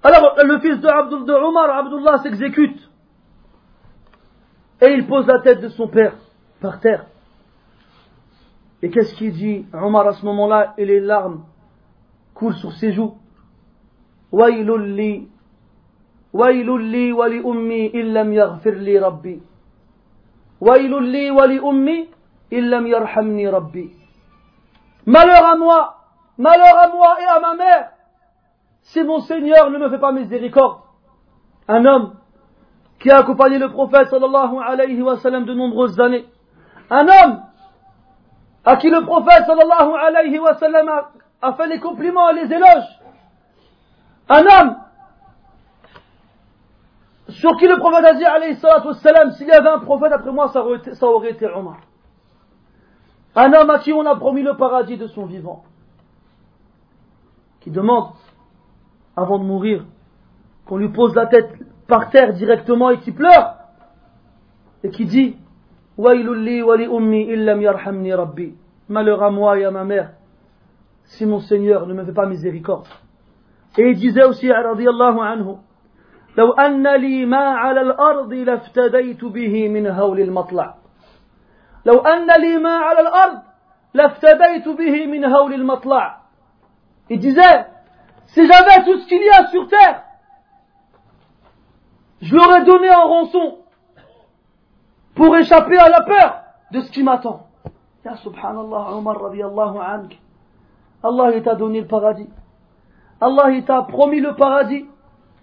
[0.01, 2.89] Alors, le fils de, Abdul, de Omar, Abdullah, s'exécute.
[4.83, 6.13] Et il pose la tête de son père
[6.59, 7.05] par terre.
[8.81, 11.45] Et qu'est-ce qu'il dit Omar à ce moment-là, et les larmes
[12.33, 13.15] coulent sur ses joues.
[14.33, 15.29] Wailulli,
[16.33, 19.41] wailulli wali ummi illam yaghfir li rabbi.
[20.59, 22.09] Wailulli wali ummi
[22.51, 23.89] illam yarhamni rabbi.
[25.05, 25.95] Malheur à moi,
[26.37, 27.91] malheur à moi et à ma mère,
[28.81, 30.79] si mon Seigneur ne me fait pas miséricorde.
[31.69, 32.15] Un homme
[33.03, 36.25] qui a accompagné le prophète sallallahu alayhi wa sallam de nombreuses années.
[36.89, 37.43] Un homme
[38.63, 40.89] à qui le prophète sallallahu alayhi wa sallam
[41.41, 43.01] a, fait les compliments et les éloges.
[44.29, 44.75] Un homme
[47.27, 50.47] sur qui le prophète a dit alayhi sallam, s'il y avait un prophète après moi,
[50.47, 51.79] ça aurait été, ça aurait été Omar.
[53.35, 55.65] Un homme à qui on a promis le paradis de son vivant.
[57.59, 58.11] Qui demande,
[59.17, 59.83] avant de mourir,
[60.65, 61.51] qu'on lui pose la tête
[61.93, 63.53] par terre directement et qui pleure
[64.83, 65.37] et qui dit
[68.89, 70.13] Malheur à moi et à ma mère
[71.03, 72.87] si mon Seigneur ne me fait pas miséricorde.
[73.77, 75.59] Et il disait aussi الله عنه
[76.37, 80.75] لو أن لي ما على الأرض لافتديت به من هول المطلع
[81.85, 83.41] لو أن لي ما على الأرض
[83.93, 86.23] لافتديت به من هول المطلع
[87.09, 87.65] Il disait,
[88.27, 90.02] si j'avais tout ce qu'il y a sur terre,
[92.23, 93.57] je l'aurais donné en rançon
[95.13, 96.41] pour échapper à la peur
[96.71, 97.47] de ce qui m'attend.
[98.05, 100.17] Ya subhanallah, Omar radiallahu ank.
[101.03, 102.29] Allah t'a donné le paradis.
[103.19, 104.85] Allah t'a promis le paradis.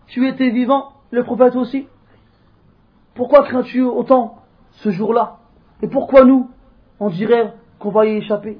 [0.07, 1.87] Tu étais vivant, le prophète aussi.
[3.15, 4.39] Pourquoi crains-tu autant
[4.71, 5.37] ce jour-là?
[5.83, 6.49] Et pourquoi nous
[6.99, 8.59] on dirait qu'on va y échapper?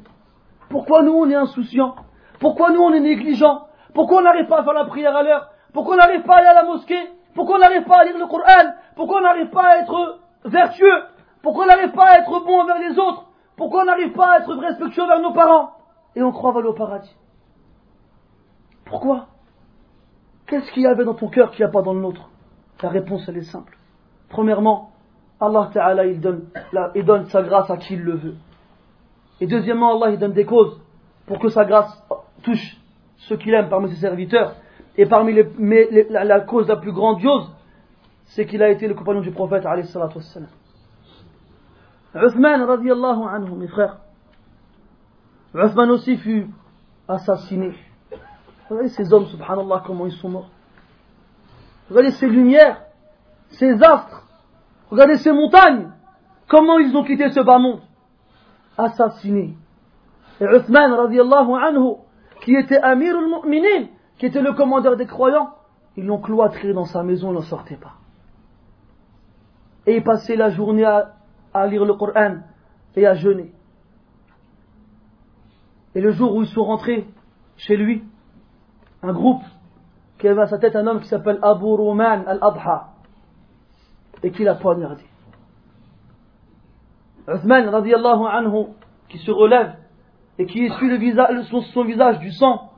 [0.69, 1.95] Pourquoi nous on est insouciants?
[2.39, 3.67] Pourquoi nous on est négligents?
[3.95, 5.51] Pourquoi on n'arrive pas à faire la prière à l'heure?
[5.73, 7.09] Pourquoi on n'arrive pas à aller à la mosquée?
[7.35, 8.75] Pourquoi on n'arrive pas à lire le Coran?
[8.97, 11.05] Pourquoi on n'arrive pas à être vertueux?
[11.43, 13.27] Pourquoi on n'arrive pas à être bon envers les autres?
[13.57, 15.71] Pourquoi on n'arrive pas à être respectueux envers nos parents?
[16.17, 17.15] Et on croit aller au paradis.
[18.85, 19.27] Pourquoi?
[20.47, 22.29] Qu'est-ce qu'il y avait dans ton cœur qu'il n'y a pas dans le nôtre?
[22.83, 23.77] La réponse, elle est simple.
[24.29, 24.91] Premièrement,
[25.41, 26.21] Allah Ta'ala, il
[26.95, 28.35] il donne sa grâce à qui il le veut.
[29.41, 30.81] Et deuxièmement, Allah, il donne des causes
[31.27, 31.91] pour que sa grâce
[32.43, 32.77] touche
[33.29, 34.55] ceux qu'il aime parmi ses serviteurs.
[35.01, 37.51] Et parmi les, la, cause la plus grandiose,
[38.25, 39.89] c'est qu'il a été le compagnon du prophète, alayhi.
[42.15, 43.97] Uthman, radiallahu anhu, mes frères.
[45.55, 46.49] Uthman aussi fut
[47.09, 47.73] assassiné.
[48.69, 50.51] Regardez ces hommes, subhanallah, comment ils sont morts.
[51.89, 52.83] Regardez ces lumières,
[53.53, 54.29] ces astres.
[54.91, 55.93] Regardez ces montagnes.
[56.47, 57.81] Comment ils ont quitté ce bas monde.
[58.77, 59.57] Assassinés.
[60.43, 61.95] Et Uthman, radiallahu anhu,
[62.43, 63.87] qui était Amir al-Mu'minin,
[64.21, 65.55] qui était le commandeur des croyants,
[65.97, 67.95] ils l'ont cloîtré dans sa maison, il n'en sortait pas.
[69.87, 72.41] Et il passait la journée à, lire le Coran
[72.97, 73.51] et à jeûner.
[75.95, 77.07] Et le jour où ils sont rentrés
[77.57, 78.05] chez lui,
[79.03, 79.43] un groupe
[80.19, 82.91] qui avait à sa tête un homme qui s'appelle Abu Ruman al-Adha
[84.23, 85.05] et qui l'a poignardé.
[87.27, 88.67] Uthman radiallahu anhu
[89.09, 89.77] qui se relève
[90.39, 91.15] et qui essuie
[91.73, 92.70] son visage du sang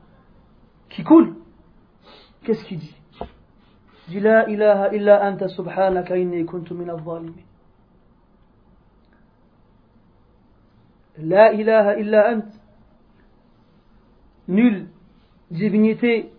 [0.93, 1.35] qui coule.
[2.43, 2.95] Qu'est-ce qu'il dit?
[4.07, 7.43] Il dit La ilaha illa anta subhanaka inni kuntu min al-zalimin.
[11.17, 12.45] La ilaha illa ant.
[14.47, 14.87] Nul
[15.51, 16.31] divinité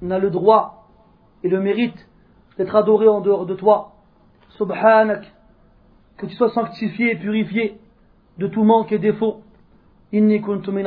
[0.00, 0.88] n'a le droit
[1.44, 2.08] et le mérite
[2.56, 3.92] d'être adoré en dehors de toi.
[4.56, 5.30] Subhanak,
[6.16, 7.78] que tu sois sanctifié et purifié
[8.38, 9.42] de tout manque et défaut.
[10.10, 10.84] Inni kuntu min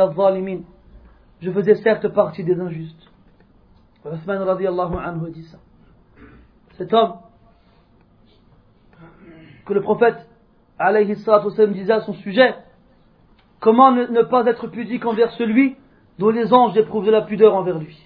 [1.42, 3.12] Je faisais certes partie des injustes.
[4.06, 5.58] Uthman radiallahu dit ça.
[6.78, 7.16] Cet homme
[9.66, 10.28] que le prophète
[10.78, 12.56] alayhi disait à son sujet,
[13.60, 15.76] comment ne pas être pudique envers celui
[16.20, 17.98] dont les anges éprouvent de la pudeur envers lui?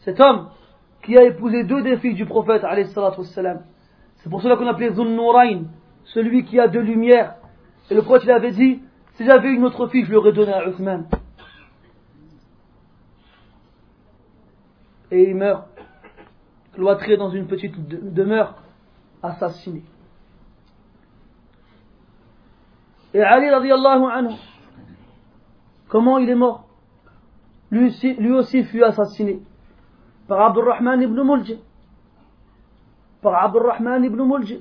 [0.00, 0.48] Cet homme
[1.02, 5.64] qui a épousé deux des filles du prophète, c'est pour cela qu'on appelait Zun
[6.04, 7.34] celui qui a deux lumières.
[7.90, 8.82] Et le prophète il avait dit,
[9.14, 11.06] si j'avais une autre fille, je l'aurais donnée à Uthman.
[15.10, 15.66] Et il meurt,
[16.74, 17.76] cloîtré dans une petite
[18.14, 18.54] demeure,
[19.22, 19.82] assassiné.
[23.12, 24.34] Et Ali radiallahu anhu,
[25.90, 26.66] Comment il est mort?
[27.70, 29.42] Lui aussi, fut assassiné
[30.28, 31.58] par Abdurrahman ibn Mulj.
[33.20, 34.60] Par Abdurrahman ibn Mulj,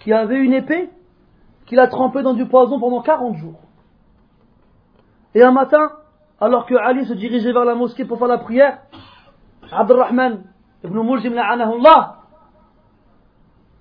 [0.00, 0.90] qui avait une épée
[1.66, 3.60] qu'il a trempée dans du poison pendant 40 jours.
[5.34, 5.90] Et un matin,
[6.40, 8.78] alors que Ali se dirigeait vers la mosquée pour faire la prière,
[9.72, 10.44] Abdurrahman
[10.84, 11.28] ibn Mulj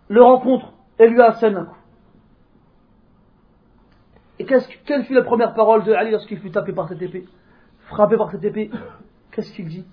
[0.09, 1.75] le rencontre et lui assène un coup.
[4.39, 7.25] Et quelle fut la première parole de Ali lorsqu'il fut tapé par cette épée?
[7.87, 8.71] Frappé par cette épée
[9.31, 9.85] Qu'est-ce qu'il dit?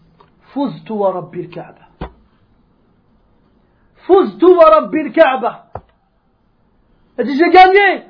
[0.52, 2.10] Fuztu wa rabbil Kaaba.
[4.06, 5.66] Fuztu wa rabbil Kaaba.
[7.18, 8.06] Il dit J'ai gagné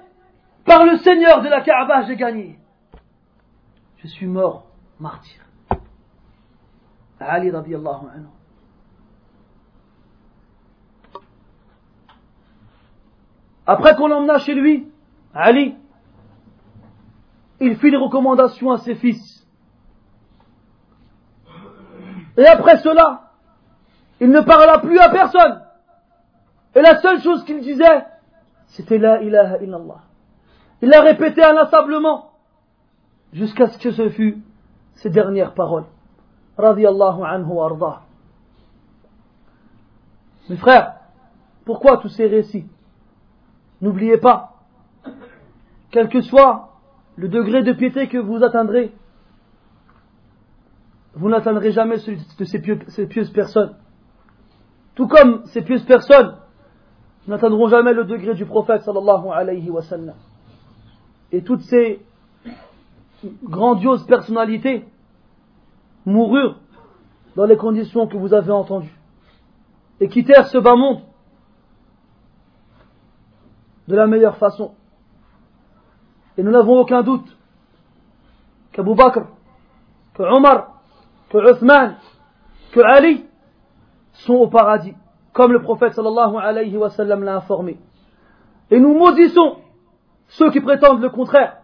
[0.65, 2.59] Par le Seigneur de la Kaaba, j'ai gagné.
[3.99, 4.67] Je suis mort,
[5.01, 5.48] martyr.
[7.21, 8.27] Ali radiallahu anhu.
[13.67, 14.91] Après qu'on l'emmena chez lui,
[15.35, 15.77] Ali,
[17.61, 19.47] il fit des recommandations à ses fils.
[22.37, 23.33] Et après cela,
[24.21, 25.63] il ne parla plus à personne.
[26.75, 28.07] Et la seule chose qu'il disait,
[28.69, 30.03] c'était La ilaha illallah.
[30.81, 32.31] Il l'a répété inlassablement
[33.33, 34.43] jusqu'à ce que ce fût
[34.95, 35.87] ses dernières paroles.
[36.59, 38.03] Arda.
[40.49, 40.95] Mes frères,
[41.65, 42.67] pourquoi tous ces récits?
[43.81, 44.55] N'oubliez pas,
[45.91, 46.71] quel que soit
[47.17, 48.93] le degré de piété que vous atteindrez,
[51.15, 53.75] vous n'atteindrez jamais celui de ces, pieuses personnes.
[54.95, 56.37] Tout comme ces pieuses personnes
[57.27, 59.83] n'atteindront jamais le degré du prophète sallallahu alayhi wa.
[61.31, 62.01] Et toutes ces
[63.45, 64.85] grandioses personnalités
[66.09, 66.57] moururent
[67.37, 68.99] dans les conditions que vous avez entendues
[70.01, 71.03] et quittèrent ce bas monde
[73.87, 74.75] de la meilleure façon.
[76.37, 77.37] Et nous n'avons aucun doute
[78.73, 79.23] qu'Abu Bakr,
[80.15, 80.83] que Omar,
[81.31, 81.97] que Uthman,
[82.73, 83.25] que Ali
[84.13, 84.95] sont au paradis,
[85.33, 87.79] comme le prophète sallallahu alayhi wa sallam l'a informé.
[88.71, 89.59] Et nous maudissons
[90.29, 91.59] ceux qui prétendent le contraire.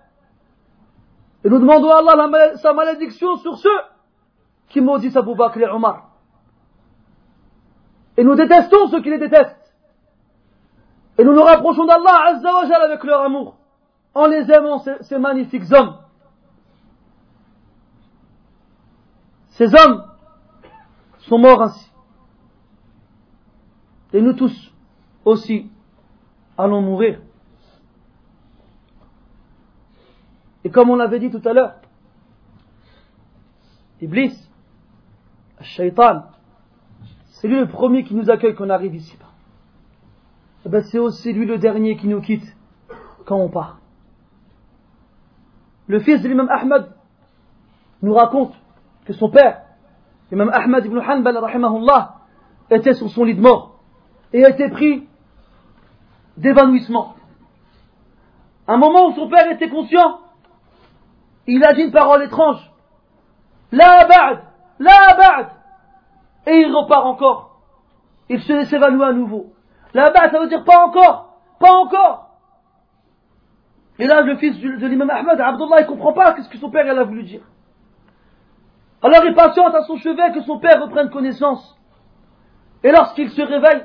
[1.45, 3.81] Et nous demandons à Allah sa malédiction sur ceux
[4.69, 6.11] qui maudissent Abu Bakr et Omar.
[8.17, 9.75] Et nous détestons ceux qui les détestent.
[11.19, 13.57] Et nous nous rapprochons d'Allah Azza avec leur amour,
[14.15, 15.99] en les aimant, ces magnifiques hommes.
[19.51, 20.05] Ces hommes
[21.19, 21.91] sont morts ainsi.
[24.13, 24.73] Et nous tous
[25.25, 25.71] aussi
[26.59, 27.21] allons mourir.
[30.65, 31.75] Et comme on l'avait dit tout à l'heure,
[34.01, 34.37] Iblis,
[35.65, 36.25] Shaitan,
[37.25, 39.17] c'est lui le premier qui nous accueille quand on arrive ici.
[40.67, 42.47] Eh ben c'est aussi lui le dernier qui nous quitte
[43.27, 43.79] quand on part.
[45.87, 46.95] Le fils de l'imam Ahmad
[48.03, 48.55] nous raconte
[49.05, 49.63] que son père,
[50.31, 52.15] l'imam Ahmad ibn Hanbal, rahimahullah,
[52.71, 53.81] était sur son lit de mort
[54.33, 55.07] et a été pris
[56.37, 57.15] d'évanouissement.
[58.67, 60.21] Un moment où son père était conscient,
[61.47, 62.71] il a dit une parole étrange.
[63.71, 64.45] La ba'd,
[64.84, 65.48] la ba'd.
[66.48, 67.62] Et il repart encore.
[68.30, 69.54] Il se laisse évanouir à nouveau.
[69.94, 72.30] La ba'd, ça veut dire pas encore, pas encore.
[73.98, 76.90] Et là, le fils de l'imam Ahmad, Abdullah, il comprend pas ce que son père
[76.90, 77.42] a voulu dire.
[79.02, 81.78] Alors il patiente à son chevet que son père reprenne connaissance.
[82.84, 83.84] Et lorsqu'il se réveille,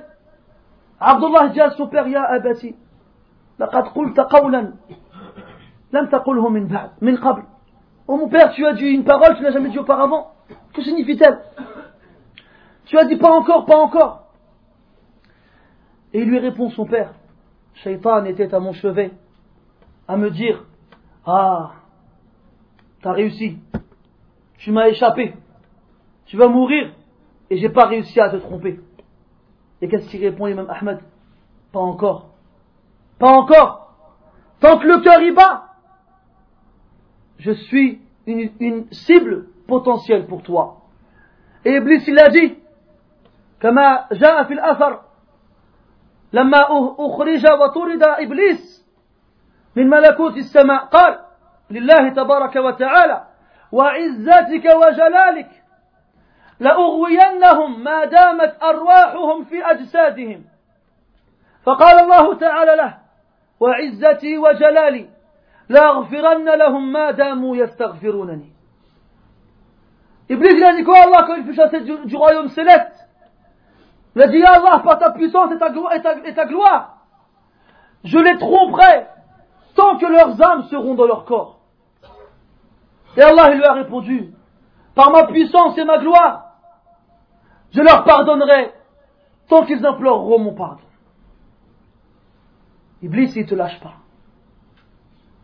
[1.01, 2.77] Abdullah dit à son père, Ya abati,
[3.59, 4.73] لقد قلت قولا
[5.93, 7.43] لم تقله من بعد من قبل
[8.07, 10.33] Oh mon père, tu as dit une parole que tu n'as jamais dit auparavant.
[10.74, 11.40] Que signifie-t-elle
[12.86, 14.28] Tu as dit pas encore, pas encore.
[16.14, 17.14] Et il lui répond son père.
[17.76, 19.12] Shaitan était à mon chevet
[20.08, 20.66] à me dire
[21.26, 21.74] Ah,
[23.02, 23.60] t'as réussi.
[24.58, 25.36] Tu m'as échappé.
[26.26, 26.94] Tu vas mourir.
[27.50, 28.80] Et j'ai pas réussi à te tromper.
[29.82, 31.00] Et qu'est-ce qu'il répond, Imam Ahmed
[31.72, 32.30] Pas encore.
[33.18, 33.94] Pas encore.
[34.60, 35.70] Tant que le cœur y bat,
[37.38, 40.82] je suis une cible potentielle pour toi.
[41.64, 42.58] Et Iblis, il a dit,
[43.62, 45.00] كما جاء في الأثر
[46.34, 46.58] لما
[47.00, 48.86] أخرج وطرد إبليس
[49.76, 51.20] من ملكوت السماء قال
[51.72, 53.28] لله تبارك وتعالى
[53.72, 55.50] وعزتك وجلالك
[56.60, 60.46] لأغوينهم ما دامت أرواحهم في أجسادهم
[61.66, 62.98] فقال الله تعالى له
[63.60, 65.10] وعزتي وجلالي
[65.70, 68.59] لأغفرن لهم ما داموا يستغفرونني
[70.30, 73.08] Iblis il a dit quoi Allah quand il fut chassé du, royaume céleste?
[74.16, 76.96] Il a dit Allah par ta puissance et ta, gloire
[78.04, 79.08] je les tromperai
[79.76, 81.60] tant que leurs âmes seront dans leur corps.
[83.18, 84.34] Et Allah il lui a répondu
[84.96, 86.46] par ma puissance et ma gloire
[87.72, 88.72] je leur pardonnerai
[89.48, 90.84] tant qu'ils imploreront mon pardon.
[93.02, 93.94] Iblis il te lâche pas.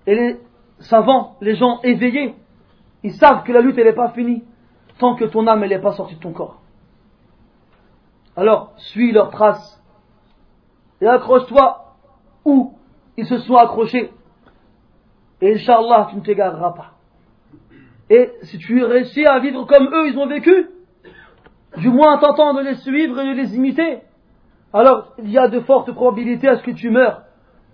[0.05, 0.39] Et les
[0.79, 2.35] savants, les gens éveillés,
[3.01, 4.43] ils savent que la lutte n'est pas finie
[4.99, 6.61] tant que ton âme n'est pas sortie de ton corps.
[8.35, 9.81] Alors, suis leurs traces
[11.01, 11.95] et accroche-toi
[12.43, 12.73] où
[13.17, 14.11] ils se sont accrochés.
[15.41, 16.91] Et Inch'Allah, tu ne t'égareras pas.
[18.09, 20.69] Et si tu réussis à vivre comme eux, ils ont vécu,
[21.77, 23.99] du moins en tentant de les suivre et de les imiter,
[24.73, 27.23] alors il y a de fortes probabilités à ce que tu meurs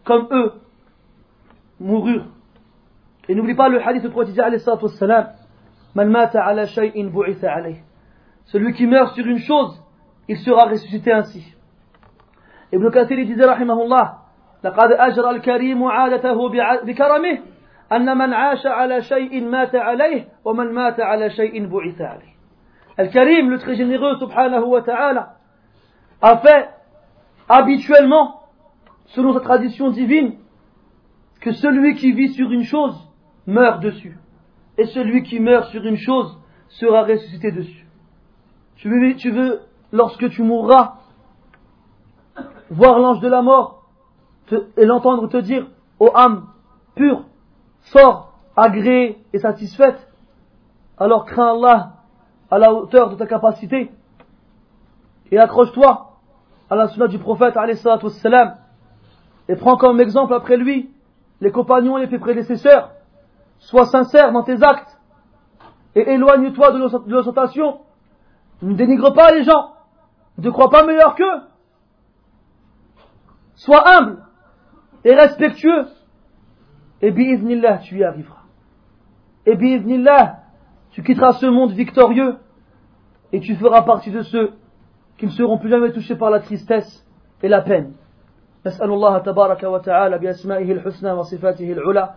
[0.06, 0.54] comme eux
[1.80, 2.28] moururent.
[3.28, 4.62] Et n'oublie pas le hadith du prophète alayhi
[8.45, 9.83] celui qui meurt sur une chose,
[10.29, 11.45] il sera ressuscité ainsi.
[12.73, 14.27] Ibn Kathir disait rahimahullah
[14.65, 16.49] لقد أجرى الكريم عادته
[16.85, 17.39] بكرمه
[17.93, 22.37] أن من عاش على شيء مات عليه ومن مات على شيء بعث عليه
[22.99, 25.35] Al-Karim, le très généreux, subhanahu wa ta'ala,
[26.23, 26.71] a fait
[27.47, 28.41] habituellement,
[29.09, 30.39] selon sa tradition divine,
[31.43, 32.97] que celui qui vit sur une chose
[33.47, 34.17] meurt dessus
[34.78, 36.38] et celui qui meurt sur une chose
[36.70, 37.88] sera ressuscité dessus.
[38.76, 39.60] Tu veux,
[39.92, 40.96] lorsque tu mourras,
[42.70, 43.84] voir l'ange de la mort
[44.78, 45.68] et l'entendre te dire,
[46.00, 46.48] ô âme
[46.96, 47.26] pure,
[47.82, 50.08] sors, agréée et satisfaite,
[50.98, 51.94] alors crains Allah
[52.50, 53.92] à la hauteur de ta capacité
[55.32, 56.18] et accroche-toi
[56.70, 57.56] à la sunna du prophète
[59.48, 60.92] et prends comme exemple après lui
[61.40, 62.92] les compagnons et les prédécesseurs
[63.61, 64.99] Sois sincère dans tes actes
[65.95, 67.81] et éloigne-toi de l'ostentation.
[68.63, 69.73] Ne dénigre pas les gens.
[70.39, 71.43] Ne te crois pas meilleur qu'eux.
[73.55, 74.23] Sois humble
[75.05, 75.87] et respectueux.
[77.03, 78.45] Et bi'idnillah, tu y arriveras.
[79.47, 80.41] Et bi'idnillah,
[80.91, 82.37] tu quitteras ce monde victorieux
[83.33, 84.53] et tu feras partie de ceux
[85.19, 87.07] qui ne seront plus jamais touchés par la tristesse
[87.43, 87.95] et la peine.
[88.67, 92.15] نسأل الله تبارك وتعالى بأسمائه الحسنى وصفاته العلى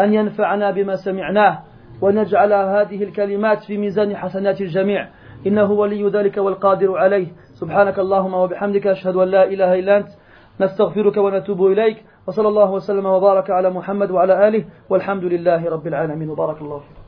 [0.00, 1.58] أن ينفعنا بما سمعناه
[2.02, 5.08] ونجعل هذه الكلمات في ميزان حسنات الجميع.
[5.46, 7.26] إنه ولي ذلك والقادر عليه.
[7.60, 10.08] سبحانك اللهم وبحمدك أشهد أن لا إله إلا أنت.
[10.60, 12.04] نستغفرك ونتوب إليك.
[12.26, 14.64] وصلى الله وسلم وبارك على محمد وعلى آله.
[14.90, 16.30] والحمد لله رب العالمين.
[16.30, 17.03] وبارك الله فيكم